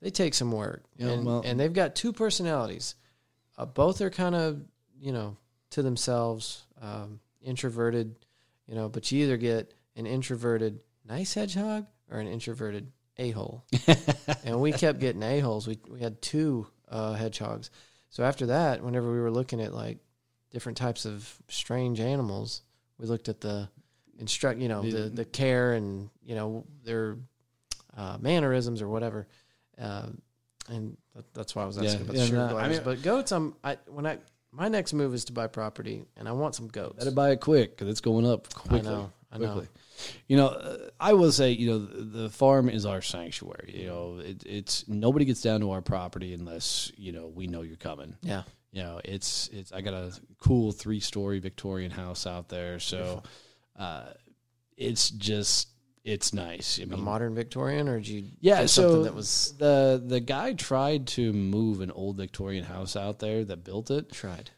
[0.00, 2.94] they take some work, Yeah, and, well- and they've got two personalities.
[3.58, 4.60] Uh, both are kind of
[5.00, 5.36] you know
[5.70, 8.16] to themselves, um, introverted,
[8.66, 13.64] you know, but you either get an introverted nice hedgehog or an introverted a hole
[14.44, 15.66] and we kept getting a holes.
[15.66, 17.70] We we had two uh, hedgehogs.
[18.16, 19.98] So after that, whenever we were looking at like
[20.50, 22.62] different types of strange animals,
[22.96, 23.68] we looked at the
[24.18, 27.18] instruct, you know, the the care and you know their
[27.94, 29.26] uh, mannerisms or whatever.
[29.76, 30.22] Um,
[30.70, 32.76] and that, that's why I was asking Yeah, about yeah, the sugar no, I gliders.
[32.78, 34.16] mean- but goats, I'm I when I
[34.50, 36.96] my next move is to buy property, and I want some goats.
[36.96, 38.78] better buy it quick because it's going up quickly.
[38.78, 39.52] I know, I know.
[39.52, 39.68] quickly.
[40.26, 43.74] You know, I will say, you know, the, farm is our sanctuary.
[43.76, 47.62] You know, it, it's nobody gets down to our property unless you know we know
[47.62, 48.16] you're coming.
[48.22, 48.42] Yeah,
[48.72, 49.72] You know, it's it's.
[49.72, 53.22] I got a cool three story Victorian house out there, so
[53.78, 54.06] uh,
[54.76, 55.68] it's just
[56.04, 56.78] it's nice.
[56.80, 58.66] I a mean, modern Victorian, or did you yeah.
[58.66, 63.18] So something that was the the guy tried to move an old Victorian house out
[63.18, 64.50] there that built it, tried?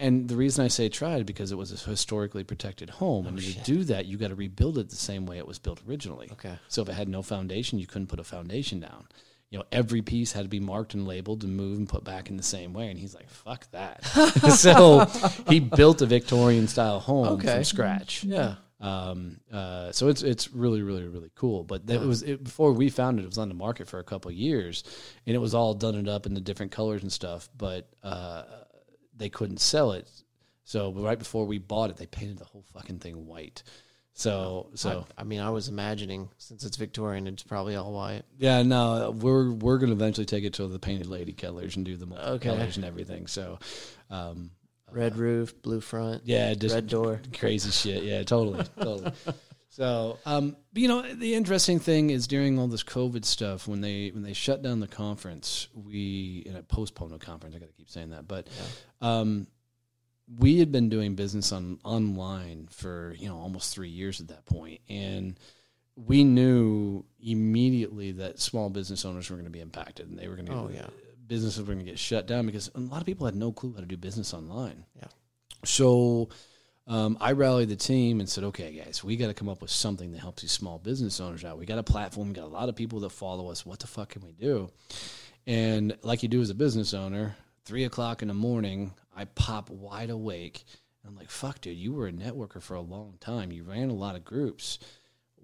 [0.00, 3.40] And the reason I say tried because it was a historically protected home, and Oh,
[3.40, 3.64] to shit.
[3.64, 6.28] do that, you got to rebuild it the same way it was built originally.
[6.32, 9.06] Okay, So if it had no foundation, you couldn't put a foundation down.
[9.50, 12.28] You know, every piece had to be marked and labeled and moved and put back
[12.28, 12.88] in the same way.
[12.90, 14.04] And he's like, "Fuck that!"
[14.56, 15.04] so
[15.48, 17.54] he built a Victorian style home Okay.
[17.54, 18.24] from scratch.
[18.24, 18.56] yeah.
[18.80, 21.62] Um, uh, so it's it's really really really cool.
[21.62, 23.22] But that was it, before we found it.
[23.22, 24.82] It was on the market for a couple of years,
[25.24, 27.48] and it was all done it up in the different colors and stuff.
[27.56, 28.42] But uh,
[29.16, 30.08] they couldn't sell it.
[30.64, 33.62] So right before we bought it, they painted the whole fucking thing white.
[34.16, 38.22] So so I, I mean, I was imagining since it's Victorian, it's probably all white.
[38.38, 41.96] yeah, no, we're we're gonna eventually take it to the painted lady colors and do
[41.96, 42.48] the Okay.
[42.48, 43.26] colors and everything.
[43.26, 43.58] So,
[44.10, 44.52] um,
[44.92, 47.20] Red roof, blue front, yeah, just red door.
[47.36, 48.04] crazy shit.
[48.04, 49.12] Yeah, totally, totally.
[49.74, 53.80] So, um, but you know, the interesting thing is during all this COVID stuff, when
[53.80, 57.56] they when they shut down the conference, we and I postponed the conference.
[57.56, 58.46] I got to keep saying that, but
[59.00, 59.48] um,
[60.38, 64.46] we had been doing business on online for you know almost three years at that
[64.46, 65.40] point, and
[65.96, 70.36] we knew immediately that small business owners were going to be impacted, and they were
[70.36, 70.86] going to Oh, yeah.
[71.26, 73.74] businesses were going to get shut down because a lot of people had no clue
[73.74, 74.84] how to do business online.
[74.94, 75.08] Yeah.
[75.64, 76.28] So
[76.86, 79.70] um, I rallied the team and said, okay, guys, we got to come up with
[79.70, 81.58] something that helps these small business owners out.
[81.58, 83.64] We got a platform, we got a lot of people that follow us.
[83.64, 84.70] What the fuck can we do?
[85.46, 89.70] And like you do as a business owner, three o'clock in the morning, I pop
[89.70, 90.64] wide awake.
[91.02, 93.50] And I'm like, fuck, dude, you were a networker for a long time.
[93.50, 94.78] You ran a lot of groups.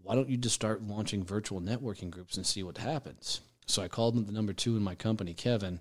[0.03, 3.41] Why don't you just start launching virtual networking groups and see what happens?
[3.67, 5.81] So I called the number two in my company, Kevin,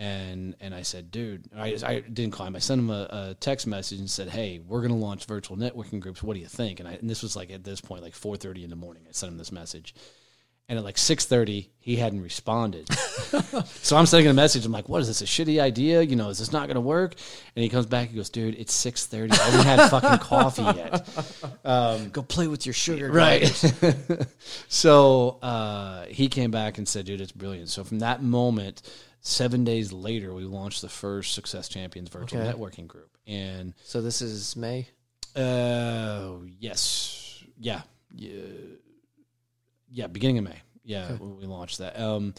[0.00, 2.56] And and I said, dude, I, I didn't call him.
[2.56, 6.00] I sent him a, a text message and said, hey, we're gonna launch virtual networking
[6.00, 6.22] groups.
[6.22, 6.80] What do you think?
[6.80, 9.02] And I and this was like at this point, like four thirty in the morning.
[9.06, 9.94] I sent him this message,
[10.70, 12.90] and at like six thirty, he hadn't responded.
[13.82, 14.64] so I'm sending a message.
[14.64, 15.20] I'm like, "What is this?
[15.20, 16.00] A shitty idea?
[16.00, 17.16] You know, is this not going to work?"
[17.54, 18.08] And he comes back.
[18.08, 19.32] He goes, "Dude, it's six thirty.
[19.32, 23.12] I haven't had fucking coffee yet." Go play with your sugar.
[23.20, 23.44] Right.
[24.68, 28.80] so uh, he came back and said, "Dude, it's brilliant." So from that moment,
[29.20, 32.50] seven days later, we launched the first Success Champions virtual Okay.
[32.52, 34.88] networking group, and So this is May.
[35.36, 37.82] uh, yes, yeah,
[38.14, 38.32] yeah,
[39.90, 40.56] yeah, beginning of May.
[40.82, 41.98] Yeah, when we launched that.
[42.00, 42.34] Um,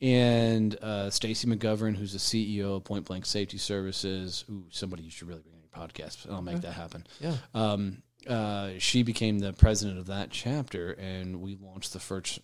[0.00, 5.10] and uh, Stacy McGovern, who's the CEO of Point Blank Safety Services, ooh, somebody you
[5.10, 6.24] should really bring on your podcast.
[6.26, 7.06] and I'll make that happen.
[7.18, 7.36] Yeah.
[7.54, 12.38] Um, uh, she became the president of that chapter, and we launched the first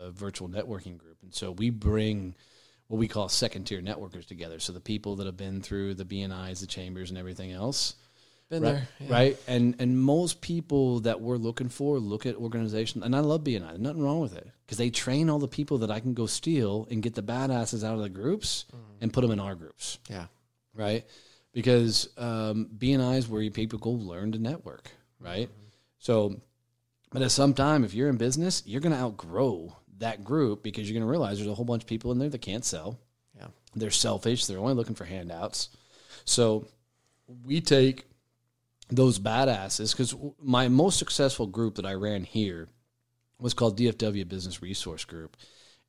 [0.00, 1.18] uh, virtual networking group.
[1.22, 2.34] And so we bring
[2.88, 4.58] what we call second tier networkers together.
[4.58, 7.94] So the people that have been through the BNIs, the chambers, and everything else
[8.50, 8.88] Been right, there.
[9.00, 9.12] yeah.
[9.12, 9.38] right?
[9.48, 13.68] And and most people that we're looking for look at organizations, and I love BNI.
[13.68, 16.26] There's nothing wrong with it because they train all the people that I can go
[16.26, 18.66] steal and get the badasses out of the groups
[19.00, 20.26] and put them in our groups, Yeah.
[20.74, 21.04] right?
[21.52, 24.90] Because um, BNI is where you people go learn to network,
[25.20, 25.48] right?
[25.98, 26.40] So,
[27.12, 30.88] but at some time, if you're in business, you're going to outgrow that group because
[30.88, 32.98] you're going to realize there's a whole bunch of people in there that can't sell.
[33.36, 33.48] Yeah.
[33.74, 34.46] They're selfish.
[34.46, 35.68] They're only looking for handouts.
[36.24, 36.66] So
[37.44, 38.04] we take
[38.88, 42.68] those badasses because my most successful group that I ran here
[43.38, 45.36] was called DFW Business Resource Group.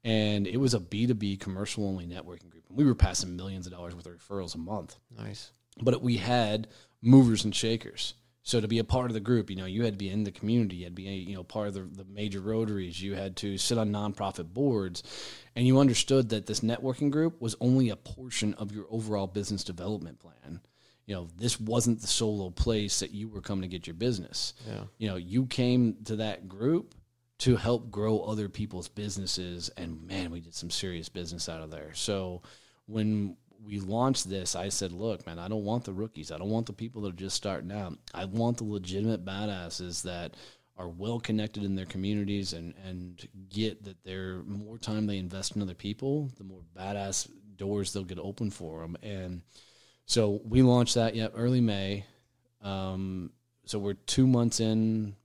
[0.04, 2.66] And it was a B2B commercial only networking group.
[2.70, 5.52] And we were passing millions of dollars worth of referrals a month Nice.
[5.82, 6.68] but we had
[7.02, 8.14] movers and shakers.
[8.46, 10.24] So to be a part of the group, you know, you had to be in
[10.24, 13.16] the community, you had to be, you know, part of the, the major rotaries, you
[13.16, 15.02] had to sit on nonprofit boards,
[15.56, 19.64] and you understood that this networking group was only a portion of your overall business
[19.64, 20.62] development plan.
[21.08, 24.54] You know, this wasn't the solo place that you were coming to get your business.
[24.68, 24.84] Yeah.
[25.00, 26.94] You know, you came to that group
[27.40, 31.72] to help grow other people's businesses, and man, we did some serious business out of
[31.72, 31.96] there.
[31.96, 32.44] So
[32.86, 36.32] when we launched this, I said, look, man, I don't want the rookies.
[36.32, 37.98] I don't want the people that are just starting out.
[38.14, 40.36] I want the legitimate badasses that
[40.78, 45.56] are well connected in their communities and, and get that they're more time they invest
[45.56, 48.98] in other people, the more badass doors they'll get open for them.
[49.02, 49.42] And
[50.06, 52.06] so we launched that, yeah, early May.
[52.62, 53.32] Um,
[53.66, 55.16] so we're two months in,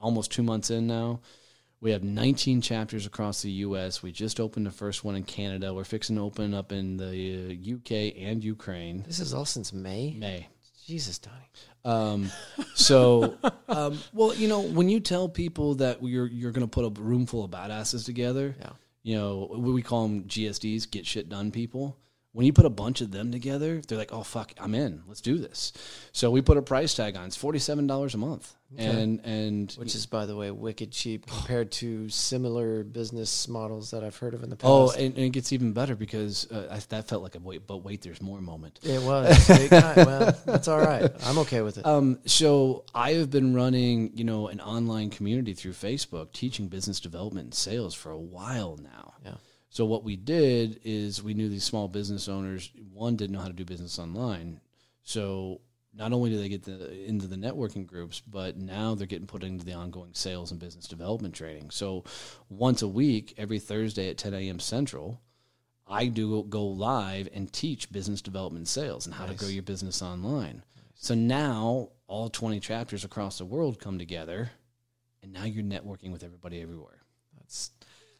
[0.00, 1.20] almost two months in now.
[1.82, 4.04] We have 19 chapters across the U.S.
[4.04, 5.74] We just opened the first one in Canada.
[5.74, 8.12] We're fixing to open up in the uh, U.K.
[8.20, 9.02] and Ukraine.
[9.04, 10.14] This is all since May.
[10.16, 10.46] May.
[10.86, 11.50] Jesus, Donnie.
[11.84, 12.30] Um,
[12.74, 13.36] so,
[13.68, 17.00] um, well, you know, when you tell people that you're you're going to put a
[17.00, 18.70] room full of badasses together, Yeah.
[19.02, 21.96] you know, we we call them GSDs, get shit done people.
[22.34, 25.02] When you put a bunch of them together, they're like, "Oh fuck, I'm in.
[25.06, 25.72] Let's do this."
[26.12, 27.26] So we put a price tag on.
[27.26, 31.26] It's forty seven dollars a month, and and Which is, by the way, wicked cheap
[31.36, 34.66] compared to similar business models that I've heard of in the past.
[34.70, 37.66] oh, and, and it gets even better because uh, I, that felt like a wait,
[37.66, 38.78] but wait, there's more moment.
[38.82, 39.50] it was.
[39.50, 41.10] It kind- well, that's all right.
[41.26, 41.84] I'm okay with it.
[41.84, 46.98] Um, so I have been running, you know, an online community through Facebook, teaching business
[46.98, 49.12] development and sales for a while now.
[49.22, 49.34] Yeah.
[49.72, 53.46] So what we did is we knew these small business owners one didn't know how
[53.46, 54.60] to do business online.
[55.02, 55.62] So
[55.94, 59.42] not only do they get the, into the networking groups, but now they're getting put
[59.42, 61.70] into the ongoing sales and business development training.
[61.70, 62.04] So
[62.50, 64.60] once a week, every Thursday at 10 a.m.
[64.60, 65.22] Central,
[65.86, 70.02] I do go live and teach business development sales and how to grow your business
[70.02, 70.64] online.
[70.96, 74.50] So now all 20 chapters across the world come together,
[75.22, 77.00] and now you're networking with everybody everywhere.
[77.38, 77.70] That's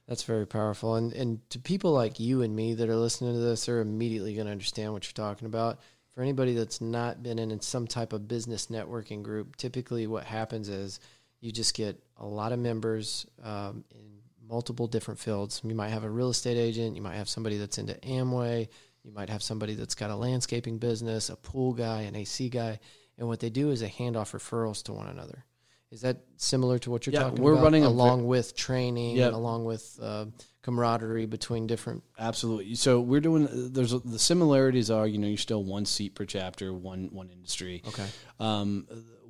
[0.08, 0.96] that's very powerful.
[0.96, 4.34] And and to people like you and me that are listening to this, they're immediately
[4.34, 5.80] going to understand what you're talking about.
[6.14, 10.68] For anybody that's not been in some type of business networking group, typically what happens
[10.68, 11.00] is
[11.40, 15.62] you just get a lot of members um, in multiple different fields.
[15.64, 18.68] You might have a real estate agent, you might have somebody that's into Amway,
[19.02, 22.78] you might have somebody that's got a landscaping business, a pool guy, an AC guy,
[23.18, 25.44] and what they do is they hand off referrals to one another.
[25.92, 27.26] Is that similar to what you're talking about?
[27.26, 27.62] Yeah, talking we're about?
[27.64, 29.26] running along with training Yep.
[29.28, 30.24] and along with uh,
[30.62, 32.02] camaraderie between different.
[32.18, 32.74] Absolutely.
[32.76, 33.46] So we're doing.
[33.72, 37.82] There's the similarities are you know you're still one seat per chapter, one one industry.
[37.86, 38.06] Okay.
[38.40, 38.86] Um,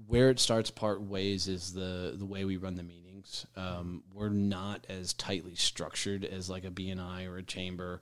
[0.06, 3.44] where it starts part ways is the the way we run the meetings.
[3.56, 8.00] Um, we're not as tightly structured as like a BNI or a chamber.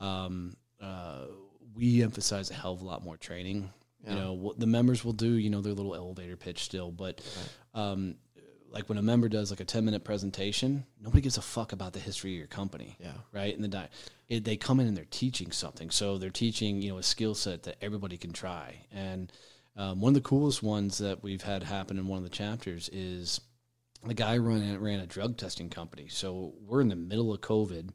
[0.00, 1.26] Um, uh,
[1.74, 3.70] we emphasize a hell of a lot more training.
[4.06, 5.32] You know what the members will do.
[5.32, 7.20] You know their little elevator pitch still, but
[7.74, 8.16] um,
[8.72, 11.92] like when a member does like a 10 minute presentation, nobody gives a fuck about
[11.92, 12.96] the history of your company.
[12.98, 13.12] Yeah.
[13.32, 13.54] Right.
[13.54, 13.88] And the di-
[14.28, 15.90] it, they come in and they're teaching something.
[15.90, 18.86] So they're teaching, you know, a skill set that everybody can try.
[18.90, 19.30] And
[19.76, 22.88] um, one of the coolest ones that we've had happen in one of the chapters
[22.92, 23.40] is
[24.04, 26.08] the guy ran, ran a drug testing company.
[26.08, 27.90] So we're in the middle of COVID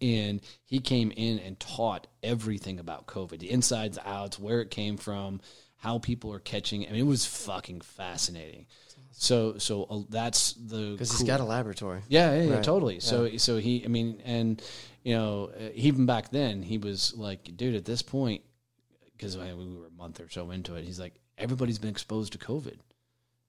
[0.00, 4.70] and he came in and taught everything about COVID, the insides, the outs, where it
[4.70, 5.40] came from,
[5.76, 6.82] how people are catching.
[6.82, 6.88] it.
[6.88, 8.66] I mean, it was fucking fascinating.
[9.12, 12.02] So, so uh, that's the Because he's cool- got a laboratory.
[12.08, 12.64] yeah, yeah, yeah Right.
[12.64, 13.00] totally.
[13.00, 14.62] So, so he, I mean, and
[15.02, 18.42] you know, uh, even back then, he was like, dude, at this point,
[19.16, 22.38] because we were a month or so into it, he's like, everybody's been exposed to
[22.38, 22.76] COVID.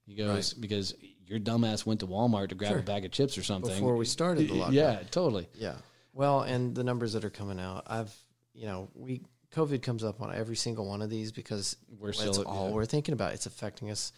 [0.06, 0.94] He goes because
[1.26, 2.80] your dumbass went to Walmart to grab Sure.
[2.80, 4.72] a bag of chips or something Before we started the lockdown.
[4.72, 5.48] Yeah, totally.
[5.54, 5.74] Yeah.
[6.12, 8.14] Well, and the numbers that are coming out, I've,
[8.54, 9.22] you know, we
[9.54, 12.74] COVID comes up on every single one of these because We're that's still- all yeah.
[12.74, 13.32] we're thinking about.
[13.32, 14.12] It's affecting us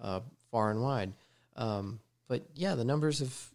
[0.00, 0.20] uh,
[0.50, 1.12] far and wide.
[1.56, 3.48] Um, but yeah, the numbers have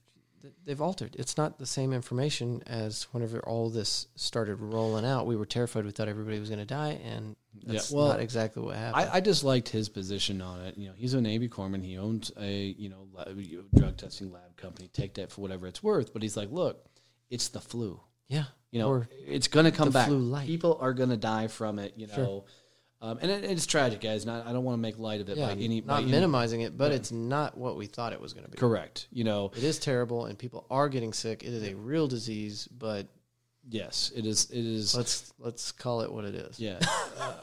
[0.65, 1.15] they've altered.
[1.17, 5.25] It's not the same information as whenever all this started rolling out.
[5.25, 8.19] We were terrified we thought everybody was going to die, and Yeah, that's well, not
[8.19, 9.09] exactly what happened.
[9.09, 10.77] I, I just liked his position on it.
[10.77, 11.83] You know, he's a Navy corpsman.
[11.83, 13.37] He owns a you know lab,
[13.75, 14.89] drug testing lab company.
[14.93, 16.13] Take that for whatever it's worth.
[16.13, 16.85] But he's like, look,
[17.29, 17.99] it's the flu.
[18.27, 20.09] yeah, You know, Or it's going to come back.
[20.45, 21.93] People are going to die from it.
[21.97, 22.45] You know,
[23.01, 24.25] um, and it, it's tragic, guys.
[24.25, 26.11] Not I don't want to make light of it yeah, by any by not any-
[26.11, 28.57] minimizing it, but it's not what we thought it was going to be.
[28.57, 29.07] Correct.
[29.11, 31.43] You know, It is terrible, and people are getting sick.
[31.43, 33.07] It is a real disease, but
[33.69, 34.49] yes, it is.
[34.49, 34.95] It is.
[34.95, 36.59] let's let's call it what it is.
[36.59, 36.79] Yeah.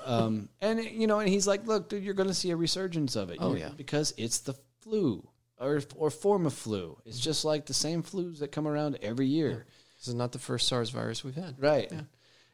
[0.05, 3.15] um, and you know, and he's like, "Look, dude, you're going to see a resurgence
[3.17, 3.39] of it.
[3.41, 3.71] Oh, yeah.
[3.77, 5.27] because it's the flu
[5.59, 6.99] or or form of flu.
[7.05, 9.67] It's just like the same flus that come around every year,
[10.05, 11.55] This is not the first SARS virus we've had.
[11.59, 11.91] right?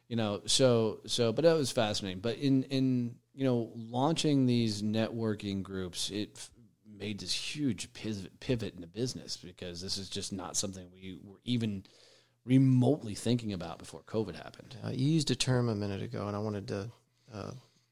[0.07, 2.21] You know, so so, but that was fascinating.
[2.21, 6.49] But in in you know, launching these networking groups, it f-
[6.97, 11.19] made this huge pivot pivot in the business because this is just not something we
[11.21, 11.83] were even
[12.45, 14.77] remotely thinking about before COVID happened.
[14.85, 16.89] Uh, you used a term a minute ago, and I wanted to,
[17.33, 17.51] uh,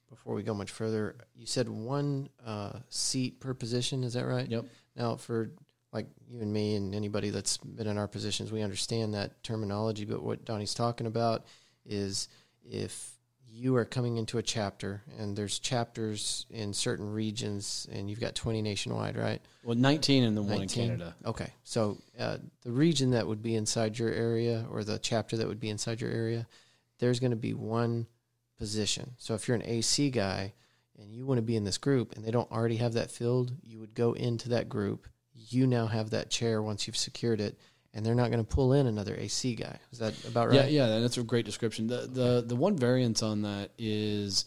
[0.09, 4.05] before we go much further, you said one uh, seat per position.
[4.05, 4.49] Is that right?
[4.49, 4.65] Yep.
[4.95, 5.51] Now, for
[5.91, 10.05] like you and me and anybody that's been in our positions, we understand that terminology.
[10.05, 11.45] But what Donnie's talking about
[11.85, 12.27] is
[12.63, 13.11] if
[13.51, 18.35] you are coming into a chapter, and there's chapters in certain regions, and you've got
[18.35, 19.41] 20 nationwide, right?
[19.63, 21.15] Well, 19 and the one in Canada.
[21.25, 25.47] Okay, so uh, the region that would be inside your area, or the chapter that
[25.47, 26.47] would be inside your area,
[26.99, 28.07] there's going to be one
[28.57, 29.11] position.
[29.17, 30.53] So if you're an AC guy
[30.99, 33.53] and you want to be in this group, and they don't already have that filled,
[33.63, 35.07] you would go into that group.
[35.47, 37.57] You now have that chair once you've secured it,
[37.93, 39.79] and they're not going to pull in another AC guy.
[39.91, 40.69] Is that about right?
[40.69, 41.87] Yeah, yeah, that's a great description.
[41.87, 44.45] The the the one variance on that is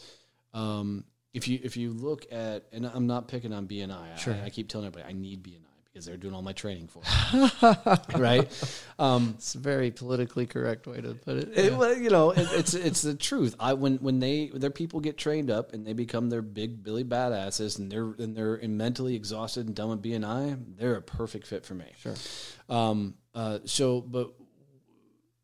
[0.55, 4.19] um, if you if you look at and I'm not picking on BNI.
[4.19, 4.35] Sure.
[4.35, 7.01] I, I keep telling everybody I need BNI because they're doing all my training for
[7.35, 8.19] me.
[8.19, 8.75] right?
[8.99, 11.49] Um, It's a very politically correct way to put it.
[11.57, 11.77] it- Yeah.
[11.79, 13.55] well, you know, it, it's it's the truth.
[13.61, 17.05] I when when they their people get trained up and they become their big Billy
[17.05, 21.65] badasses and they're and they're mentally exhausted and done with BNI, they're a perfect fit
[21.67, 21.93] for me.
[21.99, 22.15] Sure.
[22.69, 24.33] Um, uh, so, but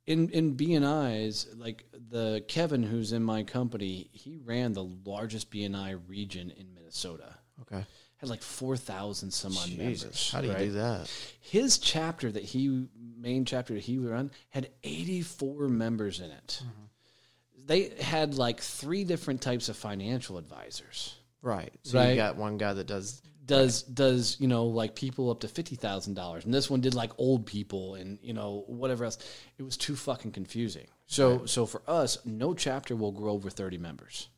[0.06, 6.00] in in BNI's, like the Kevin who's in my company, he ran the largest BNI
[6.06, 7.34] region in Minnesota.
[7.62, 7.84] Okay.
[8.18, 10.30] Had like four thousand some odd members.
[10.32, 10.64] How do you right?
[10.64, 11.10] do that?
[11.40, 12.86] His chapter that he
[13.16, 16.62] main chapter that he run had eighty four members in it.
[16.62, 17.66] Mm-hmm.
[17.66, 21.14] They had like three different types of financial advisors.
[21.42, 21.72] Right.
[21.84, 22.10] So Right.
[22.10, 25.76] you got one guy that does does does you know like people up to fifty
[25.76, 29.18] thousand dollars, and this one did like old people and you know whatever else.
[29.58, 30.88] It was too fucking confusing.
[31.06, 34.28] So so for us, no chapter will grow over thirty members,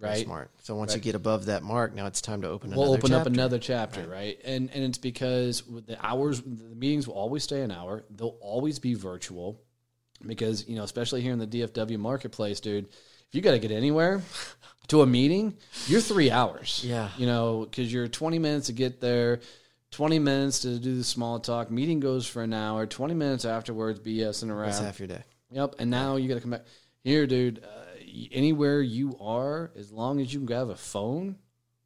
[0.00, 0.24] Very right?
[0.24, 0.50] Smart.
[0.62, 3.12] So once you get above that mark, now it's time to open We'll another open
[3.14, 4.38] up another chapter, right?
[4.44, 8.04] And and it's because the hours, the meetings will always stay an hour.
[8.10, 9.60] They'll always be virtual,
[10.24, 12.86] because you know, especially here in the DFW marketplace, dude.
[12.86, 14.22] If you got to get anywhere
[14.88, 15.56] to a meeting,
[15.86, 16.82] you're three hours.
[16.84, 17.10] Yeah.
[17.18, 19.40] you know, because you're 20 minutes to get there,
[19.90, 21.70] 20 minutes to do the small talk.
[21.70, 22.86] Meeting goes for an hour.
[22.86, 24.66] 20 minutes afterwards, BSing around.
[24.66, 25.24] That's half your day.
[25.50, 25.76] Yep.
[25.78, 26.64] And now you got to come back
[27.04, 27.62] here, dude.
[27.62, 27.87] Uh,
[28.32, 31.36] anywhere you are, as long as you have a phone,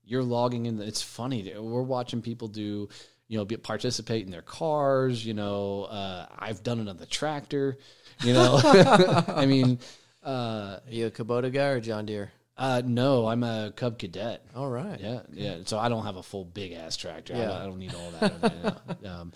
[0.05, 0.81] you're logging in.
[0.81, 1.53] It's funny.
[1.57, 2.89] We're watching people do,
[3.29, 5.25] you know, be, participate in their cars.
[5.25, 7.79] You know, uh, I've done it on the tractor.
[8.23, 8.61] You know,
[9.29, 9.79] I mean,
[10.25, 12.31] uh, Are you a Kubota guy or John Deere?
[12.57, 14.45] uh, no, I'm a Cub Cadet.
[14.55, 15.01] All right.
[15.01, 15.57] Yeah, yeah.
[15.65, 17.35] So I don't have a full big ass tractor.
[17.35, 17.47] I, Yeah.
[17.47, 19.01] don't, I don't need all that.
[19.03, 19.31] know.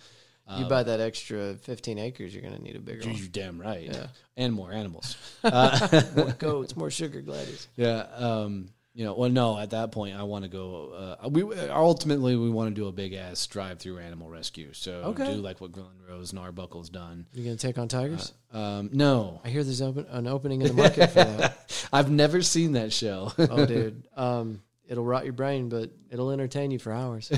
[0.46, 3.16] Um, You buy that extra 15 acres, you're going to need a bigger one.
[3.16, 3.82] you're damn right.
[3.82, 4.06] Yeah.
[4.36, 5.16] And more animals.
[5.44, 7.68] more goats, more sugar gliders.
[7.76, 8.06] Yeah.
[8.16, 9.58] Um, You know, well, no.
[9.58, 11.16] At that point, I want to go.
[11.22, 14.72] Uh, we ultimately we want to do a big ass drive through animal rescue.
[14.72, 15.34] So Okay.
[15.34, 17.26] do like what Glen Rose and Arbuckle's done.
[17.34, 18.32] You gonna take on tigers?
[18.54, 21.88] Um, no, I hear there's open, an opening in the market for that.
[21.92, 23.32] I've never seen that show.
[23.38, 24.08] Oh, dude.
[24.16, 27.30] Um, it'll rot your brain, but it'll entertain you for hours.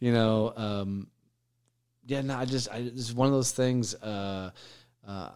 [0.00, 1.08] you know, um,
[2.06, 3.94] yeah, no, I just, I, it's one of those things.
[3.94, 4.50] Uh,
[5.06, 5.30] uh,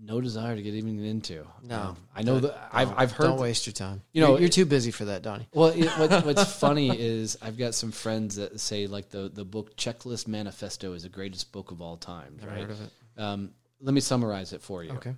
[0.00, 1.44] no desire to get even into.
[1.62, 1.76] No.
[1.76, 3.24] Um, I know that I've, I've heard.
[3.24, 4.02] Don't waste your time.
[4.12, 5.48] You know, you're, you're too busy for that, Donnie.
[5.52, 9.44] Well, it, what, what's funny is I've got some friends that say like the the
[9.44, 12.36] book Checklist Manifesto is the greatest book of all time.
[12.38, 12.60] Never right?
[12.60, 12.90] heard of it.
[13.20, 13.50] Um,
[13.80, 14.92] let me summarize it for you.
[14.92, 15.14] Okay.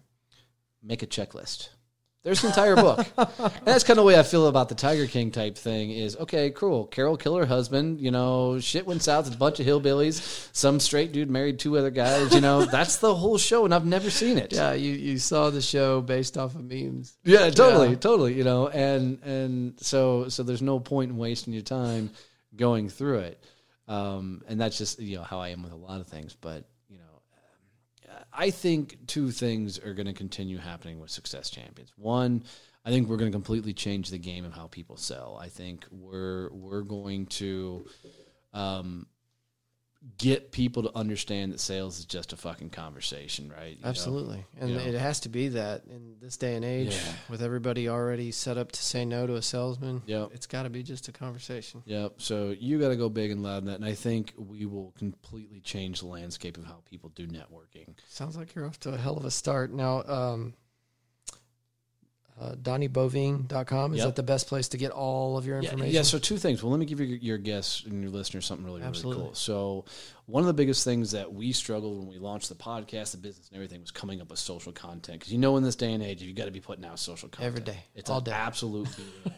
[0.82, 1.68] Make a checklist.
[2.22, 3.06] There's an entire book.
[3.16, 6.16] and that's kind of the way I feel about the Tiger King type thing is
[6.16, 6.84] okay, cool.
[6.86, 10.80] Carol killed her husband, you know, shit went south, it's a bunch of hillbillies, some
[10.80, 14.10] straight dude married two other guys, you know, that's the whole show and I've never
[14.10, 14.52] seen it.
[14.52, 17.16] Yeah, you, you saw the show based off of memes.
[17.24, 17.94] Yeah, totally, Yeah.
[17.96, 18.34] totally.
[18.34, 22.10] You know, and and so so there's no point in wasting your time
[22.54, 23.44] going through it.
[23.88, 26.36] Um, and that's just you know how I am with a lot of things.
[26.40, 26.64] But
[28.32, 31.92] I think two things are going to continue happening with Success Champions.
[31.96, 32.44] One,
[32.84, 35.38] I think we're going to completely change the game of how people sell.
[35.40, 37.86] I think we're we're going to.
[38.52, 39.06] Um,
[40.16, 43.76] Get people to understand that sales is just a fucking conversation, right?
[43.76, 43.88] You know?
[43.90, 44.46] Absolutely.
[44.58, 44.82] And You know.
[44.82, 47.12] it has to be that in this day and age, Yeah.
[47.28, 50.02] with everybody already set up to say no to a salesman.
[50.06, 50.30] Yep.
[50.32, 51.82] It's got to be just a conversation.
[51.84, 52.14] Yep.
[52.22, 54.92] So you got to go big and loud in that, and I think we will
[54.98, 57.94] completely change the landscape of how people do networking.
[58.08, 59.70] Sounds like you're off to a hell of a start.
[59.70, 60.54] Now, um,
[62.40, 64.06] uh, DonnieBoivin.com, is Yep.
[64.06, 65.94] that the best place to get all of your information?
[65.94, 66.00] yeah.
[66.02, 66.62] So two things.
[66.62, 69.34] Well, let me give your, your guests and your listeners something really, really cool.
[69.34, 69.84] So
[70.24, 73.48] one of the biggest things that we struggled when we launched the podcast, the business,
[73.48, 75.18] and everything was coming up with social content.
[75.20, 77.28] Because you know, in this day and age, you've got to be putting out social
[77.28, 78.32] content Every day, It's all day.
[78.32, 78.88] absolute.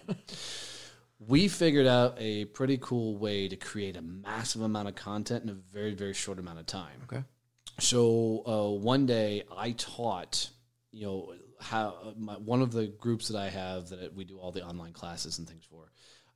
[1.18, 5.50] we figured out a pretty cool way to create a massive amount of content in
[5.50, 7.00] a very, very short amount of time.
[7.04, 7.22] Okay.
[7.78, 10.50] So uh, one day I taught,
[10.90, 14.52] you know, how my, one of the groups that I have that we do all
[14.52, 15.90] the online classes and things for.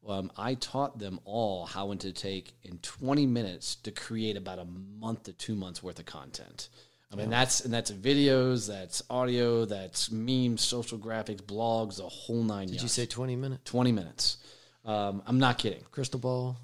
[0.08, 4.64] Um, I taught them all how to take in 20 minutes to create about a
[4.64, 6.68] month to two months worth of content.
[7.12, 12.42] I mean, that's and that's videos, that's audio, that's memes, social graphics, blogs, the whole
[12.42, 12.68] nine.
[12.68, 13.62] Did you say 20 minutes?
[13.64, 14.38] 20 minutes?
[14.84, 15.82] Um, I'm not kidding.
[15.90, 16.56] Crystal ball,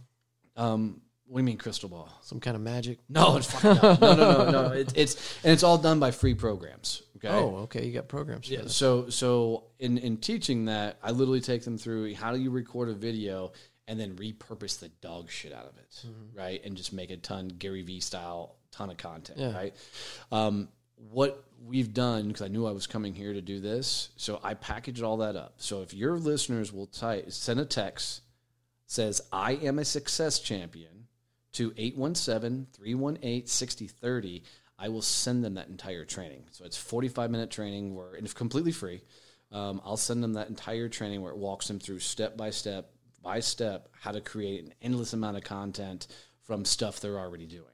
[0.56, 2.09] Um, what do you mean crystal ball?
[2.22, 2.98] some kind of magic?
[3.09, 4.51] No, it's fucking no, no, no, no.
[4.51, 4.72] no.
[4.72, 7.02] It, it's and it's all done by free programs.
[7.24, 7.35] Okay.
[7.35, 7.86] Oh, okay.
[7.86, 8.51] You got programs.
[8.51, 12.51] Yeah, so so in in teaching that, I literally take them through how do you
[12.51, 13.53] record a video
[13.89, 16.05] and then repurpose the dog shit out of it,
[16.35, 16.61] right?
[16.65, 19.53] And just make a ton Gary Vee style ton of content, Yeah.
[19.55, 19.74] right?
[20.31, 20.69] Um,
[21.11, 24.55] what we've done because I knew I was coming here to do this, so I
[24.55, 25.55] packaged all that up.
[25.59, 28.23] So if your listeners will type send a text
[28.86, 31.07] says I am a success champion
[31.53, 34.43] to 817-318-6030,
[34.82, 36.42] I will send them that entire training.
[36.50, 39.00] So it's 45 minute training where and it's completely free.
[39.52, 42.90] Um, I'll send them that entire training where it walks them through step by step
[43.22, 46.09] by step how to create an endless amount of content
[46.42, 47.66] from stuff they're already doing.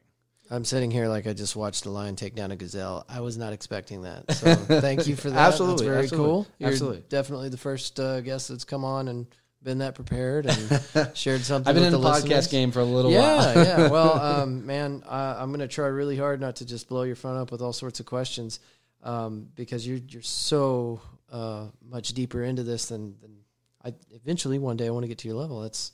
[0.50, 3.06] I'm sitting here like I just watched a lion take down a gazelle.
[3.08, 4.30] I was not expecting that.
[4.32, 5.38] So thank you for that.
[5.38, 6.46] Absolutely, That's very absolutely, cool.
[6.58, 7.04] You're absolutely.
[7.08, 9.26] definitely the first uh, guest that's come on and
[9.62, 12.46] been that prepared and shared something I've been in the, podcast listeners.
[12.48, 13.54] game for a little yeah, while.
[13.54, 13.64] yeah.
[13.80, 13.88] Yeah.
[13.90, 17.16] Well, um, man, I, I'm going to try really hard not to just blow your
[17.16, 18.60] phone up with all sorts of questions
[19.02, 21.00] um, because you're you're so
[21.32, 23.36] uh, much deeper into this than, than
[23.84, 23.94] I.
[24.10, 25.60] Eventually, one day, I want to get to your level.
[25.62, 25.92] That's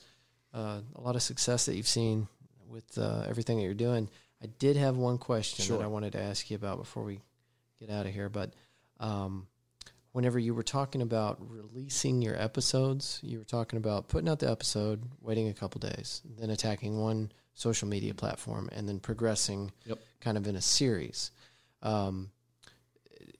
[0.52, 2.28] uh, a lot of success that you've seen
[2.68, 4.08] with uh, everything that you're doing.
[4.42, 5.78] I did have one question Sure.
[5.78, 7.20] that I wanted to ask you about before we
[7.80, 8.52] get out of here, but.
[9.00, 9.46] Um,
[10.14, 14.48] whenever you were talking about releasing your episodes, you were talking about putting out the
[14.48, 19.98] episode, waiting a couple days, then attacking one social media platform, and then progressing Yep.
[20.20, 21.32] kind of in a series.
[21.82, 22.30] Um,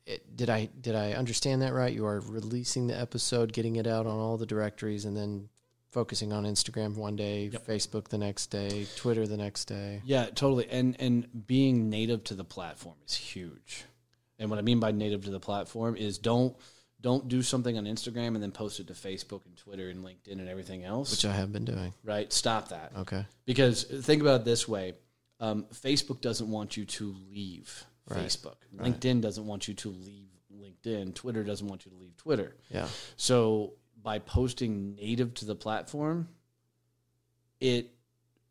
[0.06, 1.92] it, did I did I understand that right?
[1.92, 5.48] You are releasing the episode, getting it out on all the directories, and then
[5.92, 7.66] focusing on Instagram one day, Yep.
[7.66, 10.02] Facebook the next day, Twitter the next day.
[10.05, 10.68] Yeah, totally.
[10.70, 13.84] And and being native to the platform is huge.
[14.39, 16.56] And what I mean by native to the platform is don't
[17.01, 20.32] don't do something on Instagram and then post it to Facebook and Twitter and LinkedIn
[20.40, 21.11] and everything else.
[21.11, 21.93] Which I have been doing.
[22.02, 22.32] right?
[22.32, 22.93] Stop that.
[23.01, 23.27] Okay.
[23.44, 24.94] Because think about it this way:
[25.40, 28.20] um, Facebook doesn't want you to leave Right.
[28.27, 28.56] Facebook.
[28.73, 28.93] Right.
[28.93, 31.15] LinkedIn doesn't want you to leave LinkedIn.
[31.15, 32.55] Twitter doesn't want you to leave Twitter.
[32.70, 32.89] Yeah.
[33.16, 36.28] So by posting native to the platform,
[37.61, 37.90] it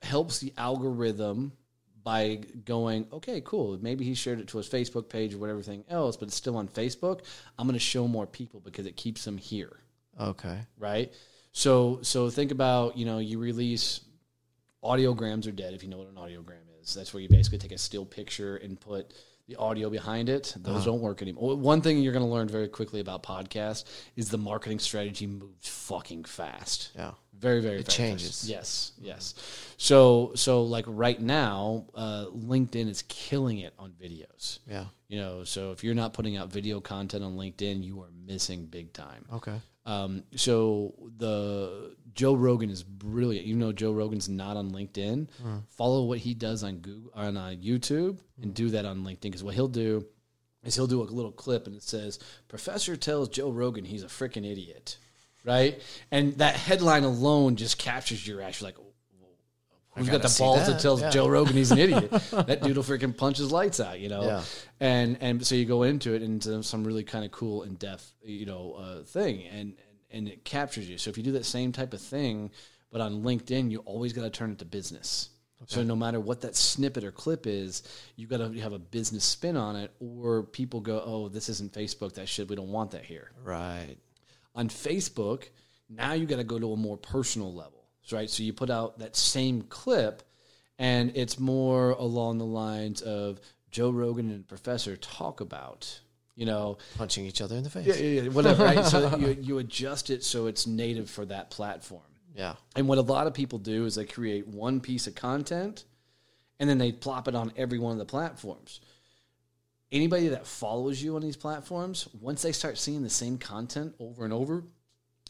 [0.01, 1.53] helps the algorithm
[2.03, 3.77] by going, okay, cool.
[3.81, 6.57] Maybe he shared it to his Facebook page or whatever thing else, but it's still
[6.57, 7.21] on Facebook.
[7.57, 9.77] I'm going to show more people because it keeps them here.
[10.19, 10.59] Okay.
[10.77, 11.11] right?
[11.53, 14.01] So so think about you know you release
[14.83, 16.93] audiograms are dead if you know what an audiogram is.
[16.93, 19.13] That's where you basically take a still picture and put
[19.47, 20.53] the audio behind it.
[20.57, 21.55] Those don't work anymore.
[21.55, 23.83] One thing you're going to learn very quickly about podcasts
[24.15, 26.91] is the marketing strategy moves fucking fast.
[26.95, 27.11] Yeah.
[27.37, 27.97] Very, very It fast.
[27.97, 28.49] changes.
[28.49, 29.33] Yes, yes.
[29.77, 34.59] So, so like right now, uh, LinkedIn is killing it on videos.
[34.65, 34.85] Yeah.
[35.09, 38.65] You know, so if you're not putting out video content on LinkedIn, you are missing
[38.67, 39.25] big time.
[39.33, 39.59] Okay.
[39.85, 43.45] Um, so the Joe Rogan is brilliant.
[43.47, 45.27] Even though Joe Rogan's not on LinkedIn,
[45.69, 49.21] follow what he does on Google on uh, YouTube and do that on LinkedIn.
[49.21, 50.05] Because what he'll do
[50.63, 54.07] is he'll do a little clip and it says, "Professor tells Joe Rogan he's a
[54.07, 54.97] freaking idiot,"
[55.43, 55.81] right?
[56.11, 58.61] And that headline alone just captures your ass.
[58.61, 58.77] You're like.
[59.95, 61.09] Who's got the balls that, that tells yeah.
[61.11, 62.09] Joe Rogan he's an idiot?
[62.31, 64.23] that dude will freaking punch his lights out, you know.
[64.23, 64.43] Yeah.
[64.79, 68.11] And and so you go into it into some really kind of cool in depth,
[68.23, 69.75] you know, uh, thing, and
[70.09, 70.97] and it captures you.
[70.97, 72.51] So if you do that same type of thing,
[72.91, 75.29] but on LinkedIn, you always got to turn it to business.
[75.65, 77.83] So no matter what that snippet or clip is,
[78.17, 81.71] you got to have a business spin on it, or people go, "Oh, this isn't
[81.71, 82.15] Facebook.
[82.15, 82.49] That shit.
[82.49, 83.95] We don't want that here." Right.
[84.55, 85.45] on Facebook,
[85.89, 88.29] now you got to go to a more personal level, right?
[88.29, 90.23] So you put out that same clip,
[90.77, 93.39] and it's more along the lines of
[93.71, 95.99] Joe Rogan and Professor talk about,
[96.35, 97.87] you know, Punching each other in the face.
[97.87, 98.85] yeah, yeah, yeah, whatever, right?
[98.85, 102.01] So you, you adjust it so it's native for that platform.
[102.35, 102.55] Yeah.
[102.75, 105.85] And what a lot of people do is they create one piece of content
[106.59, 108.79] and then they plop it on every one of the platforms.
[109.91, 114.23] Anybody that follows you on these platforms, once they start seeing the same content over
[114.23, 114.63] and over,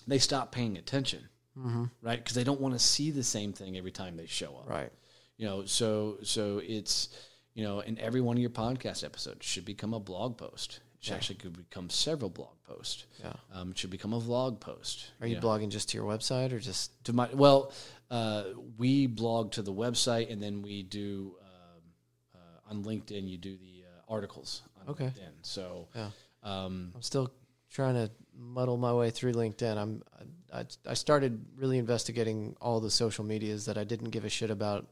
[0.08, 2.18] they stop paying attention, right?
[2.18, 4.92] Because they don't want to see the same thing every time they show up, Right.
[5.38, 7.10] You know, so so it's
[7.56, 10.80] you know, and every one of your podcast episodes should become a blog post.
[11.00, 13.06] It should actually could become several blog posts.
[13.20, 13.34] Yeah.
[13.54, 15.12] Um, it should become a vlog post.
[15.22, 17.72] Are you know blogging just to your website or just to my well
[18.10, 18.44] uh,
[18.78, 21.82] we blog to the website and then we do um,
[22.36, 25.06] uh, on linkedin you do the uh, articles on Okay.
[25.06, 26.10] linkedin so Yeah.
[26.44, 27.34] um, I'm still
[27.72, 29.78] trying to muddle my way through LinkedIn.
[29.78, 30.04] I'm
[30.54, 34.50] I, I started really investigating all the social medias that I didn't give a shit
[34.52, 34.86] about.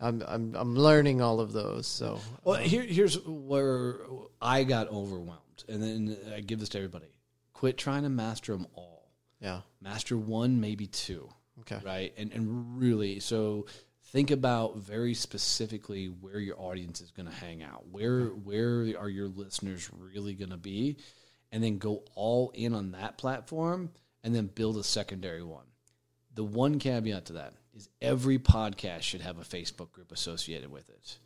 [0.00, 1.86] I'm I'm I'm learning all of those.
[1.86, 3.96] So well um, here, here's where
[4.40, 7.06] i got overwhelmed and then i give this to everybody
[7.52, 9.60] quit trying to master them all yeah.
[9.80, 11.28] master one maybe two
[11.60, 11.78] Okay.
[11.84, 13.66] right and and really so
[14.06, 19.10] think about very specifically where your audience is going to hang out where where are
[19.10, 20.96] your listeners really going to be
[21.52, 23.90] and then go all in on that platform
[24.24, 25.64] and then build a secondary one
[26.34, 30.88] the one caveat to that is every podcast should have a facebook group associated with
[30.88, 31.18] it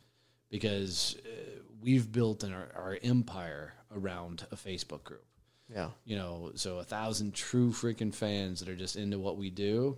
[0.49, 5.25] because uh, we've built an, our, our empire around a facebook group
[5.73, 5.89] Yeah.
[6.05, 9.97] you know, so a thousand true freaking fans that are just into what we do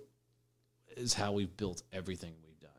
[0.95, 2.71] is how we've built everything we've done.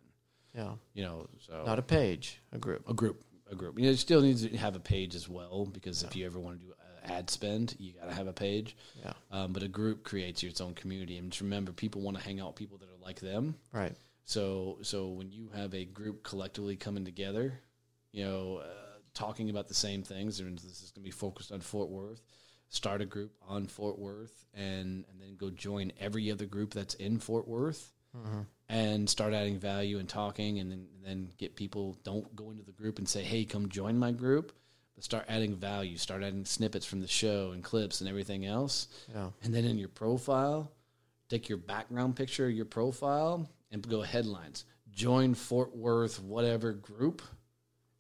[0.55, 0.73] Yeah.
[0.95, 2.89] You know, so Not a page, a group.
[2.89, 3.79] a group, a group.
[3.79, 6.39] You know, it still needs to have a page as well because if you ever
[6.41, 6.73] want to do
[7.09, 8.77] ad spend, you got to have a page.
[9.03, 9.13] Yeah.
[9.31, 12.41] Um, but a group creates its own community, and just remember, people want to hang
[12.41, 13.57] out with people that are like them.
[13.73, 13.95] Right.
[14.25, 17.61] So, so when you have a group collectively coming together,
[18.13, 21.51] you know, uh, talking about the same things, and this is going to be focused
[21.51, 22.23] on Fort Worth.
[22.69, 26.95] Start a group on Fort Worth, and and then go join every other group that's
[26.95, 27.91] in Fort Worth,
[28.69, 31.97] and start adding value and talking, and then and then get people.
[32.05, 34.53] Don't go into the group and say, "Hey, come join my group,"
[34.99, 35.97] but start adding value.
[35.97, 38.89] Start adding snippets from the show and clips and everything else.
[39.15, 39.29] Yeah.
[39.45, 40.73] And then in your profile,
[41.29, 44.65] take your background picture your profile and go headlines.
[44.91, 47.23] Join Fort Worth whatever group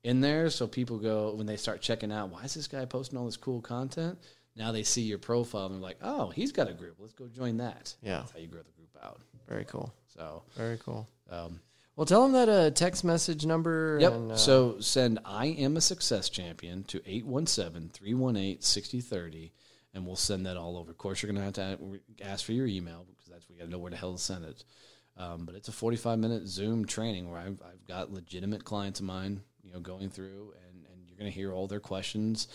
[0.02, 3.16] in there so people go when they start checking out, why is this guy posting
[3.16, 4.18] all this cool content?
[4.56, 6.96] Now they see your profile and they're like, "Oh, he's got a group.
[6.98, 8.18] Let's go join that." Yeah.
[8.18, 9.20] That's how you grow the group out.
[9.48, 9.94] Very cool.
[10.08, 11.08] So, Very cool.
[11.30, 11.60] um,
[11.98, 13.98] Well, tell them that uh, text message number.
[14.00, 14.12] Yep.
[14.12, 19.50] And, uh, so send I am a success champion to 817-318-6030
[19.94, 20.92] and we'll send that all over.
[20.92, 23.64] Of course, you're going to have to ask for your email because that's we got
[23.64, 24.62] to know where the hell to send it.
[25.16, 29.06] Um, but it's a 45 minute Zoom training where I've, I've got legitimate clients of
[29.06, 32.46] mine, you know, going through and, and you're going to hear all their questions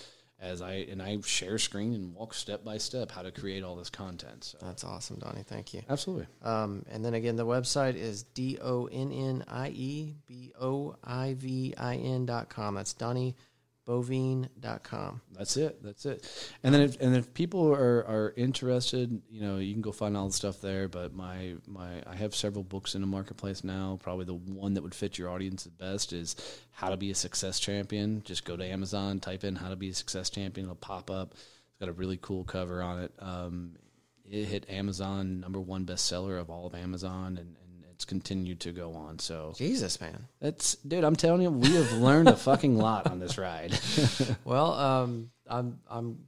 [0.43, 3.75] as I, and I share screen and walk step by step how to create all
[3.75, 4.43] this content.
[4.43, 5.43] So that's awesome, Donnie.
[5.43, 5.81] Thank you.
[5.89, 6.27] absolutely.
[6.43, 10.95] Um, and then again, the website is D O N N I E B O
[11.03, 12.75] I V I N dot com.
[12.75, 13.33] That's DonnieBoivin
[13.85, 15.21] dot com.
[15.33, 15.83] That's it.
[15.83, 16.25] That's it.
[16.63, 20.15] And then if and if people are, are interested, you know, you can go find
[20.15, 20.87] all the stuff there.
[20.87, 23.99] But my my I have several books in the marketplace now.
[24.01, 26.35] Probably the one that would fit your audience the best is
[26.71, 28.21] How to Be a Success Champion.
[28.23, 31.33] Just go to Amazon, type in How to Be a Success Champion, it'll pop up.
[31.33, 33.11] It's got a really cool cover on it.
[33.19, 33.73] Um,
[34.25, 37.55] it hit Amazon number one bestseller of all of Amazon, and
[38.03, 39.17] it's continued to go on.
[39.19, 40.27] So Jesus, man.
[40.41, 43.73] that's dude, I'm telling you, we have learned a fucking lot on this ride.
[44.43, 46.27] Well, um, I'm I'm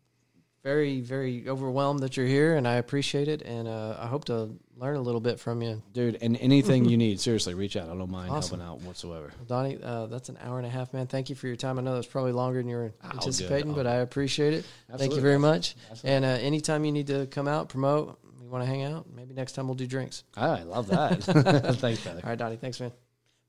[0.64, 4.56] very very overwhelmed that you're here, and I appreciate it, and uh, I hope to
[4.78, 6.18] learn a little bit from you, dude.
[6.22, 7.90] And anything you need, seriously, reach out.
[7.90, 8.60] I don't mind Awesome.
[8.62, 9.32] helping out whatsoever.
[9.48, 9.78] Donnie.
[9.84, 11.08] Uh, that's an hour and a half, man.
[11.08, 11.78] Thank you for your time.
[11.78, 13.76] I know that's probably longer than you were Oh, anticipating, Oh.
[13.76, 14.66] but I appreciate it.
[14.98, 15.76] Thank you very much.
[15.92, 16.10] Absolutely.
[16.16, 18.18] And uh, anytime you need to come out, promote,
[18.56, 20.24] want to hang out, maybe next time we'll do drinks.
[20.38, 21.24] Ah, I love that.
[21.80, 22.22] Thanks, brother.
[22.24, 22.56] All right, Donnie.
[22.56, 22.94] Thanks, man.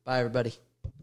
[0.05, 0.53] Bye, everybody.